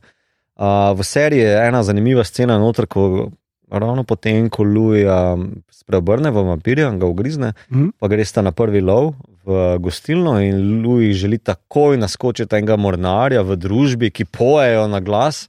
[0.54, 3.30] Uh, v seriji je ena zanimiva scena, noter, ko
[3.70, 4.64] ravno potem, ko
[5.04, 7.88] um, spreobrne v vampirja in ga ugrizne, Mhm.
[7.98, 9.14] pa gre sta na prvi lov
[9.44, 15.48] v gostilno in Louis želi takoj naskočiti enega mornarja v družbi, ki pojejo na glas.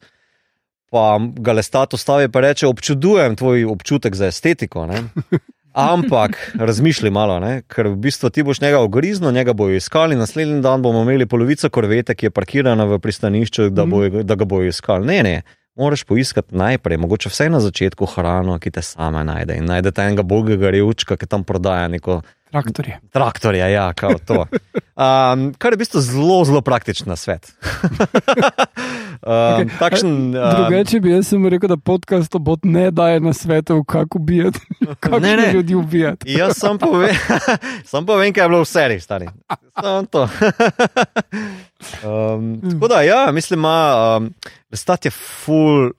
[0.92, 4.86] Pa ga lestat ustavi in reče: Občudujem tvoj občutek za estetiko.
[4.86, 5.04] Ne?
[5.74, 7.62] Ampak razmišljaj malo, ne?
[7.68, 11.70] ker v bistvu ti boš njega ogriznil, njega bojo iskali, naslednji dan bomo imeli polovico
[11.70, 13.90] korvete, ki je parkirana v pristanišču, da, Mhm.
[13.92, 15.06] bojo, da ga bojo iskali.
[15.08, 15.42] Ne, ne.
[15.76, 19.56] Moraš poiskati najprej, mogoče vsaj na začetku hrano, ki te sama najde.
[19.56, 22.99] In najdete enega bolgega revčka, ki tam prodaja neko Traktorje.
[23.12, 24.45] traktorja, ja, kao to.
[24.95, 27.47] Um, kar je v bistvu zelo, zelo praktičen svet.
[29.24, 34.18] um, takšen, um, Drugače bi jaz rekel, da podcast obot ne daje na svetu, kako
[34.18, 34.60] ubijati,
[34.99, 35.54] kako Ne, ne.
[35.54, 36.32] ljudi ubijati.
[36.32, 37.16] Jaz sem povem,
[37.89, 39.28] sam povem, kaj je bilo v seriji, stari.
[39.82, 40.28] Samo to.
[42.04, 44.34] um, tako da, ja, mislim, ima, um,
[44.74, 45.92] stat je full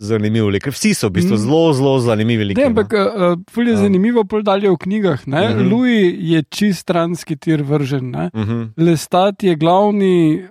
[0.00, 0.66] zanimiv lik.
[0.66, 1.42] Vsi so v bistvu Mm.
[1.44, 2.60] zelo, zelo zanimivi liki.
[2.60, 3.76] Ne, ampak uh, je Ja.
[3.76, 5.26] zanimivo, pol dalje v knjigah.
[5.26, 5.40] Mm Mhm.
[5.42, 5.70] -hmm.
[5.70, 8.10] Louis je čist stranski tir vržen.
[8.10, 8.30] Ne?
[8.34, 10.42] Uh -huh, Lestat je glavni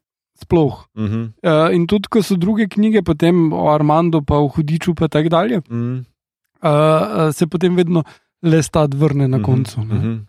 [0.41, 0.85] sploh.
[0.95, 4.93] uh -huh, Uh, in tudi, ko so druge knjige, potem o Armandu, pa o Hudiču,
[4.95, 6.03] pa tako dalje, uh -huh,
[6.63, 8.03] uh, uh, se potem vedno
[8.43, 9.81] Lestat vrne na koncu.
[9.81, 9.95] Uh ne.
[9.95, 10.19] -huh.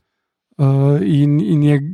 [0.59, 1.93] Uh, in, in je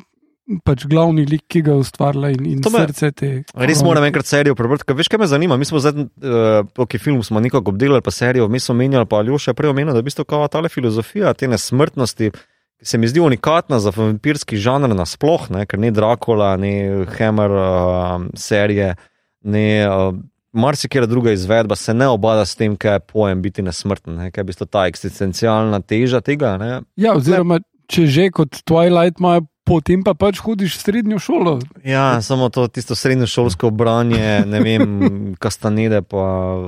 [0.66, 3.30] pač glavni lik, ki ga ustvarja in, in To me- srce te.
[3.58, 5.56] Res moram enkrat serijo prebrati, ker veš, kaj me zanima.
[5.58, 9.18] Mi smo zdaj, uh, ki film smo nekako obdelali, pa serijo, mi smo menjali, pa
[9.22, 12.30] Aljoša je prej omenil, da je v bistvu kao ta filozofija te nesmrtnosti,
[12.76, 16.74] ki se mi zdi unikatna za vampirski žanr nasploh, ne, ker ni Dracula, ni
[17.18, 18.94] Hammer uh, serije,
[19.42, 20.14] ni uh,
[20.56, 24.40] marsikera druga izvedba, se ne obada s tem, kaj je pojem biti nesmrten, ne, kaj
[24.40, 26.54] je v bistvu ta eksistencialna teža tega.
[26.60, 26.70] Ne.
[26.96, 27.60] Ja, oziroma,
[27.90, 31.58] če že kot Twilight imajo, potem pa pač hodiš v srednjo šolo.
[31.82, 34.86] Ja, samo to tisto srednjošolsko branje, ne vem,
[35.42, 36.22] kastanede pa
[36.54, 36.62] uh,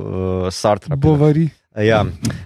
[0.50, 0.96] Sartre.
[0.96, 1.46] Bovari.
[1.76, 2.02] Ja.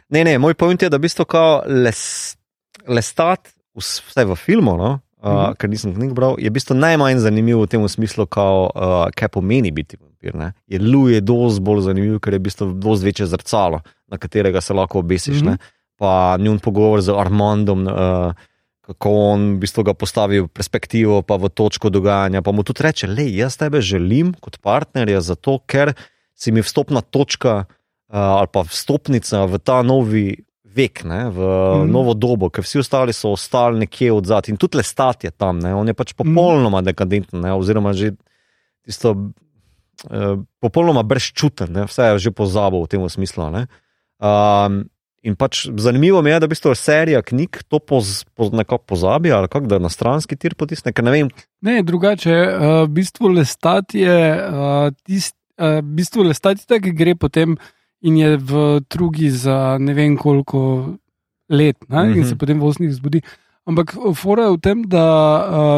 [0.08, 2.36] Ne, ne, moj point je, da v bistvu kao les,
[2.84, 5.54] lestat, vs- vsaj v filmu, no, uh, Mhm.
[5.54, 9.28] ker nisem knjig bral, je v bistvu najmanj zanimiv v tem smislu, kao, uh, kaj
[9.30, 10.34] pomeni biti vampir.
[10.34, 10.52] Ne?
[10.66, 14.60] Je Lu je dosti bolj zanimiv, ker je v bistvu dosti večje zrcalo, na katerega
[14.60, 15.40] se lahko obesiš.
[15.40, 15.54] Mm Mhm.
[15.54, 15.80] -hmm.
[15.96, 17.86] Pa njun pogovor z Armandom.
[17.86, 18.32] Uh,
[18.82, 22.42] Kako on v bistvu ga postavi v perspektivo, pa v točko dogajanja.
[22.42, 25.94] Pa mu tudi reče, le, jaz tebe želim kot partnerja, zato ker
[26.34, 27.66] si mi vstopna točka uh,
[28.10, 30.34] ali pa vstopnica v ta novi
[30.72, 31.84] vek, ne, v mm.
[31.84, 31.92] Mhm.
[31.92, 35.60] novo dobo, ker vsi ostali so ostali nekje od zadaj in tudi lestat je tam,
[35.60, 36.86] ne, on je pač popolnoma mm.
[36.90, 38.16] dekadenten, ne, oziroma že
[38.82, 39.14] tisto.
[40.02, 43.52] Uh, popolnoma brezčuten, ne, vse je že pozabil v tem smislu.
[43.54, 43.68] Ne.
[44.18, 44.88] Um,
[45.23, 49.31] in pač zanimivo mi je, da v bistvu serija knjig to poz, poz, nekako pozabi,
[49.32, 51.28] ali kako da na stranski tir potisne, ne vem.
[51.62, 56.90] Ne, drugače, uh, v bistvu lestat je uh, tisti, uh, v bistvu lestat je tako,
[56.90, 57.55] ki gre potem
[58.03, 60.97] in je v drugi za ne vem koliko
[61.49, 62.28] let ne, in Mhm.
[62.28, 63.20] se potem v osnih zbudi.
[63.66, 65.07] Ampak fora je v tem, da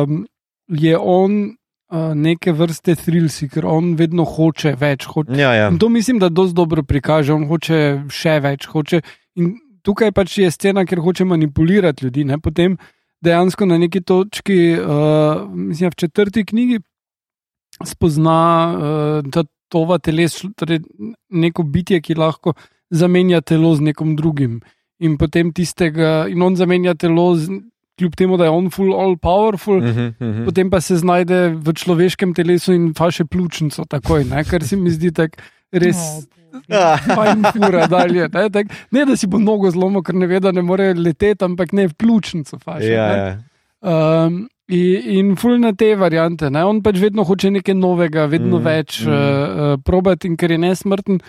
[0.09, 0.25] um,
[0.73, 1.53] je on
[1.93, 5.05] uh, neke vrste thrilsi, ker on vedno hoče več.
[5.05, 5.69] Hoče, Ja, ja.
[5.69, 8.65] In to mislim, da dosti dobro prikaže, on hoče še več.
[8.73, 9.03] Hoče,
[9.37, 9.55] in
[9.85, 12.25] tukaj pač je scena, ker hoče manipulirati ljudi.
[12.25, 12.39] Ne?
[12.39, 12.77] Potem
[13.25, 16.81] dejansko na neki točki, uh, mislim, v četrti knjigi,
[17.85, 18.39] spozna
[18.71, 20.83] uh, ta tova teles, torej
[21.31, 22.55] neko bitje, ki lahko
[22.95, 24.61] zamenja telo z nekom drugim.
[25.03, 27.51] In potem tistega, in on zamenja telo, z,
[27.99, 29.79] kljub temu, da je on full all powerful.
[29.79, 30.45] Uh -huh, uh -huh.
[30.45, 34.45] Potem pa se znajde v človeškem telesu in faše pljučnico, takoj, ne?
[34.45, 35.37] kar se mi zdi tako
[35.73, 35.97] res.
[36.71, 36.97] Ah.
[36.99, 38.29] Fajn fura dalje.
[38.33, 38.49] Ne?
[38.51, 41.73] Tak, ne, da si bo nogo zlomil, ker ne ve, da ne more leteti, ampak
[41.77, 42.91] ne v pljučnico faše.
[42.93, 43.23] Ja, ne.
[43.23, 43.39] ja.
[43.85, 46.51] Um, in, in ful na te variante.
[46.51, 46.65] Ne?
[46.65, 49.11] On pač vedno hoče nekaj novega, vedno Mm, več mm.
[49.13, 51.21] uh, probati, in ker je nesmrten,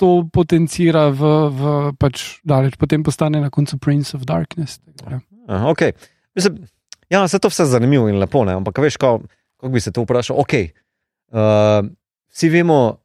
[0.00, 4.80] to potencira v, v pač daleč, potem postane na koncu Prince of Darkness.
[4.98, 5.20] da.
[5.48, 5.92] Aha, okay.
[6.34, 6.64] Mislim,
[7.10, 8.56] ja, vse to vse zanimivo in lepo, ne?
[8.56, 9.28] ampak veš, kako,
[9.60, 10.38] kako bi se to vprašal.
[10.42, 10.72] Okay.
[11.32, 11.86] Uh,
[12.32, 13.01] vsi vemo,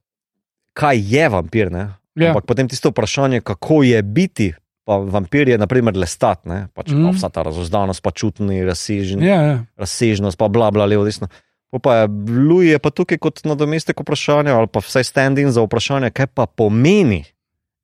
[0.77, 1.89] kaj je vampir, ne?
[2.17, 2.31] Ja.
[2.33, 4.53] ampak potem tisto vprašanje, kako je biti.
[4.87, 6.69] Pa vampir je, naprimer, lestat, ne?
[6.71, 7.11] pač mm.
[7.17, 9.57] Vsa ta razuzdanost, pa čutni, razsežen, Ja, ja.
[9.75, 11.27] razsežnost, pa bla, bla, levo, desno.
[11.83, 16.13] Pa je Louis je pa tukaj kot nadomestek vprašanja, ali pa vsaj stand-in za vprašanje,
[16.15, 17.25] kaj pa pomeni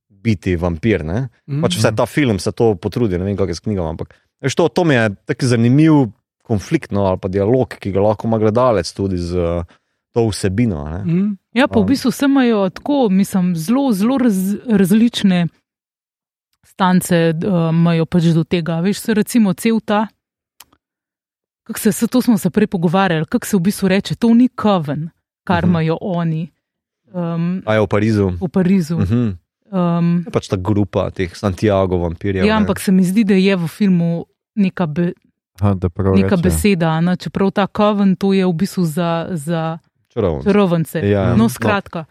[0.08, 1.04] biti vampir.
[1.04, 1.28] Ne?
[1.44, 1.60] Mm.
[1.66, 3.98] Pač vse ta film se to potrudi, ne vem, kako je s knjigami.
[3.98, 6.00] Ampak veš, to, to mi je tako zanimiv
[6.48, 9.68] konflikt no, ali pa dialog, ki ga lahko ima gledalec tudi z uh,
[10.14, 10.84] to vsebino.
[10.86, 11.02] Ne?
[11.04, 11.38] Mm.
[11.52, 14.38] Ja, pa v bistvu vse imajo tako, mislim, zelo, zelo raz,
[14.68, 15.48] različne
[16.64, 18.80] stance, uh, imajo pač do tega.
[18.80, 20.08] Veš, se recimo cel ta,
[21.64, 24.50] kako se, se to smo se prej pogovarjali, kako se v bistvu reče, to ni
[24.50, 25.10] kaven,
[25.44, 25.70] kar Mhm.
[25.70, 26.50] imajo oni
[27.08, 28.28] um, A je v Parizu.
[28.32, 28.96] v Parizu.
[28.96, 29.38] Uh -huh.
[29.72, 32.46] Um, Je pač ta grupa teh Santiago vampirjev.
[32.46, 32.62] ja, ne.
[32.62, 34.26] ampak se mi zdi, da je v filmu
[34.56, 35.14] neka, be,
[35.62, 36.42] Ha, da prav neka reče.
[36.44, 37.16] beseda, ne?
[37.16, 39.28] čeprav ta kaven to je v bistvu za.
[39.32, 39.78] za
[40.14, 40.44] Čarovnic.
[40.46, 41.10] Čarovnice.
[41.10, 42.06] Ja, no, skratka.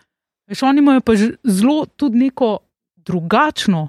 [0.51, 2.59] Veš, oni imajo pa že zelo tudi neko
[2.97, 3.89] drugačno,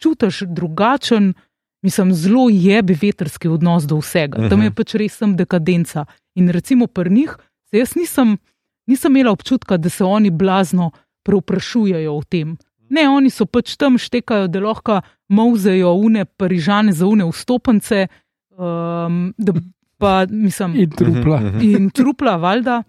[0.00, 1.34] čutiš drugačen,
[1.82, 4.38] mislim, zelo jebi veterski odnos do vsega.
[4.38, 4.48] Uh -huh.
[4.50, 4.66] Tam Mhm.
[4.66, 6.04] je pač res sem dekadenca.
[6.34, 7.36] In recimo pri njih,
[7.70, 8.38] se jaz nisem,
[8.86, 10.90] nisem imela občutka, da se oni blazno
[11.22, 12.56] preoprašujejo o tem.
[12.90, 18.06] Ne, oni so pač tam štekajo, da lahko mauzejo une parižane za une vstopence.
[18.50, 19.52] Um, da
[19.98, 21.40] pa, mislim, In trupla.
[21.40, 21.60] Mhm, mhm.
[21.62, 22.82] in trupla, valjda.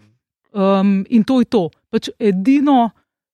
[0.53, 1.69] Um, in to je to.
[1.89, 2.91] Pač edino,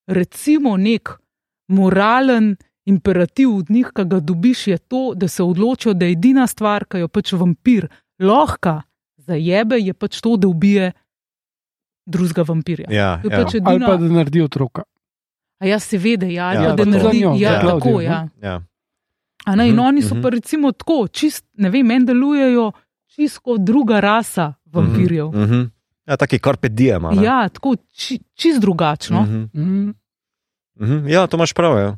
[0.08, 1.20] recimo, nek
[1.68, 2.56] moralen
[2.86, 6.86] imperativ od njih, ki ga dobiš, je to, da se odločijo, da je edina stvar,
[6.86, 7.90] ki jo pač vampir
[8.20, 8.80] lahko
[9.18, 10.91] zajebe, je pač to, da ubije
[12.10, 12.88] drugega vampirja.
[12.90, 13.44] Ja, je ja.
[13.44, 14.84] pač Ali pa edina, da naredi otroka.
[15.60, 18.28] a ja, seveda, ja, Ja, ja, da naredi, njo, ja, za tako, Klaudijo, ja.
[18.41, 18.62] Ja.
[19.46, 20.22] A Ne, in Mhm, oni so mhm.
[20.24, 22.72] pa recimo tako, čist, ne vem, meni delujejo
[23.08, 25.28] čisto druga rasa vampirjev.
[25.28, 25.70] Uh -huh.
[26.10, 27.06] Ja, taki karpe diem.
[27.22, 29.22] Ja, tako či, čist drugačno.
[29.22, 29.94] Mhm, Mm.
[30.81, 31.07] mhm.
[31.07, 31.77] Ja, to imaš prav.
[31.77, 31.98] Ja.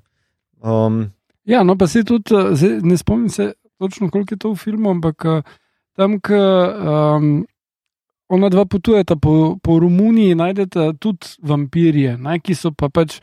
[0.62, 1.08] Um,
[1.46, 4.56] Ja, no, pa se tudi, eh, zdaj ne spomnim se točno, koliko je to v
[4.56, 5.42] filmu, ampak eh,
[5.98, 7.46] tam, ko um,
[8.30, 13.18] ona dva potujeta po, po Romuniji, najdete tudi vampirje, ne, ki so pa pač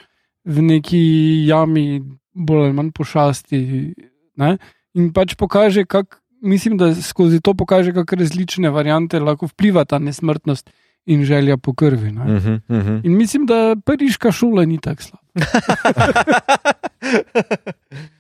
[0.45, 1.01] v neki
[1.47, 2.03] jami,
[2.35, 3.61] bolj ali manj pošasti.
[4.37, 4.59] Ne,
[4.95, 6.19] in pač pokaže, kako.
[6.41, 10.71] Mislim, da skozi to pokaže, kako različne variante lahko vpliva ta nesmrtnost
[11.07, 12.13] in želja po krvi.
[12.13, 12.23] Ne.
[12.23, 13.01] uh -huh, uh -huh.
[13.05, 15.23] In mislim, da pariška šola ni tako slaba.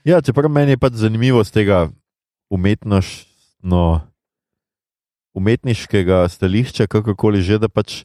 [0.04, 1.88] Ja, čeprav meni je pač zanimivo z tega
[2.50, 4.00] umetnostno,
[5.34, 8.04] umetniškega stališča, kakorkoli že, da pač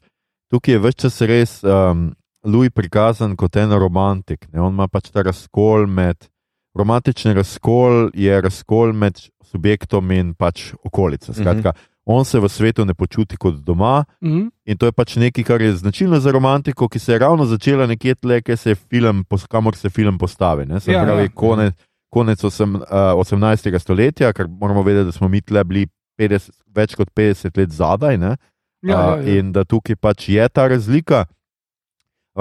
[0.52, 2.12] tukaj je več čas res um,
[2.44, 4.44] Louis prikazan kot en romantik.
[4.52, 4.60] Ne?
[4.60, 6.28] On ima pač ta razkol med,
[6.74, 11.32] romantični razkol je razkol med subjektom in pač okolico.
[11.34, 11.72] Skratka,
[12.04, 14.04] on se v svetu ne počuti kot doma.
[14.22, 14.48] Mhm.
[14.66, 17.86] In to je pač nekaj, kar je značilno za romantiko, ki se je ravno začela
[17.86, 20.66] nekje tle, kjer se film, kamor se film postavi.
[20.66, 20.80] Ne?
[20.80, 21.28] Se Ja, pravi, ja.
[21.34, 21.74] konec,
[22.10, 22.82] konec osem, uh,
[23.14, 23.78] 18.
[23.78, 25.86] stoletja, ker moramo vedeti, da smo mi tle bili
[26.18, 28.18] 50, več kot 50 let zadaj.
[28.18, 28.36] Ne?
[28.82, 29.38] Ja, A, ja, ja.
[29.38, 31.24] In da tukaj pač je ta razlika.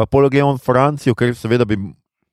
[0.09, 1.77] Polog je on Francijo, ker seveda bi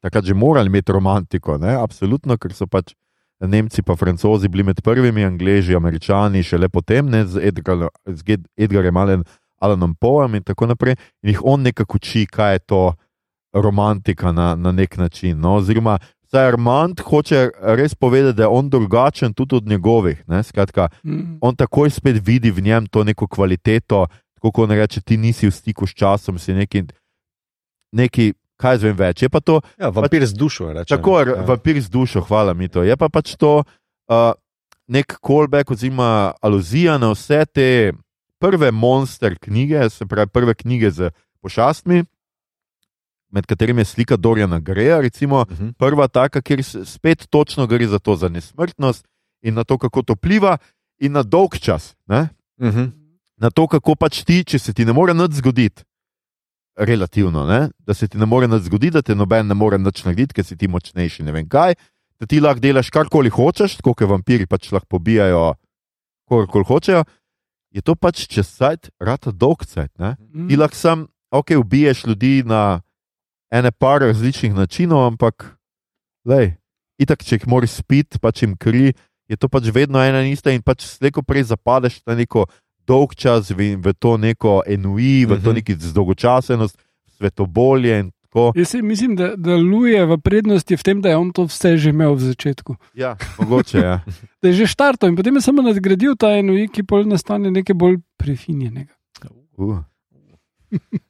[0.03, 1.75] takrat že morali imeti romantiko, ne?
[1.77, 2.95] absolutno, ker so pač
[3.41, 8.97] Nemci pa Francozi bili med prvimi, Angleži, Američani, šele potem ne, z, Edgar, z Edgarjem
[8.97, 9.23] Allen,
[9.57, 10.97] Alanom Poem in tako naprej.
[11.23, 12.81] In jih on nekako uči, kaj je to
[13.55, 15.41] romantika na, na nek način.
[15.41, 15.55] No?
[15.55, 15.99] Oziroma,
[16.29, 17.49] saj Armand hoče
[17.81, 20.21] res povedati, da je on drugačen tudi od njegovih.
[20.29, 20.43] Ne?
[20.43, 21.39] Skratka, Mhm.
[21.41, 24.07] on takoj spet vidi v njem to neko kvaliteto,
[24.37, 26.85] tako kot ne reče, ti nisi v stiku s časom, si neki,
[27.93, 29.23] neki kaj zvem več.
[29.23, 30.69] Je pa to Ja, vampir z dušo.
[30.71, 30.93] Rečem.
[30.93, 31.41] tako, ja.
[31.43, 32.83] vampir z dušo, hvala mi to.
[32.83, 33.65] Je pa pač to
[34.07, 34.33] uh,
[34.87, 37.93] nek callback oziroma aluzija na vse te
[38.39, 41.11] prve monster knjige, se pravi prve knjige z
[41.41, 42.05] pošastmi,
[43.31, 45.69] med katerimi je slika Dorjana Greja, recimo Mhm.
[45.73, 49.07] prva taka, kjer spet točno gre za to, za nesmrtnost
[49.43, 50.59] in na to, kako to pliva,
[50.99, 51.97] in na dolg čas.
[52.07, 52.29] Ne?
[52.61, 52.93] Mhm.
[53.39, 55.81] na to, kako pač ti, če se ti ne more nič zgoditi,
[56.81, 57.69] relativno, ne?
[57.79, 60.47] da se ti ne more nič zgoditi, da te noben ne more nič narediti, ker
[60.47, 61.77] si ti močnejši, ne vem kaj,
[62.21, 65.55] da ti lahko delaš karkoli hočeš, tako kot vampiri pač lahko pobijajo,
[66.29, 67.05] kogarkoli hočejo,
[67.71, 69.93] je to pač čez cajt, rata dolg cajt.
[69.99, 70.17] Ne?
[70.33, 70.49] Mhm.
[70.49, 72.81] Ti lahko sam, ok, ubiješ ljudi na
[73.53, 75.53] ene par različnih načinov, ampak,
[76.25, 76.55] lej,
[77.01, 78.95] itak, če jih moraš spiti, pač jim kri,
[79.31, 82.47] je to pač vedno ena in ista in pač slejko prej zapadeš na neko
[82.91, 85.57] dolg čas v, v to neko enui, v to Mhm.
[85.57, 86.75] neki zdolgočasenost,
[87.17, 88.51] svetobolje in tako.
[88.55, 91.77] Jaz si mislim, da, da Luje v prednosti v tem, da je on to vse
[91.77, 92.77] že imel v začetku.
[92.95, 93.85] Ja, mogoče je.
[93.85, 93.97] Ja.
[94.41, 97.75] Da je že štartal in potem je samo nadgradil ta enui, ki pol nastane nekaj
[97.75, 98.95] bolj prefinjenega.
[99.61, 99.83] Uh.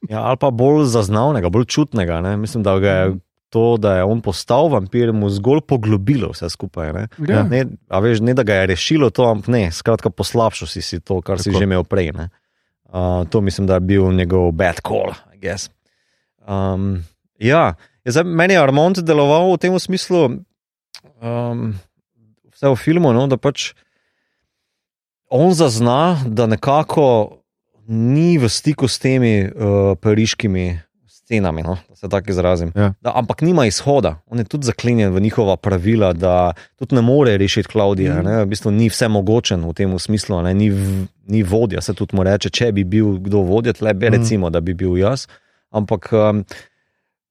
[0.09, 2.19] Ja, ali pa bolj zaznavnega, bolj čutnega.
[2.19, 2.33] Ne?
[2.35, 3.05] Mislim, da ga je
[3.51, 6.93] to, da je on postal vampir, mu zgolj poglobilo vse skupaj.
[6.95, 7.03] Ne?
[7.27, 7.43] Ja.
[7.43, 11.01] Ne, a veš, ne da ga je rešilo to, ampak ne, skratka, poslabšal si, si
[11.03, 11.59] to, kar si Tako.
[11.59, 12.13] že imel prej.
[12.15, 12.29] ne.
[12.91, 15.69] Uh, to mislim, da je bil njegov bad call, I guess.
[16.47, 17.03] Um,
[17.39, 17.75] ja,
[18.05, 20.23] zdaj, meni je Armand deloval v tem smislu,
[21.19, 21.75] um,
[22.55, 23.71] vse v filmu, no, da pač
[25.31, 27.39] on zazna, da nekako
[27.87, 30.79] ni v stiku s temi uh, pariškimi
[31.31, 32.71] scenami, no, da se tako izrazim.
[32.75, 32.93] Ja.
[33.01, 37.37] Da, ampak nima izhoda, on je tudi zaklenjen v njihova pravila, da tudi ne more
[37.37, 38.21] rešiti Klaudija.
[38.21, 38.41] Mm.
[38.43, 41.81] V bistvu ni vse mogočen v tem smislu, a ne, ni, v, ni vodja.
[41.81, 44.15] Se tudi mu reče, če bi bil kdo vodja, tle bi Mhm.
[44.17, 45.27] recimo, da bi bil jaz.
[45.71, 46.43] Ampak um,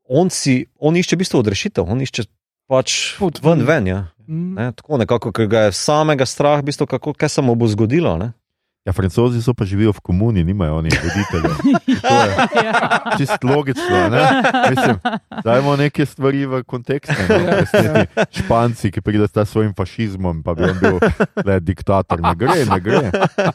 [0.09, 2.25] on, si, on išče v bistvu odrešitev, on išče
[2.69, 3.67] pač ven, ven.
[3.67, 4.01] ven ja.
[4.31, 4.55] Mm.
[4.55, 7.67] ne, tako nekako, ker ga je samega strah, v bistvu, kako, kaj se mu bo
[7.67, 8.17] zgodilo.
[8.17, 8.33] Ne?
[8.81, 11.57] Ja, francozi so pa živijo v komuni, nimajo oni voditeljev.
[12.01, 13.01] To je Ja.
[13.19, 14.09] čist logično.
[14.09, 14.23] Ne?
[14.71, 14.97] Mislim,
[15.45, 17.11] dajmo neke stvari v kontekst.
[17.11, 17.51] Ja, No?
[17.53, 20.99] Resni Španci, ki pridejo s svojim fašizmom, pa bi on bil
[21.45, 22.21] le diktator.
[22.21, 23.11] Ne gre, ne gre.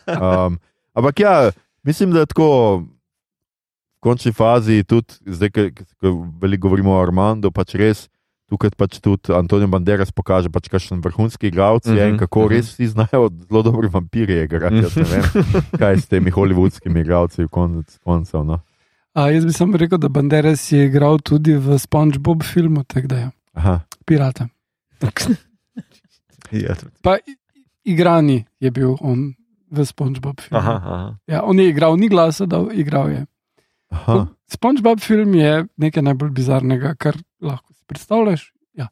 [0.07, 0.59] Um,
[0.93, 1.35] ampak ja,
[1.83, 2.83] mislim, da je tako.
[3.95, 5.65] V končni fazi, tudi zdaj, ko
[6.37, 8.05] veliko govorimo o Armandu, pač res
[8.49, 12.49] tukaj pač tudi Antonijo Banderas pokaže, pač kakšen vrhunski igralec je in Mhm, kako mhm.
[12.53, 14.83] res vsi znajo zelo dobro vampirje igrati.
[14.85, 15.23] Jaz ne vem,
[15.79, 18.45] kaj s temi hollywoodskimi igralci v konec koncev.
[18.45, 18.59] No.
[19.15, 23.17] A, jaz bi samo rekel, da Banderas je igral tudi v SpongeBob filmu, tako da
[23.17, 23.79] je Aha.
[24.05, 24.47] pirata.
[26.51, 26.75] Ja.
[27.01, 27.17] Pa
[27.83, 29.33] igrani je bil on
[29.71, 30.59] v SpongeBob filmu.
[30.61, 31.17] Aha, aha.
[31.27, 33.25] Ja, on je igral, ni glasa, da igral je.
[33.91, 34.27] Aha.
[34.47, 38.49] SpongeBob film je nekaj najbolj bizarnega, kar lahko predstavljaš.
[38.73, 38.87] Ja,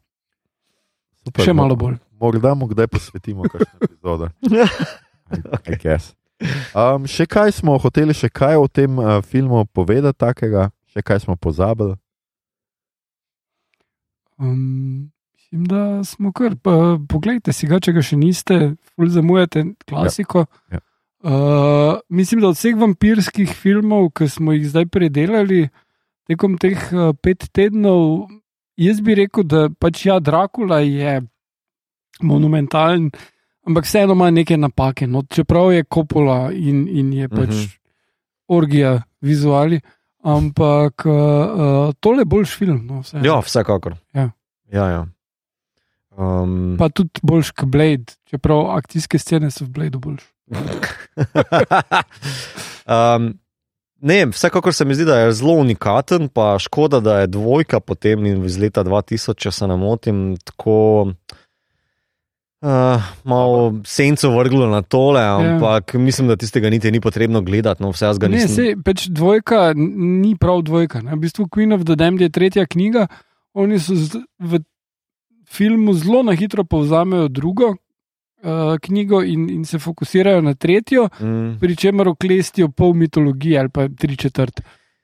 [1.23, 1.97] Super, še malo bolj.
[2.19, 4.29] Morda mu kdaj posvetimo kakšno epizodo.
[4.47, 4.67] I-
[5.73, 6.13] I guess.
[6.75, 11.23] Um, še kaj smo hoteli, še kaj o tem uh, filmu povedati, takega, še kaj
[11.23, 11.95] smo pozabili.
[14.37, 16.55] Um, mislim, da smo kar.
[16.57, 18.57] Pa, poglejte si ga, če ga še niste,
[18.93, 20.45] ful zamujate klasiko.
[20.71, 20.83] Ja, ja.
[21.23, 25.69] Uh, mislim, da od vseh vampirskih filmov, ki smo jih zdaj predelali
[26.27, 28.25] tekom teh uh, pet tednov,
[28.77, 31.21] jaz bi rekel, da pač ja, Dracula je
[32.21, 33.11] monumentalen,
[33.67, 35.07] ampak vseeno ima neke napake.
[35.07, 37.59] No, čeprav je Coppola in, in je pač uh Mhm.
[37.59, 37.77] -huh.
[38.47, 39.79] orgija vizuali,
[40.23, 42.85] ampak uh, uh, tole je boljši film.
[42.85, 43.25] No, vseeno.
[43.25, 43.95] Ja, vsekakor.
[44.13, 44.29] Ja.
[44.71, 45.05] Ja, ja.
[46.17, 50.27] Um, Pa tudi boljš kot Blade, čeprav akcijske scene so v Bladeu boljše.
[52.87, 53.39] um,
[54.03, 57.79] ne, vem, vsekakor se mi zdi, da je zelo unikaten, pa škoda, da je dvojka
[57.79, 61.13] potem in iz leta 2000, če se ne motim, tako.
[62.63, 65.99] Uh, malo senco vrglo na tole, ampak ja.
[65.99, 67.83] mislim, da tistega niti ni potrebno gledati.
[67.83, 68.55] No, vse jaz ga Ne, nisem.
[68.55, 71.01] sej, pač dvojka ni prav dvojka.
[71.03, 71.11] Ne.
[71.17, 73.09] V bistvu Queen of the Damned je tretja knjiga.
[73.53, 73.97] Oni so
[74.39, 74.63] v
[75.43, 77.75] filmu zelo na hitro povzamejo drugo
[78.43, 81.57] uh, knjigo in, in se fokusirajo na tretjo, Mm.
[81.59, 84.61] pri čemer oklestijo pol mitologije ali pa tri četrt.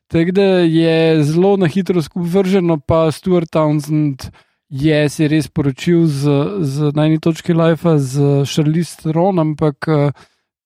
[0.08, 4.30] Tako da je zelo na hitro skupvrženo, pa Stuart Townsend
[4.70, 6.30] je se res poročil z,
[6.62, 10.12] z najni točki Life, z Charlize Theron, ampak uh,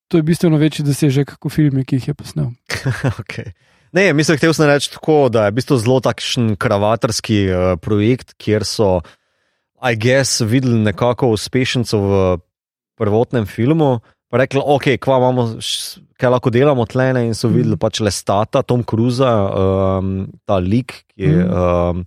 [0.07, 2.51] to je bistveno večji dosežek kot filme, ki jih je posnel.
[3.21, 3.51] okay.
[3.93, 8.33] Ne, mislim, hotel sem reči tako, da je v bistvu zelo takšen kravatarski uh, projekt,
[8.37, 9.01] kjer so,
[9.83, 12.37] I guess, videli nekako uspešnico v
[12.99, 13.97] prvotnem filmu.
[14.33, 15.45] Pa rekli, ok, kva imamo,
[16.17, 20.15] kaj lahko delamo tlene, in so videli pač Lestata, Tom Cruisa, um,
[20.49, 22.01] ta lik, ki je, um,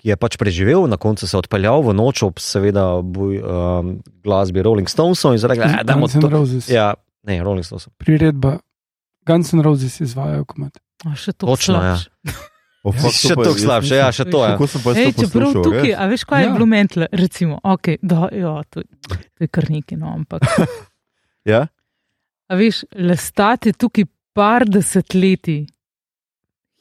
[0.00, 3.92] ki je pač preživel, na koncu se je odpeljal v noč ob, seveda, boj, um,
[4.24, 6.32] glasbi Rolling Stonesov in so rekli, da N' to.
[6.32, 6.72] Roses.
[6.72, 6.94] Ja,
[7.28, 7.92] ne, Rolling Stonesov.
[8.00, 8.56] Priredba.
[9.28, 10.80] Guns N' Roses izvajajo komat.
[11.12, 11.96] Še to Točno, ja.
[12.86, 14.50] O, fuck, Še to jaz slabše, ja, še to je.
[14.54, 16.52] Kako sem pa jaz Ej, to čeprav tukaj, a veš, kaj je Ja.
[16.54, 20.46] bilo mentle, recimo, okay, da, jo, to, to je kar nekaj, no, ampak.
[21.50, 21.66] Ja?
[22.50, 24.04] A veš, lestat je tukaj
[24.34, 25.64] par desetletij,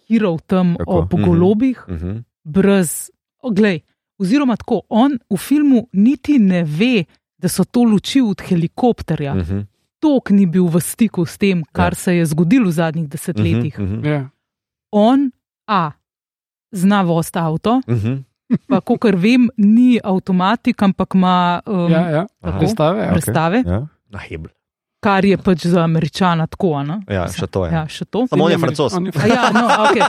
[0.07, 0.91] hirov tam Tako.
[0.91, 2.23] o pogolobih, Uh -huh.
[2.43, 3.09] brez,
[3.41, 3.81] oglej,
[4.17, 7.03] oziroma tako, on v filmu niti ne ve,
[7.37, 9.33] da so to luči od helikopterja.
[9.33, 9.65] Uh -huh.
[9.99, 11.95] Tok ni bil v stiku s tem, kar Ja.
[11.95, 13.79] se je zgodilo v zadnjih desetletjih.
[13.79, 14.05] Uh -huh.
[14.07, 14.29] Ja.
[14.91, 15.31] On,
[15.67, 15.91] a,
[16.71, 18.23] zna vost avto, Uh -huh.
[18.67, 22.25] pa kar vem, ni avtomatik, ampak ima um, Ja, ja.
[22.41, 22.57] Tako.
[22.59, 22.99] Predstave.
[23.01, 23.11] Ja.
[23.11, 23.87] prestave, Ja?
[24.09, 24.47] Na hebl.
[25.01, 26.75] kar je pač za američana tako.
[26.75, 27.01] a ne?
[27.07, 27.71] Ja, še to je.
[27.71, 28.27] Ja, še to.
[28.27, 28.93] Samo on je francos.
[28.93, 30.01] on je A Ja, no, okay.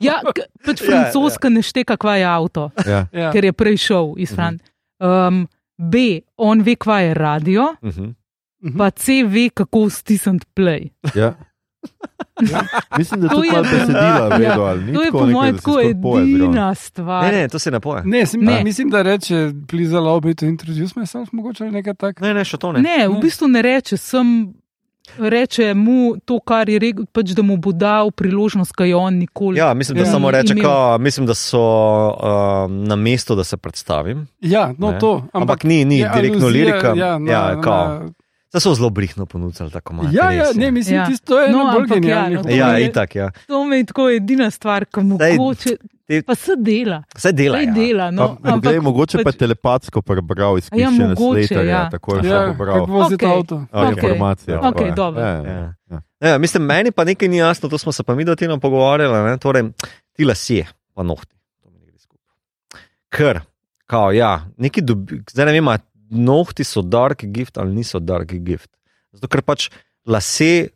[0.00, 0.20] ja,
[0.66, 3.06] pač Ja, francoska ne šteka, kva je avto, Ja.
[3.12, 3.32] Ja.
[3.32, 4.36] ker je prej šel iz Mhm.
[4.36, 4.68] Francije.
[5.00, 5.48] Um,
[5.80, 5.96] B,
[6.36, 8.14] on ve, kva je radio, Uh -huh.
[8.62, 8.78] Mhm.
[8.78, 10.90] pa C, ve, kako stisniti play.
[11.14, 11.34] Ja.
[12.98, 14.28] Mislim, da To tudi je- malo besedila Ja.
[14.28, 17.24] vedo, ali ni To je po mojem tako edina stvar.
[17.24, 18.02] Ne, ne, to se ne poje.
[18.04, 18.64] Ne, sem, Ne.
[18.64, 19.34] mislim, da reče,
[19.68, 22.26] please allow me to introduce myself, mogoče nekaj takega.
[22.26, 22.80] Ne, ne, še to ne.
[22.80, 24.54] Ne, v bistvu ne reče, sem.
[25.18, 29.14] Reče mu to, kar je rekel, pač, da mu bo dal priložnost, ki jo on
[29.14, 30.10] nikoli Ja, mislim, da Ja.
[30.10, 30.64] samo reče, imel.
[30.64, 34.26] ka, mislim, da so um, na mesto, da se predstavim.
[34.40, 34.98] Ja, no Ne.
[34.98, 35.12] to.
[35.14, 36.94] Ampak, ampak ni, ni je direktno aluzija, lirika.
[36.96, 37.88] Ja, na, ja, kao.
[37.88, 38.10] na,
[38.54, 40.08] Zdaj so zelo brihno ponudili tako malo.
[40.12, 41.02] ja, ja, ne, mislim, Ja.
[41.02, 41.06] ja.
[41.06, 42.36] tisto je No, bolj ampak ja, genialno.
[42.36, 43.30] no, to Ja, je- itak, ja.
[43.46, 45.76] To mi je tako edina stvar, ki mu mogoče.
[46.06, 47.56] te- Pa se dela, Vse dela.
[47.56, 47.72] Saj Ja.
[47.74, 48.10] dela.
[48.10, 51.16] No, Pa, poglej, mogoče pa je telepatsko prebral iz A ja, mogoče,
[51.46, 51.90] Slaterja, ja.
[51.90, 53.28] tako je Ja, pobral kako voziti Okej.
[53.32, 53.64] avto.
[53.72, 53.90] Okej.
[53.92, 54.52] informacije.
[54.54, 55.20] Ja, okej, dobro.
[55.20, 55.42] Ja, ja.
[55.42, 55.72] Ja.
[55.90, 56.00] Ja.
[56.22, 59.30] Ja, mislim, meni pa nekaj ni jasno, to smo se pa mi do tega pogovarjali.
[59.30, 59.38] Ne?
[59.38, 59.62] Torej,
[60.12, 61.34] ti lasje, pa nohti.
[61.62, 61.70] To.
[63.10, 63.40] Ker,
[63.86, 65.68] kao, ja, neki dobi, zdaj ne vem,
[66.14, 68.70] nohti so dark gift ali niso dark gift.
[69.14, 69.68] Zato, ker pač
[70.06, 70.74] lase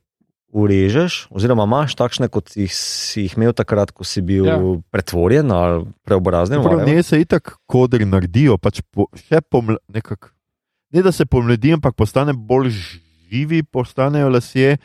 [0.48, 4.56] urežeš, oziroma imaš takšne, kot si jih, si jih imel takrat, ko si bil ja.
[4.56, 4.76] Ja.
[4.90, 6.62] pretvorjen ali preobrazen.
[6.64, 10.32] Prav, ne se itak kodri naredijo, pač po, še poml, nekak,
[10.94, 14.78] ne da se pomladi, ampak postane bolj živi, postanejo lasje.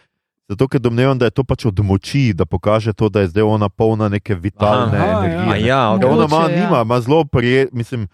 [0.52, 3.46] Zato, ker domnevam, da je to pač od moči, da pokaže to, da je zdaj
[3.48, 5.20] ona polna neke vitalne Aha, ja.
[5.24, 5.48] energije.
[5.48, 5.62] A ne.
[5.64, 6.10] ja, okay.
[6.12, 6.58] ona ima, ja.
[6.60, 8.10] nima, ima zelo prijet, mislim,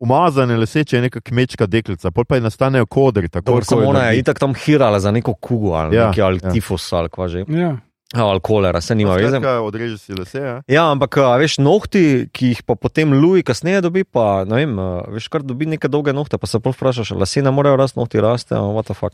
[0.00, 3.28] umazane lase, če je neka kmečka deklica, pol pa ji nastanejo kodri.
[3.28, 4.20] Tako, ko samo ona je naredi.
[4.20, 6.48] itak tam hirala za neko kugo ali, Ja, ja, nekaj, ali ja.
[6.48, 6.52] ja.
[6.52, 7.44] tifus ali kva že.
[7.48, 7.76] Ja.
[8.14, 9.28] Ali kolera, se nima veze.
[9.28, 10.38] Skratka, Odreže si lase.
[10.38, 10.54] Ja?
[10.66, 14.78] Ja, ampak a, veš, nohti, ki jih pa potem Louis kasneje dobi, pa ne vem,
[14.78, 18.00] a, veš, kar dobi neke dolge nohte, pa se prav vprašaš, lase ne morejo rasti,
[18.00, 19.12] nohti raste, a what the fuck.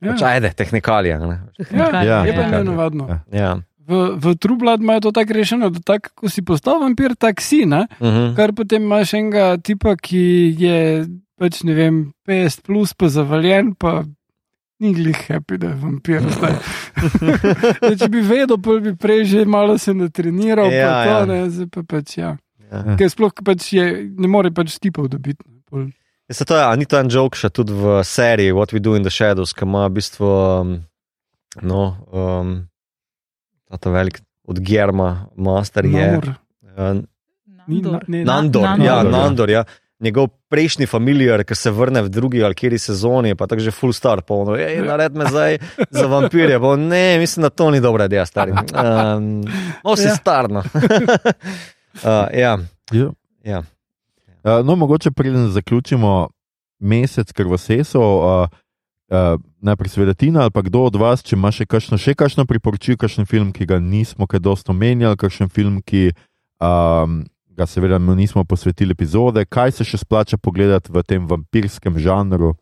[0.00, 0.12] Ja.
[0.14, 1.18] Pač, ajde, tehnikalije.
[1.18, 1.40] ne.
[1.74, 2.50] Ja, Ja, je pa ja.
[2.54, 3.08] nenavadno.
[3.10, 3.18] Ja.
[3.34, 3.50] Ja.
[3.90, 7.42] V, v True Blood imajo to tako rešeno, da tak, ko si postal vampir, tak
[7.42, 7.88] si, ne?
[7.98, 8.36] Uh -huh.
[8.36, 11.06] kar potem imaš enega tipa, ki je
[11.40, 14.04] pač ne vem, 50 plus, pa zavaljen, pa
[14.80, 16.20] ni glih happy, da je vampir.
[17.80, 21.26] Zdaj, če bi vedel, pa bi prej že malo se natreniral, Ja, pa to, ja.
[21.26, 22.36] ne, zdaj pa pač ja.
[22.70, 22.96] Ja.
[22.96, 23.86] Ker sploh pač je,
[24.18, 25.42] ne more pač tipov dobiti.
[25.70, 25.90] pol.
[26.30, 28.78] Ja, se to je, a ni to en joke še tudi v seriji What We
[28.78, 30.74] Do in the Shadows, ki ima v bistvu, um,
[31.62, 31.82] no,
[32.14, 32.69] um,
[33.76, 36.20] ta velik od Germa, master je.
[36.76, 37.02] Uh,
[37.66, 38.04] Ni na- Nandor.
[38.08, 38.86] ne, Nandor, Nandor.
[38.86, 39.58] ja, Nandor, ja.
[39.58, 39.64] Ja.
[40.00, 43.92] Njegov prejšnji familiar, ki se vrne v drugi ali kjeri sezoni, pa tako že full
[43.92, 45.58] star, pa ono, hej, nared me zdaj
[45.90, 46.56] za vampirje.
[46.58, 48.52] Pa on, ne, mislim, da to ni dobra ideja, stari.
[48.52, 49.44] Um,
[49.84, 50.08] no, si Ja.
[50.08, 50.16] ja.
[50.16, 50.62] starno.
[50.64, 52.58] uh, ja,
[52.90, 53.10] Ja.
[53.44, 53.58] ja.
[54.42, 56.28] Uh, no, mogoče preden zaključimo
[56.78, 58.02] mesec krvosesov,
[58.42, 58.48] uh,
[59.10, 62.46] uh, najprej seveda Tina ali pa kdo od vas, če ima še kakšno, še kakšno
[62.46, 66.10] priporočil, kakšen film, ki ga nismo kaj dosto omenjali, kakšen film, ki
[66.62, 67.22] um,
[67.56, 72.54] ga seveda nismo posvetili epizode, kaj se še splača pogledati v tem vampirskem žanru.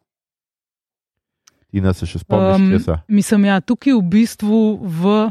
[1.69, 3.01] Tina se še spomniš Um, česa.
[3.09, 5.31] Mislim, ja, tukaj v bistvu v,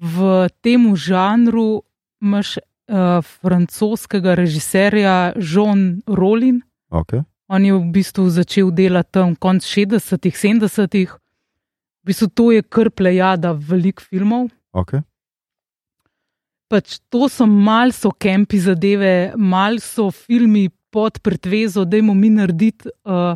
[0.00, 0.16] v
[0.64, 1.84] tem žanru
[2.24, 6.64] imaš uh, francoskega režiserja Jean Rollin.
[6.88, 7.22] Okay.
[7.50, 11.10] On je v bistvu začel delati tam konc 60-ih, 70-ih.
[12.00, 14.52] V bistvu to je kar plejada velik filmov.
[14.70, 15.02] Okay.
[16.70, 23.34] Pač to so malce kempi zadeve, malce filmi pod pretvezo, da jim mi narediti uh,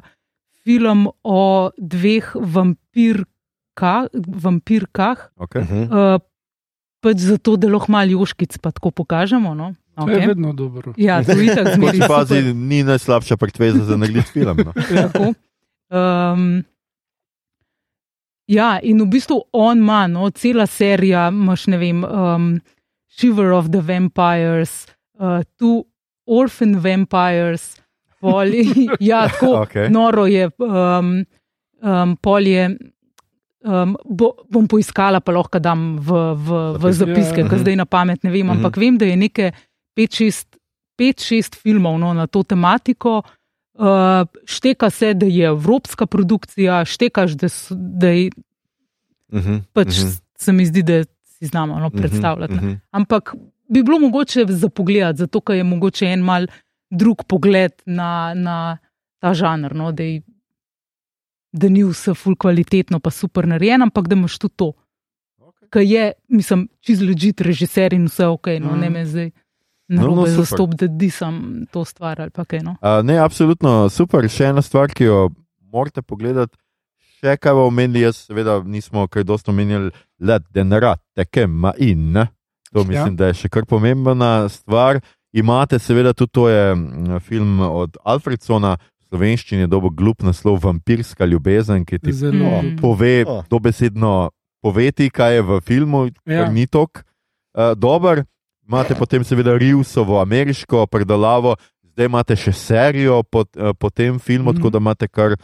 [0.63, 5.67] film o dveh vampirka, vampirkah, Okay.
[5.67, 5.91] Mhm.
[5.91, 6.23] uh,
[7.03, 9.55] pač zato, da lahko malo joškic pa tako pokažemo.
[9.59, 9.75] No?
[9.95, 10.27] To je Okay.
[10.29, 10.93] vedno dobro.
[10.97, 14.57] Ja, to je tako Kot pazi, ni najslabša pretveza za nagled film.
[14.65, 14.73] No.
[15.03, 15.35] Tako.
[15.91, 16.65] Um,
[18.47, 22.61] ja, in v bistvu on ima, no, cela serija, imaš ne vem, um,
[23.09, 24.87] Shiver of the Vampires,
[25.19, 25.85] uh, tu
[26.27, 27.77] Orphan Vampires,
[28.21, 28.67] poli,
[29.01, 29.91] ja, tako Okej.
[29.91, 31.25] noro je, um,
[31.83, 32.77] um, polje.
[33.65, 37.41] Um, bo, bom poiskala, pa lahko dam v, v, v Zapiske.
[37.41, 37.49] Ja.
[37.49, 39.17] ker zdaj na pamet ne vem, ampak vem, da je
[39.97, 40.31] nekaj
[40.99, 43.23] 5-6 filmov no, na to tematiko.
[43.75, 43.83] Uh,
[44.47, 48.31] šteka se, da je evropska produkcija, štekaš, da, so, da je,
[49.33, 49.57] Mhm.
[49.73, 50.09] pač Mhm.
[50.39, 52.55] se mi zdi, da si znamo no, predstavljati.
[52.55, 52.67] Mhm.
[52.67, 52.81] ne.
[52.91, 53.35] Ampak
[53.69, 56.47] bi bilo mogoče za pogled, zato ker je mogoče en mal
[56.91, 58.79] drug pogled na, na
[59.19, 59.75] ta žanr.
[59.75, 60.23] No, da, je,
[61.53, 64.73] da ni vse ful kvalitetno, pa super narejen, ampak da imaš tudi to.
[65.71, 68.81] Ker je, mislim, čez ležit režiser in vse ok, no, Mm.
[68.81, 69.31] ne me zdaj.
[69.87, 70.35] No, Na no, super.
[70.37, 71.35] zastop, da disam
[71.71, 72.63] to stvar ali pa kaj.
[72.63, 72.77] No.
[72.81, 74.25] Uh, ne, absolutno super.
[74.25, 75.31] Še ena stvar, ki jo
[75.69, 76.57] morate pogledati.
[77.15, 82.13] Še kaj bomo omenili, jaz seveda nismo kaj dosto omenjali, le denar, teke ma in.
[82.13, 82.27] Ne?
[82.73, 82.87] To Ja.
[82.87, 85.01] mislim, da je še kar pomembna stvar.
[85.33, 86.65] Imate seveda tudi to je
[87.21, 92.63] film od Alfredsona, v slovenščini je dobo glup naslov Vampirska ljubezen, ki ti Zelo.
[92.63, 92.77] Mm.
[92.79, 93.43] pove Oh.
[93.45, 94.31] dobesedno,
[94.63, 96.45] pove ti, kaj je v filmu, Ja.
[96.45, 97.05] ker ni tok
[97.55, 98.25] uh, dober.
[98.65, 104.51] Imate potem seveda Rivsovo ameriško predalavo, zdaj imate še serijo po, uh, po tem filmu,
[104.51, 104.57] Mhm.
[104.57, 105.37] tako da imate kar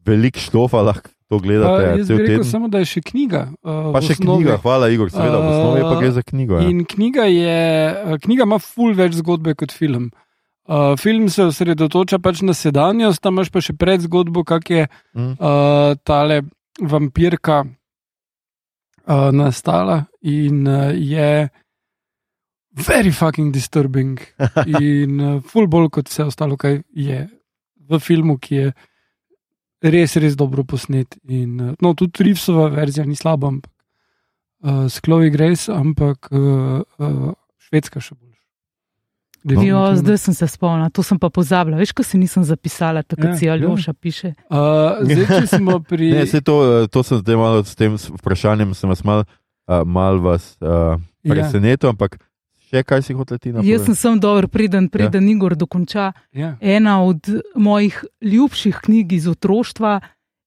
[0.00, 2.44] velik štofa, lahko to gledate jaz cel bi rekel teden.
[2.44, 3.52] samo, da je še knjiga.
[3.62, 6.58] Uh, Pa še knjiga, hvala Igor, seveda, v osnovi pa gre za knjigo.
[6.58, 6.68] Ja.
[6.68, 7.58] In knjiga, je,
[8.06, 10.10] eh, knjiga ima ful več zgodbe kot film.
[10.66, 14.88] Uh, film se osredotoča pač na sedanjost, tam imaš pa še pred zgodbo, kak je
[15.14, 15.34] Mm.
[15.34, 16.42] uh, tale
[16.80, 17.64] vampirka
[19.06, 21.48] uh, nastala in uh, je
[22.72, 24.18] very fucking disturbing.
[24.80, 27.26] In uh, ful bolj kot vse ostalo, kaj je
[27.90, 28.72] v filmu, ki je
[29.82, 31.18] res, res dobro posnet.
[31.28, 33.70] In, uh, no, tudi Rivsova verzija ni slaba, ampak
[34.62, 37.30] uh, s Chloe Grace, ampak uh, uh,
[37.68, 38.28] švedska še bolj.
[39.40, 41.78] Jo, zdaj sem se spomnila, to sem pa pozabila.
[41.80, 43.54] Veš, ko si nisem zapisala, tako Ja, ja, si ja.
[43.56, 44.34] Aljoša piše.
[44.52, 46.10] Uh, zdaj, pri.
[46.20, 50.20] Ne, se to, to sem zdaj malo s tem vprašanjem, sem vas mal, uh, mal
[50.20, 51.34] vas uh, Ja.
[51.34, 52.16] presenetil, ampak
[52.70, 53.72] še kaj si hotel ti napisati?
[53.72, 55.34] Jaz sem sem dober, preden, preden ja.
[55.34, 56.12] Igor dokonča.
[56.32, 56.54] Ja.
[56.60, 59.98] Ena od mojih ljubših knjig iz otroštva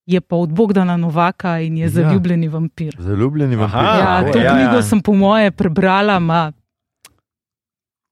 [0.05, 1.91] je pa od Bogdana Novaka in je Ja.
[1.91, 1.95] ja.
[1.95, 2.95] Zaljubljeni vampir.
[2.99, 3.79] Zaljubljeni vampir.
[3.79, 3.99] Aha.
[3.99, 4.83] Ja, to ja, ja, knjigo ja.
[4.83, 6.51] sem po moje prebrala, ma,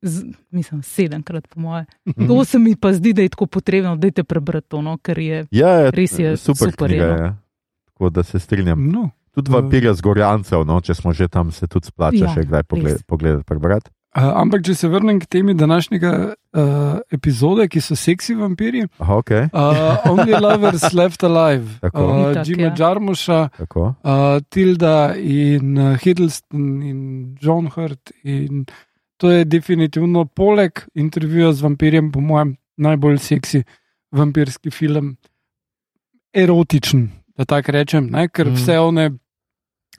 [0.02, 1.86] z, mislim, sedemkrat po moje.
[2.08, 2.28] Mhm.
[2.28, 5.20] To se mi pa zdi, da je tako potrebno, da te prebrati to, no, ker
[5.20, 5.46] je.
[5.52, 7.06] Ja, je, Res je super, super, knjiga.
[7.06, 7.24] ja.
[7.26, 7.36] Je.
[7.86, 8.88] Tako da se strinjam.
[8.88, 9.10] No.
[9.32, 12.64] Tudi vampirja z Gorjancev, no, če smo že tam, se tudi splača Ja, še kdaj
[12.68, 13.92] pogled, pogledati, prebrati.
[14.12, 19.16] Uh, ampak, če se vrnem k temi današnjega uh, epizode, ki so seksi vampiri, Aha,
[19.22, 19.46] okay.
[19.56, 22.04] uh, Only Lovers Left Alive, Tako.
[22.08, 22.74] uh, Jima ja.
[22.78, 23.86] Jarmuša, Tako.
[24.04, 27.00] uh, Tilda in uh, Hiddleston in
[27.42, 28.12] John Hurt.
[28.24, 28.66] In
[29.18, 33.64] to je definitivno, poleg intervjuja z vampirjem, po mojem, najbolj seksi
[34.12, 35.14] vampirski film,
[36.34, 37.08] erotičen,
[37.38, 38.28] da tako rečem, ne?
[38.28, 38.56] ker Mm.
[38.56, 39.12] vse one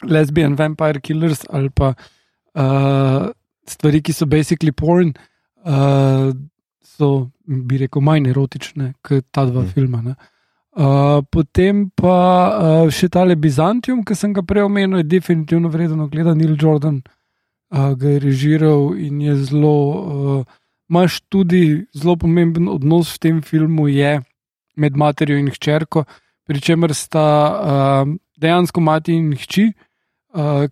[0.02, 1.94] lesbian vampire killers ali pa
[2.54, 3.30] uh,
[3.68, 5.14] stvari, ki so basically porn,
[5.64, 6.32] uh,
[6.82, 9.72] so, bi rekel, manj erotične kot ta dva Mm.
[9.74, 10.02] filma.
[10.02, 10.14] Ne?
[10.72, 12.16] Uh, potem pa
[12.48, 16.38] uh, še tale Bizantium, ki sem ga prej omenil, je definitivno vredno gledati.
[16.38, 19.78] Neil Jordan uh, ga je režiral in je zelo.
[20.40, 20.44] Uh,
[20.92, 24.20] Máš tudi zelo pomemben odnos v tem filmu je
[24.76, 26.04] med materjo in hčerko,
[26.44, 29.72] pri čemer sta uh, dejansko mati in hči.
[30.36, 30.68] Uh,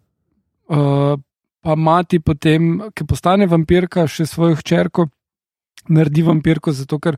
[0.69, 1.17] uh,
[1.61, 5.09] pa mati potem, ki postane vampirka, še svojo hčerko,
[5.89, 7.17] naredi vampirko, zato ker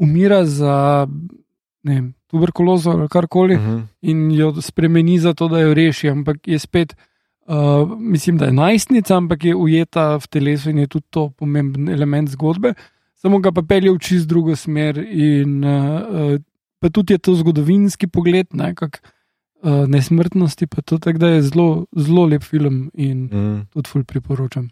[0.00, 1.06] umira za
[1.84, 3.78] ne vem, tuberkulozo ali karkoli Mhm.
[4.02, 6.94] in jo spremeni za to, da jo reši, ampak je spet,
[7.46, 11.88] uh, mislim, da je najstnica, ampak je ujeta v telesu in je tudi to pomemben
[11.88, 12.74] element zgodbe.
[13.14, 16.00] Samo ga pa pelje v čist drugo smer in uh,
[16.34, 16.38] uh,
[16.80, 19.02] pa tudi je to zgodovinski pogled, ne, kak,
[19.62, 23.66] uh, nesmrtnosti, pa to tako da je zelo, zelo lep film in Mm.
[23.70, 24.68] tudi ful priporočam.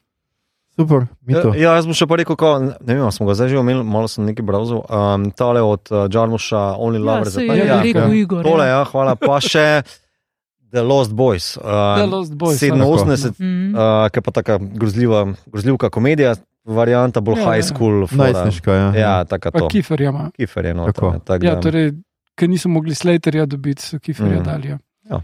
[0.71, 1.53] Super, mi to.
[1.55, 4.07] Ja, jaz bom še pa rekel, ko, ne vem, smo ga zdaj že omenili, malo
[4.07, 4.81] sem nekaj brazil.
[4.83, 7.27] Um, tale od uh, Jarmuša, Only Ja, Lover.
[7.27, 8.15] se za- je ja, rekel ja.
[8.17, 8.43] Igor.
[8.43, 8.79] Tole, ja.
[8.79, 9.15] ja, hvala.
[9.15, 9.83] Pa še
[10.73, 11.57] The Lost Boys.
[11.57, 11.65] Uh,
[11.97, 12.71] The Lost Boys, ja.
[12.71, 13.75] 87, Mhm.
[13.75, 17.63] uh, ki je pa taka grozljiva, grozljivka komedija, varianta bolj Ja, high ja.
[17.65, 18.07] school.
[18.07, 18.23] fora.
[18.25, 18.89] Najstniška, ja.
[18.95, 19.69] Ja, taka to.
[19.69, 20.31] Kifer ima.
[20.33, 21.07] Kifer je Tako.
[21.07, 21.21] noter.
[21.21, 21.93] Tak, Ja, da- torej,
[22.41, 24.41] ker niso mogli Slaterja dobiti, so Kiferja Mhm.
[24.41, 24.45] mm.
[24.47, 24.69] dali.
[24.69, 24.79] Ja.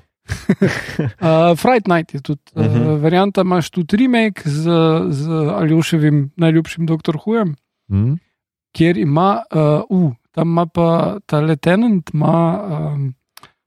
[1.19, 2.83] Uh, Fright Night je tudi uh, Mhm.
[2.83, 4.63] uh, varianta, imaš tudi remake z,
[5.09, 5.23] z
[5.53, 7.17] Aljoševim najljubšim Dr.
[7.17, 7.55] Hujem,
[7.89, 8.15] Hm?
[8.73, 10.87] kjer ima, uh, uh, tam ima pa
[11.27, 13.15] ta lieutenant, ima um,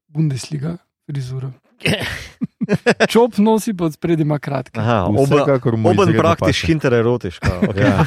[0.09, 1.51] Bundesliga frizuro.
[3.07, 4.79] Čop nosi pod spredje, ima kratke.
[4.79, 5.21] Aha, oba,
[5.85, 6.67] oben praktiš, paše.
[6.67, 7.49] hintererotiška.
[7.61, 7.79] Okay.
[7.81, 8.03] Ja.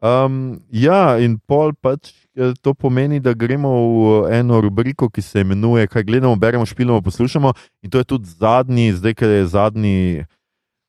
[0.00, 5.44] Um, ja, in pol pač eh, to pomeni, da gremo v eno rubriko, ki se
[5.44, 7.52] imenuje Kaj gledamo, beremo, špilamo, poslušamo.
[7.84, 10.24] In to je tudi zadnji, zdaj, ker je zadnji,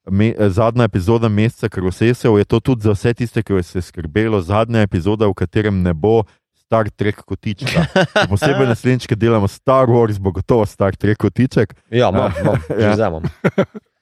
[0.07, 3.83] me, eh, zadnja epizoda meseca Krosesev, je to tudi za vse tiste, ki vas je
[3.83, 6.23] skrbelo, zadnja epizoda, v katerem ne bo
[6.55, 7.83] Star Trek kotička.
[7.91, 11.75] Še Posebej naslednjič, ki delamo Star Wars, bo gotovo Star Trek kotiček.
[11.91, 12.95] Ja, imam, imam, že Ja.
[12.95, 13.27] zdaj imam.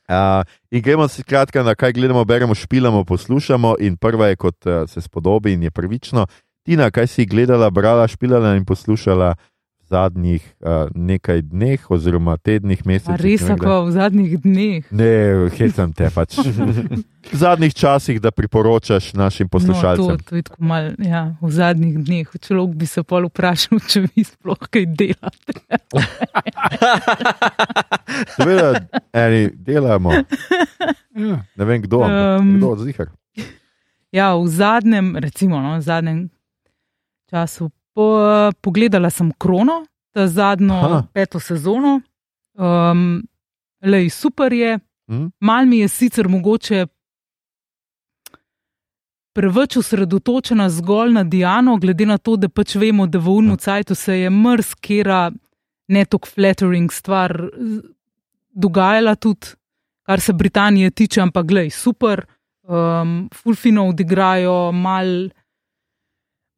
[0.10, 0.42] Uh,
[0.74, 3.76] in gremo si kratka na kaj gledamo, beremo, špilamo, poslušamo.
[3.80, 6.26] In prva je, kot uh, se spodobi in je pravično.
[6.66, 9.38] Tina, kaj si gledala, brala, špilala in poslušala v
[9.90, 13.18] zadnjih uh, nekaj dneh, oziroma tednih, mesecih?
[13.18, 14.84] res, ne vem, ako v zadnjih dneh.
[14.92, 15.14] Ne,
[15.52, 16.38] hecam te pač.
[16.40, 20.06] v zadnjih časih, da priporočaš našim No, poslušalcem.
[20.16, 22.30] to, to je tako mal, ja, v zadnjih dneh.
[22.32, 25.54] Človek bi se pol vprašal, če vi sploh kaj delate.
[28.32, 28.70] Seveda,
[29.12, 30.14] eni delamo,
[31.12, 31.44] Ja.
[31.52, 33.08] ne vem kdo, ampak Um, kdo od zihar.
[34.10, 36.20] Ja, v zadnjem, recimo, no, v zadnjem
[37.28, 37.70] času
[38.00, 39.84] po, pogledala sem Krono,
[40.16, 41.04] ta zadnjo Aha.
[41.14, 42.02] peto sezono.
[42.56, 43.24] Um,
[43.84, 44.80] lej, super je.
[45.12, 45.28] Hm?
[45.40, 46.86] Mal mi je sicer mogoče
[49.36, 53.96] preveč osredotočena zgolj na Diano, glede na to, da pač vemo, da v Unmu Cajtu
[53.96, 55.32] se je mrzkera
[55.88, 57.36] ne tako flattering stvar
[58.50, 59.56] dogajala tudi,
[60.06, 62.24] kar se Britanije tiče, ampak glej, super,
[62.64, 65.30] um, fulfino odigrajo, mal,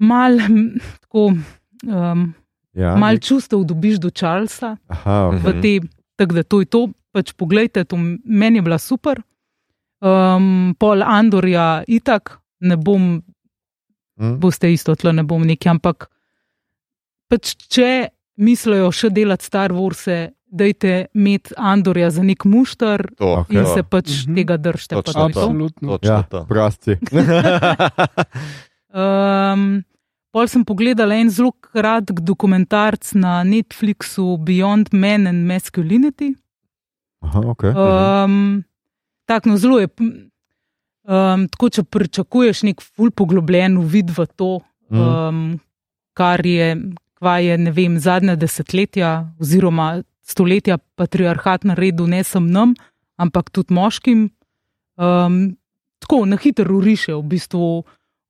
[0.01, 0.67] mal, hm,
[0.99, 1.27] tako,
[1.85, 2.33] um,
[2.73, 5.61] Ja, mal nek- čustev dobiš do Charlesa Aha, v okay.
[5.61, 5.73] te,
[6.15, 6.81] tako da to je to.
[7.11, 9.19] Pač poglejte, to meni je bila super.
[9.99, 13.19] Um, pol Andorja, itak, ne bom,
[14.17, 14.39] hm?
[14.39, 16.07] boste isto tle, ne bom neki, ampak
[17.27, 18.07] pač če
[18.37, 20.07] mislijo še delati Star Wars,
[20.47, 23.51] dajte imeti Andorja za nek mušter To, Ok.
[23.51, 24.35] in se pač Mhm.
[24.35, 24.95] tega držite.
[24.95, 25.39] Točno pa to.
[25.41, 25.87] Absolutno.
[25.91, 26.45] Točno Ja, to.
[26.45, 26.95] prasti.
[28.91, 29.83] Um,
[30.31, 36.33] pol sem pogledala en zelo kratek dokumentarc na Netflixu Beyond Men and Masculinity.
[37.21, 37.71] Aha, okay.
[37.75, 38.63] Um,
[39.25, 39.87] tako no, zelo je.
[41.01, 44.59] Um, tako, če pričakuješ nek ful poglobljen uvid v to,
[44.91, 45.01] Mhm.
[45.01, 45.59] um,
[46.13, 46.75] kar je,
[47.15, 52.73] kva je ne vem, zadnja desetletja oziroma stoletja patriarhat naredil ne samo nam,
[53.17, 54.29] ampak tudi moškim.
[54.97, 55.55] Um,
[55.99, 57.83] tako na hitro uriše v bistvu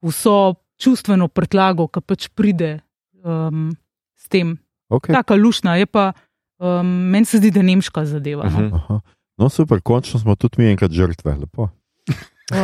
[0.04, 2.80] vso čustveno prtlago, ki pač pride
[3.22, 3.70] um,
[4.18, 4.58] s tem.
[4.90, 5.14] Okay.
[5.14, 6.12] Taka lušna je pa,
[6.60, 8.50] um, meni se zdi, da je nemška zadeva.
[8.50, 8.58] No.
[8.60, 8.74] Mhm.
[8.76, 9.00] Aha.
[9.40, 11.38] No, super, končno smo tudi mi enkrat žrtve.
[11.40, 11.70] Lepo.
[12.52, 12.58] Um,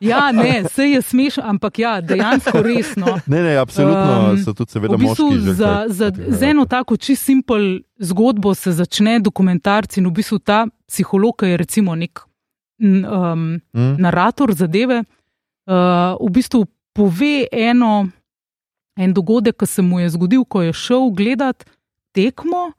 [0.00, 3.18] ja, ne, vse je smešno, ampak ja, dejansko resno.
[3.26, 5.54] Ne, ne, absolutno Um, so tudi seveda V bistvu žrtve.
[5.58, 10.66] za, za, z eno tako čisto simpel zgodbo se začne dokumentarc in v bistvu ta
[10.86, 12.22] psiholog je recimo nek
[12.78, 13.96] um, Hm?
[13.98, 15.02] narator zadeve,
[15.66, 16.64] uh, v bistvu
[16.94, 18.06] pove eno,
[18.96, 21.64] en dogodek, ki se mu je zgodil, ko je šel gledat
[22.14, 22.70] tekmo,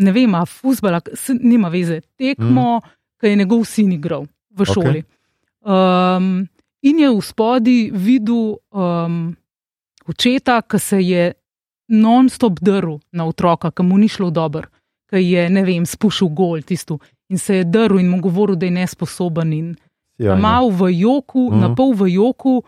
[0.00, 1.00] ne vem, a fusbala,
[1.40, 2.96] nima veze, tekmo, mm.
[3.20, 4.26] ki je njegov sin igral
[4.56, 5.04] v šoli.
[5.60, 6.48] Um,
[6.82, 9.36] in je v spodi videl um,
[10.08, 11.30] očeta, ki se je
[11.90, 14.68] non-stop drl na otroka, ki mu ni šlo dobro,
[15.10, 17.00] ki je, ne vem, spušil gol tisto
[17.30, 19.52] in se je drl in mu govoril, da je nesposoben.
[19.52, 19.76] In
[20.20, 21.60] Ja, Mal v joku, Mhm.
[21.60, 22.62] na pol v joku,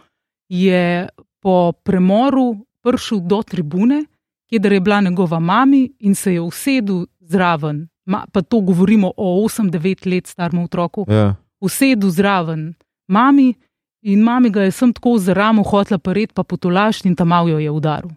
[0.48, 1.08] je
[1.38, 4.04] po premoru prišel do tribune,
[4.48, 7.88] kjer je bila njegova mama in se je usedel zraven.
[8.06, 11.04] Ma, pa to govorimo o 8-9 let starem otroku.
[11.08, 11.34] ja.
[11.60, 12.74] Usedel zraven
[13.08, 13.54] mami
[14.02, 17.58] in mami ga je sem tako z ramo hotla paret, pa potolaš in tam jo
[17.58, 18.10] je udaril.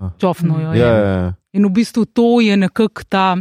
[0.00, 0.12] Aha.
[0.18, 0.78] Čofno jo je.
[0.78, 1.34] Ja, ja, ja.
[1.52, 3.36] In v bistvu to je nekako ta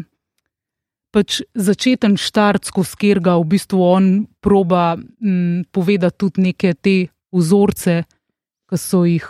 [1.12, 4.06] pač začeten štart, skozi katerega v bistvu on
[4.40, 6.96] proba m, povedati tudi neke te
[7.32, 8.04] vzorce,
[8.68, 9.26] ki so jih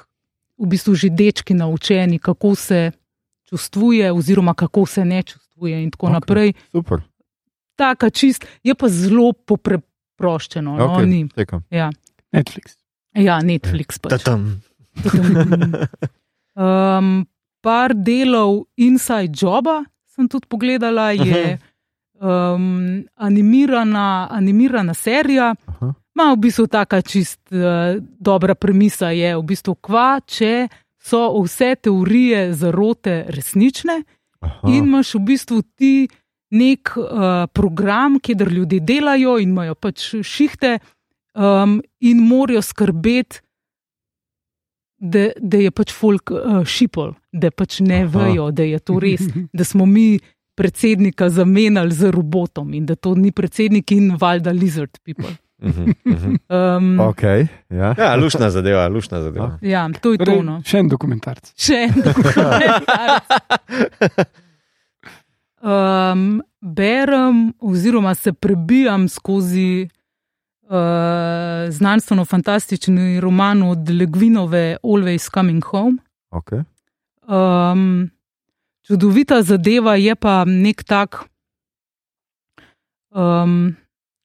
[0.61, 2.91] v bistvu že dečki naučeni, kako se
[3.49, 6.09] čustvuje, oziroma kako se ne čustvuje, in tako Ok.
[6.09, 6.13] okay.
[6.13, 6.49] naprej.
[6.71, 7.01] Super.
[7.75, 10.77] Taka čist, je pa zelo popreproščeno.
[10.77, 11.21] No, Okay, ni.
[11.73, 11.89] ja.
[12.31, 12.77] Netflix.
[13.17, 14.21] ja, Netflix pač.
[14.21, 14.61] Tatam.
[16.51, 17.23] Um,
[17.63, 21.55] par delov Inside Joba sem tudi pogledala, je
[22.21, 25.55] um, animirana, animirana serija.
[25.65, 25.93] Aha.
[26.15, 30.67] Ma v bistvu taka čist uh, dobra premisa je, v bistvu kva, če
[31.01, 34.01] so vse teorije zarote resnične
[34.41, 34.67] Aha.
[34.69, 36.09] in imaš v bistvu ti
[36.51, 40.77] nek uh, program, kjer ljudje delajo in imajo pač šihte
[41.33, 43.39] um, in morajo skrbeti,
[45.01, 48.11] da, da je pač folk uh, šipol, da pač ne Aha.
[48.13, 49.23] vejo, da je to res,
[49.53, 50.19] da smo mi
[50.61, 55.33] predsednika zamenjali z robotom in da to ni predsednik in valjda lizard people.
[55.61, 56.35] Mhm, mhm.
[56.49, 57.23] Um, Ok,
[57.69, 57.93] ja.
[57.97, 59.57] Ja, lušna zadeva, lušna zadeva.
[59.61, 60.25] Ja, to je to.
[60.25, 60.61] Torej, No.
[60.65, 61.51] še en dokumentarc.
[61.57, 63.35] Še en dokumentarec.
[65.61, 69.85] Um, berem, oziroma se prebijam skozi
[70.63, 70.69] uh,
[71.69, 75.97] znanstveno-fantastični roman od Legvinove Always Coming Home.
[76.31, 76.63] Okay.
[77.29, 78.09] Um,
[78.87, 81.31] čudovita zadeva je pa nek tak,
[83.11, 83.75] um,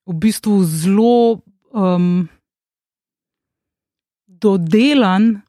[0.07, 1.43] v bistvu zelo
[1.75, 2.29] um,
[4.27, 5.43] dodelan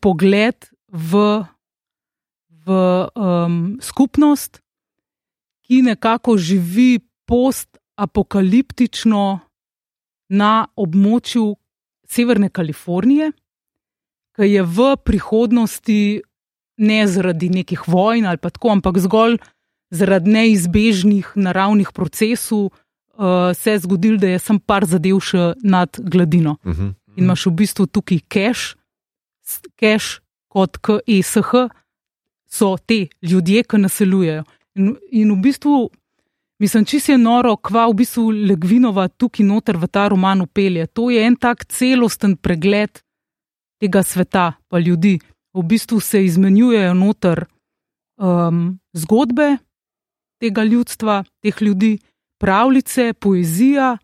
[0.00, 1.44] pogled v,
[2.66, 2.70] v
[3.14, 4.58] um, skupnost,
[5.66, 9.40] ki nekako živi post-apokaliptično
[10.30, 11.56] na območju
[12.06, 13.32] Severne Kalifornije,
[14.34, 16.22] ki je v prihodnosti
[16.76, 19.38] ne zaradi nekih vojn ali pa tako, ampak zgolj
[19.90, 22.70] zaradi neizbežnih naravnih procesov
[23.16, 26.56] uh, se je zgodilo, da je sem par zadev še nad gladino.
[26.66, 26.94] Mhm.
[27.16, 28.74] In imaš v bistvu tukaj cache,
[29.42, 31.68] s- cache kot KESH,
[32.48, 34.44] so te ljudje, ki naseljujejo.
[34.76, 35.90] In, in v bistvu,
[36.60, 40.86] mislim, si je noro, kva v bistvu Legvinova tukaj noter v ta roman upelje.
[40.92, 43.00] To je en tak celosten pregled
[43.80, 45.18] tega sveta, pa ljudi.
[45.56, 47.46] V bistvu se izmenjujejo noter
[48.20, 49.56] um, zgodbe
[50.38, 51.96] tega ljudstva, teh ljudi,
[52.38, 53.94] pravljice, poezija,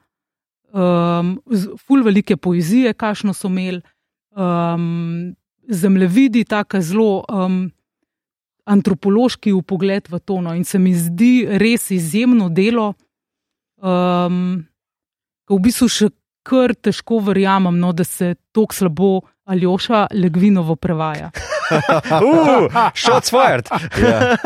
[0.72, 3.82] um, z- ful velike poezije, kašno so imeli,
[4.32, 5.34] um,
[5.68, 7.70] zemljevidi, tako zelo um,
[8.64, 10.40] antropološki upogled v to.
[10.40, 10.54] No.
[10.54, 12.94] In se mi zdi res izjemno delo,
[13.76, 14.64] um,
[15.44, 16.08] ko v bistvu še
[16.42, 19.10] kar težko verjamem, no, da se tako slabo
[19.44, 21.30] Aljoša Legvinovo prevaja.
[21.72, 23.64] Uh, shots fired.
[23.98, 24.36] Ja.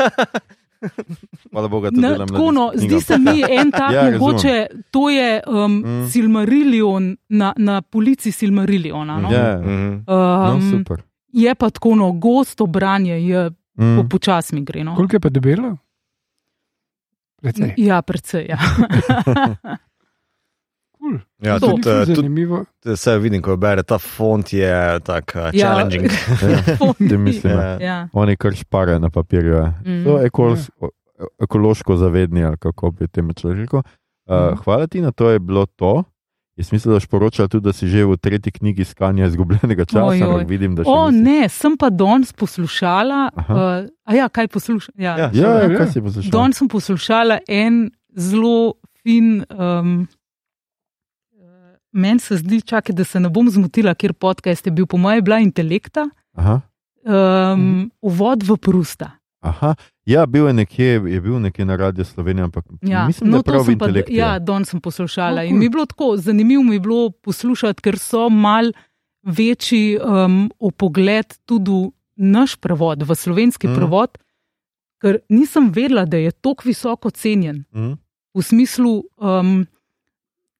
[1.51, 4.53] Hvala Bogu, da delam tako, no, zdi se mi en tak, Ja, mogoče
[4.91, 6.01] to je um, Mm.
[6.01, 6.09] mm.
[6.09, 9.17] Silmarillion na, na polici Silmarilliona.
[9.17, 9.29] No?
[9.29, 10.03] Ja, Mhm.
[10.07, 11.01] no, Um, super.
[11.29, 13.97] je pa tako no, gosto branje, je Mm.
[13.97, 14.83] po počas mi gre.
[14.83, 14.95] No?
[14.95, 15.77] Koliko je pa debelo?
[17.37, 17.73] Precej.
[17.77, 18.45] Ja, predvsej.
[18.45, 18.57] Ja.
[20.99, 21.19] Cool.
[21.39, 21.67] Ja, To.
[21.69, 22.65] tudi, eh, tudi Zanimivo.
[22.85, 24.71] vse vidim, ko bere ta font, je
[25.01, 25.67] tak uh, Ja.
[25.67, 26.09] challenging.
[27.09, 27.77] Ti mislim, Ja.
[27.79, 28.07] ja.
[28.13, 29.53] Oni kar šparajo na papirju.
[29.55, 29.73] Ja.
[29.83, 30.03] Mm.
[30.03, 30.69] So ekols,
[31.39, 33.77] ekološko zavedni, ali kako bi temu človeku.
[33.77, 34.55] Uh, Mhm.
[34.57, 36.03] hvala ti na to, je bilo to.
[36.55, 40.23] Jaz mislim, da sporočala tudi, da si že v tretji knjigi iskanja izgubljenega časa, Oj,
[40.23, 40.43] oj.
[40.45, 41.21] vidim, O, nisi.
[41.21, 43.29] ne, sem pa danes poslušala.
[43.35, 43.53] Aha.
[43.53, 43.59] Uh,
[44.03, 44.93] a ja, kaj poslušam?
[44.97, 45.17] Ja.
[45.17, 45.29] Ja.
[45.33, 45.77] Ja, ja, Ja.
[45.77, 46.31] kaj si poslušal?
[46.31, 49.45] Danes sem poslušala en zelo fin.
[49.51, 50.07] Um,
[51.97, 55.23] Meni se zdi, čakaj, da se ne bom zmotila, ker podcast je bil, po mojem,
[55.25, 56.03] bila intelekta,
[56.37, 56.59] Aha,
[57.03, 59.11] um, uvod v Prusta.
[59.41, 59.75] aha.
[60.05, 63.43] Ja, bil je nekje, je bil nekje na radiju Slovenije, ampak Ja, mislim, da no,
[63.43, 64.13] to prav sem pa- intelektu.
[64.13, 67.81] Ja, danes sem poslušala Oh, in mi je bilo tako zanimivo, mi je bilo poslušati,
[67.81, 68.71] ker so mal
[69.23, 73.75] večji um, opogled tudi naš prevod, v slovenski mm.
[73.75, 74.17] prevod,
[75.01, 77.65] ker nisem vedela, da je tako visoko cenjen.
[77.75, 77.97] Mm.
[78.33, 79.65] V smislu, um,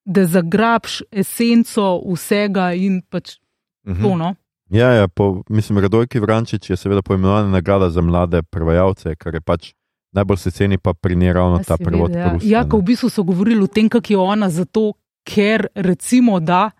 [0.07, 3.37] da zagrabš esenco vsega in pač
[3.85, 4.01] Mhm.
[4.01, 4.15] to.
[4.15, 4.35] No?
[4.69, 9.41] Ja, ja po, mislim, Radojki Vrančič je seveda poimenovana nagrada za mlade prevajalce, kar je
[9.41, 9.73] pač
[10.11, 12.11] najbolj se ceni pa pri njej ravno A ta prevod.
[12.11, 12.69] Prusta, Ja, ne.
[12.69, 14.93] ko v bistvu so govorili o tem, kako je ona zato,
[15.25, 16.71] ker recimo da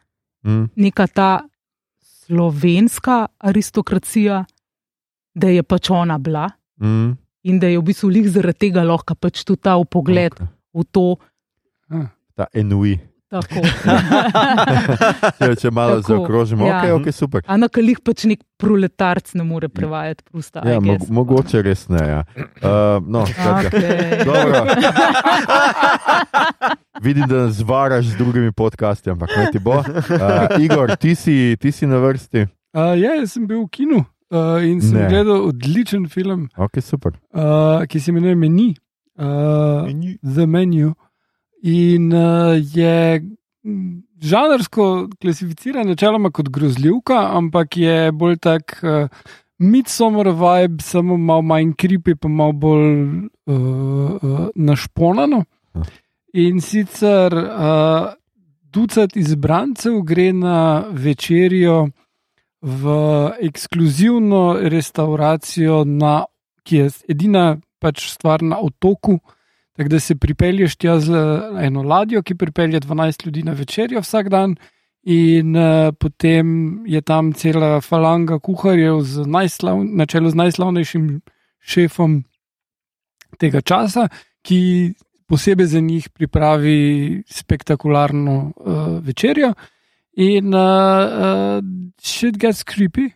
[0.44, 0.70] Mm.
[0.76, 1.42] neka ta
[2.02, 4.46] slovenska aristokracija,
[5.36, 7.12] da je pač ona bila Mm.
[7.44, 10.48] in da je v bistvu lih zaradi tega lahko pač tudi ta pogled Okay.
[10.74, 11.16] v to.
[12.36, 13.00] Ta enui.
[13.28, 13.60] Tako.
[15.44, 16.80] Ja, če malo Tako, zaokrožimo, ja.
[16.80, 17.42] okay, ok, super.
[17.48, 20.62] A na kalih pač nek proletarc ne more prevajati prosta.
[20.66, 22.00] Ja, mo mogoče res ne.
[22.00, 22.24] Ja.
[22.64, 23.26] Uh, no.
[23.28, 24.24] Okay.
[24.26, 24.64] Dobro.
[27.04, 29.78] Vidim, da nas zvaraš z drugimi podcasti, ampak ne ti bo.
[29.80, 29.84] Uh,
[30.60, 32.42] Igor, ti si, ti si na vrsti.
[32.74, 35.08] Uh, ja, jaz sem bil v kinu uh, in sem Ne.
[35.10, 37.12] gledal odličen film, Ok, super.
[37.34, 38.76] uh, ki se imenuje Meni,
[39.20, 39.86] uh,
[40.24, 40.94] The Menu.
[41.64, 43.22] In uh, je
[43.64, 49.10] mm, žanrsko klasificiran načeloma kot grozljivka, ampak je bolj tak uh,
[49.58, 52.92] midsummer vibe, samo malo manj creepy, pa malo bolj
[53.46, 55.44] uh, uh, našponano.
[55.74, 55.86] Aha.
[56.38, 58.14] In sicer uh,
[58.74, 61.88] ducat izbrancev gre na večerjo
[62.62, 62.84] v
[63.42, 66.26] ekskluzivno restauracijo, na,
[66.64, 67.46] ki je edina
[67.80, 69.20] pač stvar na otoku.
[69.78, 74.02] Tako da se pripelješ tja z eh, eno ladjo, ki pripelje 12 ljudi na večerjo
[74.02, 74.56] vsak dan,
[75.04, 76.48] in uh, potem
[76.86, 81.06] je tam cela falanga kuharjev, najslav, na čelu z najslavnejšim
[81.60, 82.18] šefom
[83.40, 84.10] tega časa,
[84.44, 84.60] ki
[85.30, 89.54] posebej za njih pripravi spektakularno uh, večerjo.
[90.18, 91.64] In uh, uh,
[92.02, 93.12] shit gets creepy.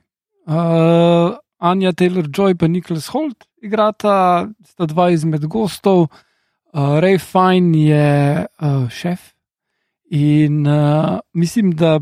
[0.47, 6.01] Uh, Anja Taylor Joy in Nicholas Holt igrata, sta dva izmed gostov.
[6.01, 6.07] Uh,
[6.73, 9.33] Ray Fine je uh, šef.
[10.11, 11.99] In uh, mislim, da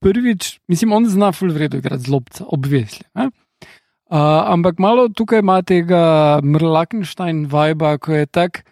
[0.00, 3.04] prvič, mislim, on zna ful vredno igrati zlobca, obvesli.
[3.14, 3.30] Uh,
[4.46, 8.62] ampak malo tukaj ima tega Mrlakenstein vibe, ko je tak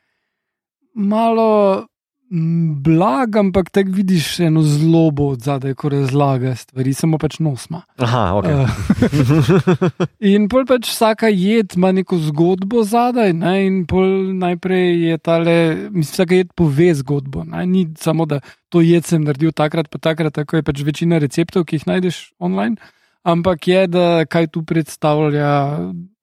[0.95, 1.87] malo
[2.31, 7.83] blag, ampak tako vidiš eno zlobo od zadaj, ko razlaga stvari, samo pač nosma.
[8.03, 8.47] Aha, ok.
[8.47, 13.55] Uh, in pol pač vsaka jed ima neko zgodbo zadaj, ne?
[13.67, 15.57] in pol najprej je tale,
[15.91, 17.45] mislim, vsaka jed pove zgodbo.
[17.47, 17.63] Ne?
[17.67, 18.41] Ni samo, da
[18.75, 22.21] to jed sem naredil takrat, pa takrat, tako je pač večina receptov, ki jih najdeš
[22.43, 22.75] online,
[23.23, 25.55] ampak je, da kaj tu predstavlja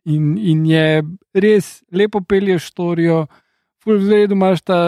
[0.03, 3.25] in, in je res lepo pelješ storijo,
[3.84, 4.80] full vredno imaš ta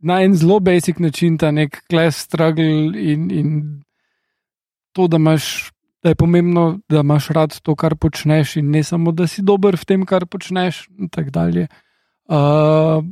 [0.00, 3.82] na en zelo basic način ta nek class struggle in, in
[4.92, 5.70] to, da imaš
[6.02, 9.76] da je pomembno, da imaš rad to, kar počneš, in ne samo, da si dober
[9.76, 10.86] v tem, kar počneš.
[10.98, 11.66] In tako dalje.
[12.30, 13.04] Uh,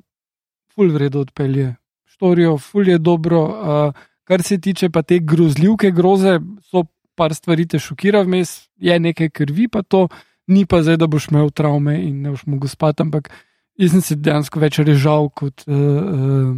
[0.73, 1.75] ful vredno odpelje,
[2.09, 3.43] storijo, ful je dobro.
[3.45, 6.39] Uh, kar se tiče pa te grozljivke, groze,
[6.71, 6.85] so
[7.15, 10.07] par stvari te šokira vmes, je nekaj krvi, pa to
[10.47, 13.29] ni pa zdaj, da boš imel travme in ne boš mogel spati, ampak
[13.77, 15.67] jaz sem se dejansko več režal kot.
[15.67, 16.57] Uh, uh,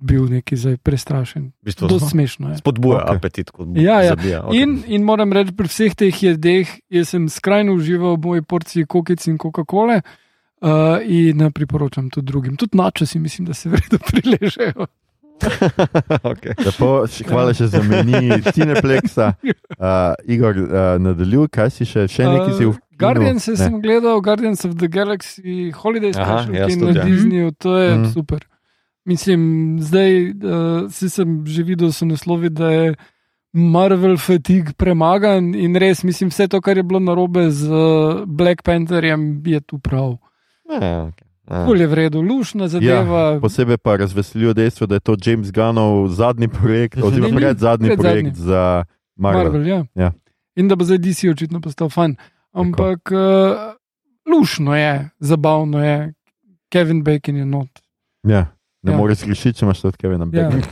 [0.00, 1.52] Bil neki zdaj prestrašen.
[1.66, 2.56] Zelo smešno je.
[2.60, 3.16] spodbuja Ok.
[3.16, 3.50] apetit.
[3.50, 4.14] Kot Ja, ja.
[4.14, 4.54] Zabija, ok.
[4.54, 6.70] In, in moram reči, pri vseh teh jedeh,
[7.04, 10.02] sem skrajno užival v moji porciji kokic in Coca-Cole.
[10.58, 12.56] Uh, in eh, priporočam tudi drugim.
[12.56, 14.86] Tudi načasi mislim, da se vredno priležejo.
[16.32, 16.54] okay.
[16.66, 19.32] Lepo, hvala še za meni, Cineplexa.
[19.78, 22.74] Uh, Igor, uh, nadaljuj, kaj si še, še nekaj si v.
[22.74, 23.56] Uh, Guardians Ne.
[23.56, 27.04] sem gledal, Guardians of the Galaxy, Holiday Special, ki je na ja.
[27.06, 28.08] Disneyju, to je mm.
[28.10, 28.47] super.
[29.08, 29.40] Mislim,
[29.80, 32.94] zdaj uh, si sem že videl, so naslovi, da je
[33.52, 38.62] Marvel fatigue premagan in res mislim, vse to, kar je bilo narobe z uh, Black
[38.62, 40.18] Pantherjem, je tu prav.
[40.68, 41.24] Ja, okay.
[41.48, 41.64] ja.
[41.64, 43.22] Bolje vredno, lušna zadeva.
[43.32, 47.40] Ja, posebej pa razveseljivo dejstvo, da je to James Gunnov zadnji projekt, oziroma Ne, ni,
[47.40, 48.10] pred zadnji predzadnji.
[48.10, 48.84] projekt za
[49.16, 49.42] Marvel.
[49.44, 49.84] Marvel, ja.
[49.94, 50.12] Ja.
[50.56, 52.16] In da bo zdaj DC očitno postal fan.
[52.52, 53.72] Ampak uh,
[54.28, 56.12] lušno je, zabavno je,
[56.68, 57.68] Kevin Bacon je not.
[58.22, 58.57] Ja.
[58.88, 58.92] Ne Ja.
[58.92, 58.98] ja.
[58.98, 60.48] moreš rešiti, če imaš tudi Kevina Ja.
[60.48, 60.62] Bacona.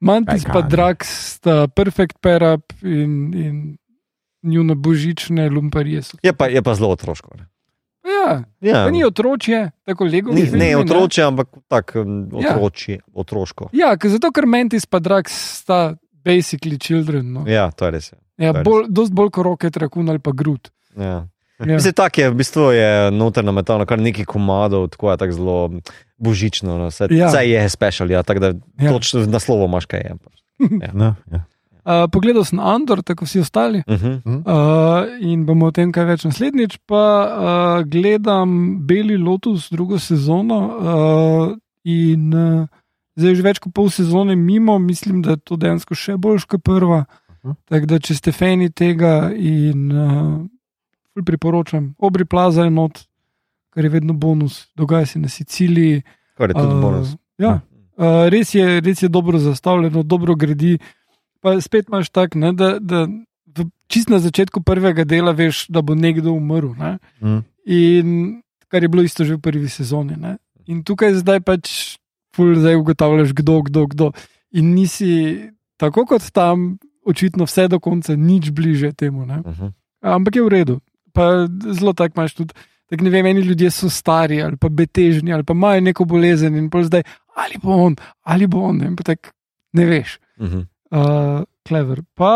[0.00, 0.60] Mantis Kaj pa.
[0.62, 0.98] Drax
[1.30, 3.56] sta perfect pair up in, in
[4.42, 6.16] njune božične lumparije so.
[6.22, 7.36] Je, pa, je pa zelo otroško.
[7.36, 7.46] ne.
[8.02, 8.84] Ja, Ja.
[8.84, 10.32] pa ni otročje, tako lego.
[10.32, 12.06] Ni, ne otroče, ampak tako Ja.
[12.50, 13.68] otroči, otroško.
[13.72, 15.94] Ja, ker zato, ker Mantis pa Drax sta
[16.24, 17.32] basically children.
[17.32, 17.44] No.
[17.46, 18.12] Ja, to je res.
[18.38, 18.64] Ja, to je res.
[18.64, 20.70] bolj, dost bolj kot roke, trakun ali pa grud.
[20.96, 21.26] Ja.
[21.60, 21.66] Ja.
[21.66, 25.58] Mislim, tako je, v bistvu je noter nametano kar nekaj komadov, tako je tako zelo
[26.20, 26.78] božično.
[26.78, 26.90] No.
[26.92, 27.16] Vse, Ja.
[27.16, 27.28] ja.
[27.28, 28.54] vse je special, ja, tako da Ja.
[28.78, 28.92] ja.
[28.92, 30.14] točno z naslovom imaš kaj je.
[30.94, 31.44] No, ja.
[31.80, 33.82] Uh, pogledal sem Andor, tako vsi ostali.
[33.86, 34.20] Uh -huh.
[34.24, 36.78] Uh, in bomo o tem kaj več naslednjič.
[36.86, 40.58] Pa uh, gledam Beli Lotus, drugo sezono.
[40.60, 42.66] Uh, in uh,
[43.16, 46.44] zdaj je že več kot pol sezone mimo, mislim, da je to dejansko še boljš
[46.44, 47.04] kot prva.
[47.44, 47.52] Mhm.
[47.64, 50.46] Tako da, če ste fani tega in uh,
[51.14, 53.00] ful priporočam, obri plaza je not,
[53.70, 56.02] kar je vedno bonus, dogaja se na Siciliji.
[56.34, 57.16] Kar je tudi Uh, bonus.
[57.38, 57.60] Ja,
[57.96, 60.78] uh, res, je, res je dobro zastavljeno, dobro gradi.
[61.40, 63.06] Pa spet imaš tak, ne, da, da
[63.56, 66.74] v, čist na začetku prvega dela veš, da bo nekdo umrl.
[66.78, 66.98] Ne?
[67.20, 67.40] Mm.
[67.64, 70.16] In kar je bilo isto že v prvi sezoni.
[70.16, 70.36] Ne?
[70.68, 71.96] In tukaj zdaj pač
[72.36, 74.06] ful zdaj ugotavljaš, kdo, kdo, kdo.
[74.52, 79.26] In nisi tako kot tam, očitno vse do konca, nič bliže temu.
[79.26, 79.40] Ne?
[79.40, 79.72] Uh -huh.
[80.00, 80.76] Ampak je v redu.
[81.12, 82.54] Pa zelo tako imaš tudi.
[82.90, 86.56] Tak ne vem, eni ljudje so stari ali pa betežni ali pa imajo neko bolezen
[86.58, 87.04] in pol zdaj,
[87.38, 87.96] ali bo on,
[88.26, 89.32] ali bo on, ne, pa tak,
[89.72, 90.18] ne veš.
[90.38, 90.66] Uh -huh.
[90.90, 92.02] Uh, Klever.
[92.14, 92.32] Pa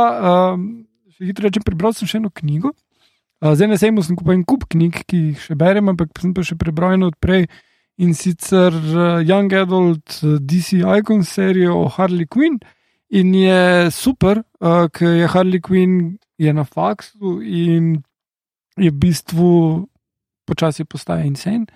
[0.54, 2.70] um, še hitro rečem, prebral sem še eno knjigo.
[3.42, 6.34] Uh, zdaj na sejmu sem kupil en kup knjig, ki jih še berem, ampak sem
[6.34, 7.48] pa še prebral eno odprej
[7.98, 12.58] in sicer uh, Young Adult uh, DC Icon serijo o Harley Quinn.
[13.10, 18.02] In je super, uh, ker je Harley Quinn je na faksu in
[18.76, 19.50] je v bistvu
[20.44, 21.66] počasi postaje insane.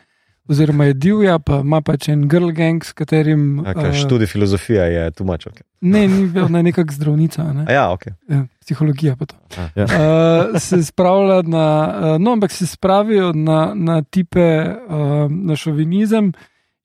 [0.48, 3.58] Oziroma je divja, pa ima pač en girl gang, s katerim.
[3.68, 5.44] Okay, uh, študij filozofija je tu mač.
[5.46, 5.66] Okay.
[5.84, 7.44] Ne, ni bila nekakšna zdravnica.
[7.52, 7.64] Ne?
[7.68, 8.14] A Ja, okay.
[8.32, 9.36] Ja, psihologija pa to.
[9.60, 9.84] A, ja.
[9.84, 14.48] Uh, se spravlja na, uh, no, ampak se spravijo na, na tipe,
[14.88, 16.32] uh, na šovinizem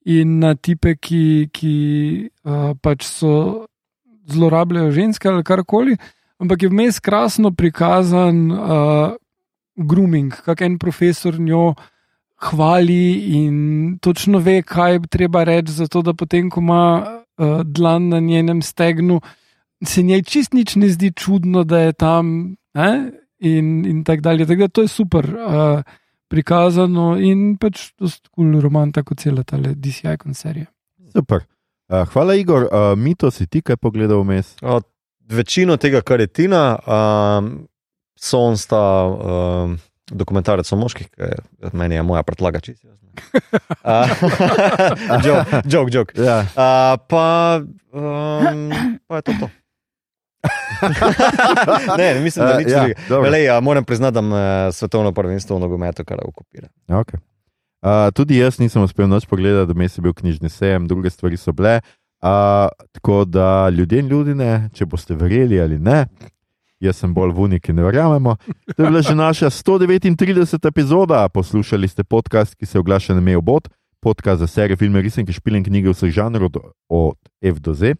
[0.05, 1.75] in na tipe, ki, ki
[2.43, 3.63] uh, pač so
[4.27, 5.97] zlorabljajo ženske ali karkoli.
[6.43, 9.15] Ampak je vmes krasno prikazan uh,
[9.75, 11.73] grooming, kak en profesor njo
[12.43, 16.83] hvali in točno ve, kaj treba reči, zato da potem, ko ima
[17.37, 19.21] uh, dlan na njenem stegnu,
[19.85, 22.55] se njej čist nič ne zdi čudno, da je tam.
[22.73, 23.11] Eh?
[23.39, 24.45] In, in tako dalje.
[24.45, 25.81] Tako da to je super uh,
[26.27, 30.65] prikazano in pač to je kul roman, tako cela ta DCI koncerija.
[31.11, 31.43] Super.
[31.91, 32.63] Uh, hvala, Igor.
[32.63, 34.55] Uh, Mito si ti kaj pogledal vmes?
[35.29, 37.67] Večino tega, kar je Tina, um,
[38.23, 39.75] so on sta um,
[40.11, 42.87] dokumentarec o moških, ki je meni je moja predlaga čisto.
[45.73, 46.15] Jok, jok.
[46.17, 46.39] Ja.
[46.57, 47.61] Uh, pa,
[47.93, 48.71] um,
[49.07, 49.33] pa je to.
[49.39, 49.49] to.
[51.99, 53.01] ne, mislim, da Uh, ja, drugega.
[53.09, 53.23] dobro.
[53.23, 56.67] Velej, ja, moram priznati, da me svetovno prvenstvo v nogometu kar okupira.
[56.87, 57.19] Okay.
[57.83, 61.37] Uh, tudi jaz nisem uspel noč pogledati, da mi je bil knjižni sejem, druge stvari
[61.37, 61.81] so bile.
[62.23, 62.29] Uh,
[62.91, 66.05] tako da ljudje in ljudje, če boste verjeli ali ne,
[66.83, 68.35] jaz sem bolj vuni, ki ne verjamemo.
[68.75, 70.67] To je bila že naša 139.
[70.67, 71.29] epizoda.
[71.29, 73.69] Poslušali ste podcast, ki se oglaša na Mejo Bot,
[74.03, 76.57] podcast za serije, filme, risanke, špile in knjige vseh žanrov od,
[76.89, 77.95] od F do Z,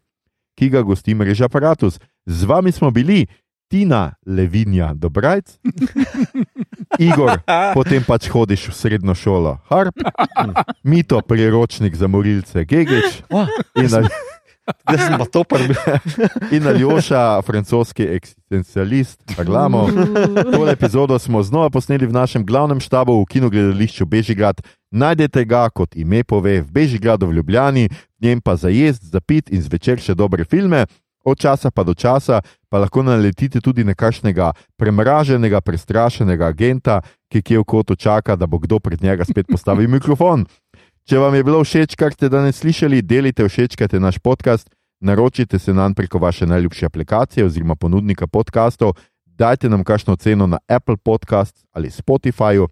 [0.59, 1.99] ki ga gosti mreža Apparatus.
[2.25, 3.25] Z vami smo bili
[3.71, 5.57] Tina Levinja Dobrajc,
[7.07, 7.39] Igor,
[7.73, 9.97] potem pač hodiš v srednjo šolo, Harp,
[10.83, 13.23] Mito, priročnik za morilce, Gegič
[13.79, 13.89] in,
[14.63, 15.75] Jaz sem pa to prvi.
[16.55, 19.87] in Aljoša, francoski eksistencialist, Paglamo.
[20.51, 24.61] Tole epizodo smo znova posneli v našem glavnem štabu v kinogledališču Bežigrad.
[24.91, 29.19] Najdete ga, kot ime pove, v Bežigradu v Ljubljani, v njem pa za jesti, za
[29.19, 30.85] pit in zvečer še dobre filme.
[31.23, 36.99] Od časa pa do časa pa lahko naletite tudi na kakšnega premraženega, prestrašenega agenta,
[37.31, 40.45] ki kje v kotu čaka, da bo kdo pred njega spet postavil mikrofon.
[41.03, 44.69] Če vam je bilo všeč, kar ste danes slišali, delite, všečkajte naš podcast,
[45.03, 48.93] naročite se nam preko vaše najljubše aplikacije oziroma ponudnika podkastov,
[49.25, 52.69] dajte nam kakšno ceno na Apple Podcast ali Spotifyju,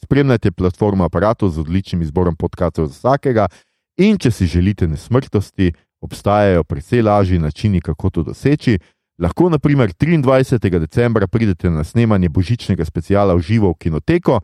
[0.00, 3.48] spremljajte platformo aparatov z odličnim izborom podkastov za vsakega
[4.00, 8.78] in če si želite nesmrtnosti, obstajajo precej lažji načini, kako to doseči.
[9.20, 10.78] Lahko, na primer, 23.
[10.78, 14.40] decembra pridete na snemanje božičnega speciala v živo v kinoteko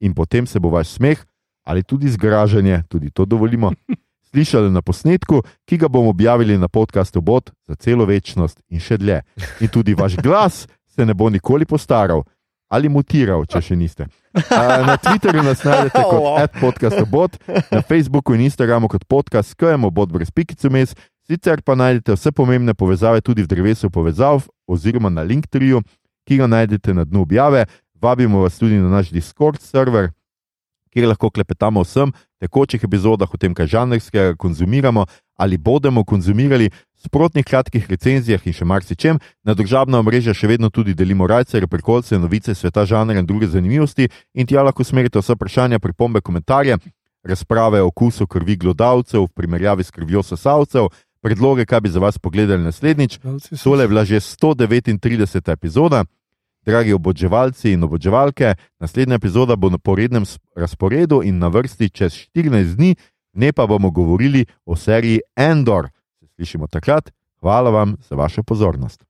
[0.00, 1.18] in potem se bo vaš smeh
[1.66, 3.72] ali tudi zgražanje, tudi to dovolimo,
[4.30, 8.98] slišali na posnetku, ki ga bomo objavili na podkastu Bot za celo večnost in še
[8.98, 9.22] dlje.
[9.60, 12.22] In tudi vaš glas se ne bo nikoli postaral
[12.68, 14.08] ali mutiral, če še niste.
[14.50, 17.38] Na Twitterju nas najdete kot podcastobot,
[17.70, 20.94] na Facebooku in Instagramu kot podcast skajemo bot brez pikice mes,
[21.26, 25.82] sicer pa najdete vse pomembne povezave tudi v drevesu povezav oziroma na Linktriju,
[26.26, 27.64] ki ga najdete na dnu objave.
[28.02, 30.10] Vabimo vas tudi na naš Discord server,
[30.96, 35.04] kjer lahko klepetamo o vsem tekočih epizodah, o tem, kaj žanrskega konzumiramo
[35.36, 39.18] ali bomo konzumirali, sprotnih kratkih recenzijah in še marsičem.
[39.44, 44.08] Na družabna omrežja še vedno tudi delimo rajce, reperkolce, novice sveta žanra in druge zanimivosti
[44.34, 46.78] in tja lahko smerite vse vprašanja, pripombe, komentarje,
[47.26, 50.88] razprave o okusu krvi glodavcev v primerjavi s krvjo sesalcev,
[51.20, 53.18] predloge, kaj bi za vas pogledali naslednjič.
[53.62, 55.52] Tole je bila že 139.
[55.52, 56.04] epizoda.
[56.66, 60.24] Dragi oboževalci in oboževalke, naslednja epizoda bo na porednem
[60.56, 62.96] razporedu in na vrsti čez 14 dni,
[63.32, 65.88] ne pa bomo govorili o seriji Endor.
[66.20, 67.10] Se slišimo takrat.
[67.40, 69.04] Hvala vam za vašo pozornost.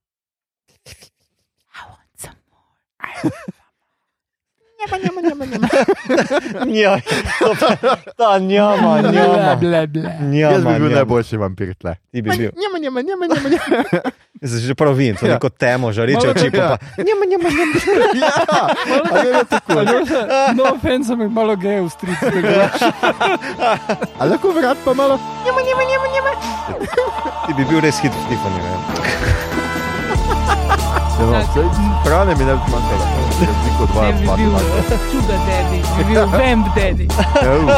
[6.69, 6.99] Ja,
[8.19, 9.55] ta njama, njama.
[9.57, 10.03] Ble, ble.
[10.23, 10.95] njama Jaz bi bil njama.
[10.95, 11.95] najboljši vampir tle.
[12.13, 12.51] Ti bi bil.
[12.55, 13.49] Njema, njema, njema, njema.
[14.37, 15.35] Jaz se že prav vidim, to je Ja.
[15.35, 16.51] neko temo, žareče oči.
[16.51, 16.77] Pa, Ja.
[16.99, 17.73] njama, njama, njama.
[19.13, 19.73] Ali je tako?
[20.55, 22.27] No, offense, ampak malo gej v stricu.
[24.19, 25.19] Ali lahko vrat pa malo?
[27.47, 28.57] Ti bi bil res hit v Tiffany.
[28.57, 28.71] ne.
[31.17, 31.65] Ja, no, saj
[32.05, 33.16] Hrane mi ne bi zmanjkalo.
[33.41, 34.51] Razliko od vas, Ne bi bil
[35.11, 36.67] sugar daddy, bi bil vamp.
[36.77, 37.71] Ja, uh.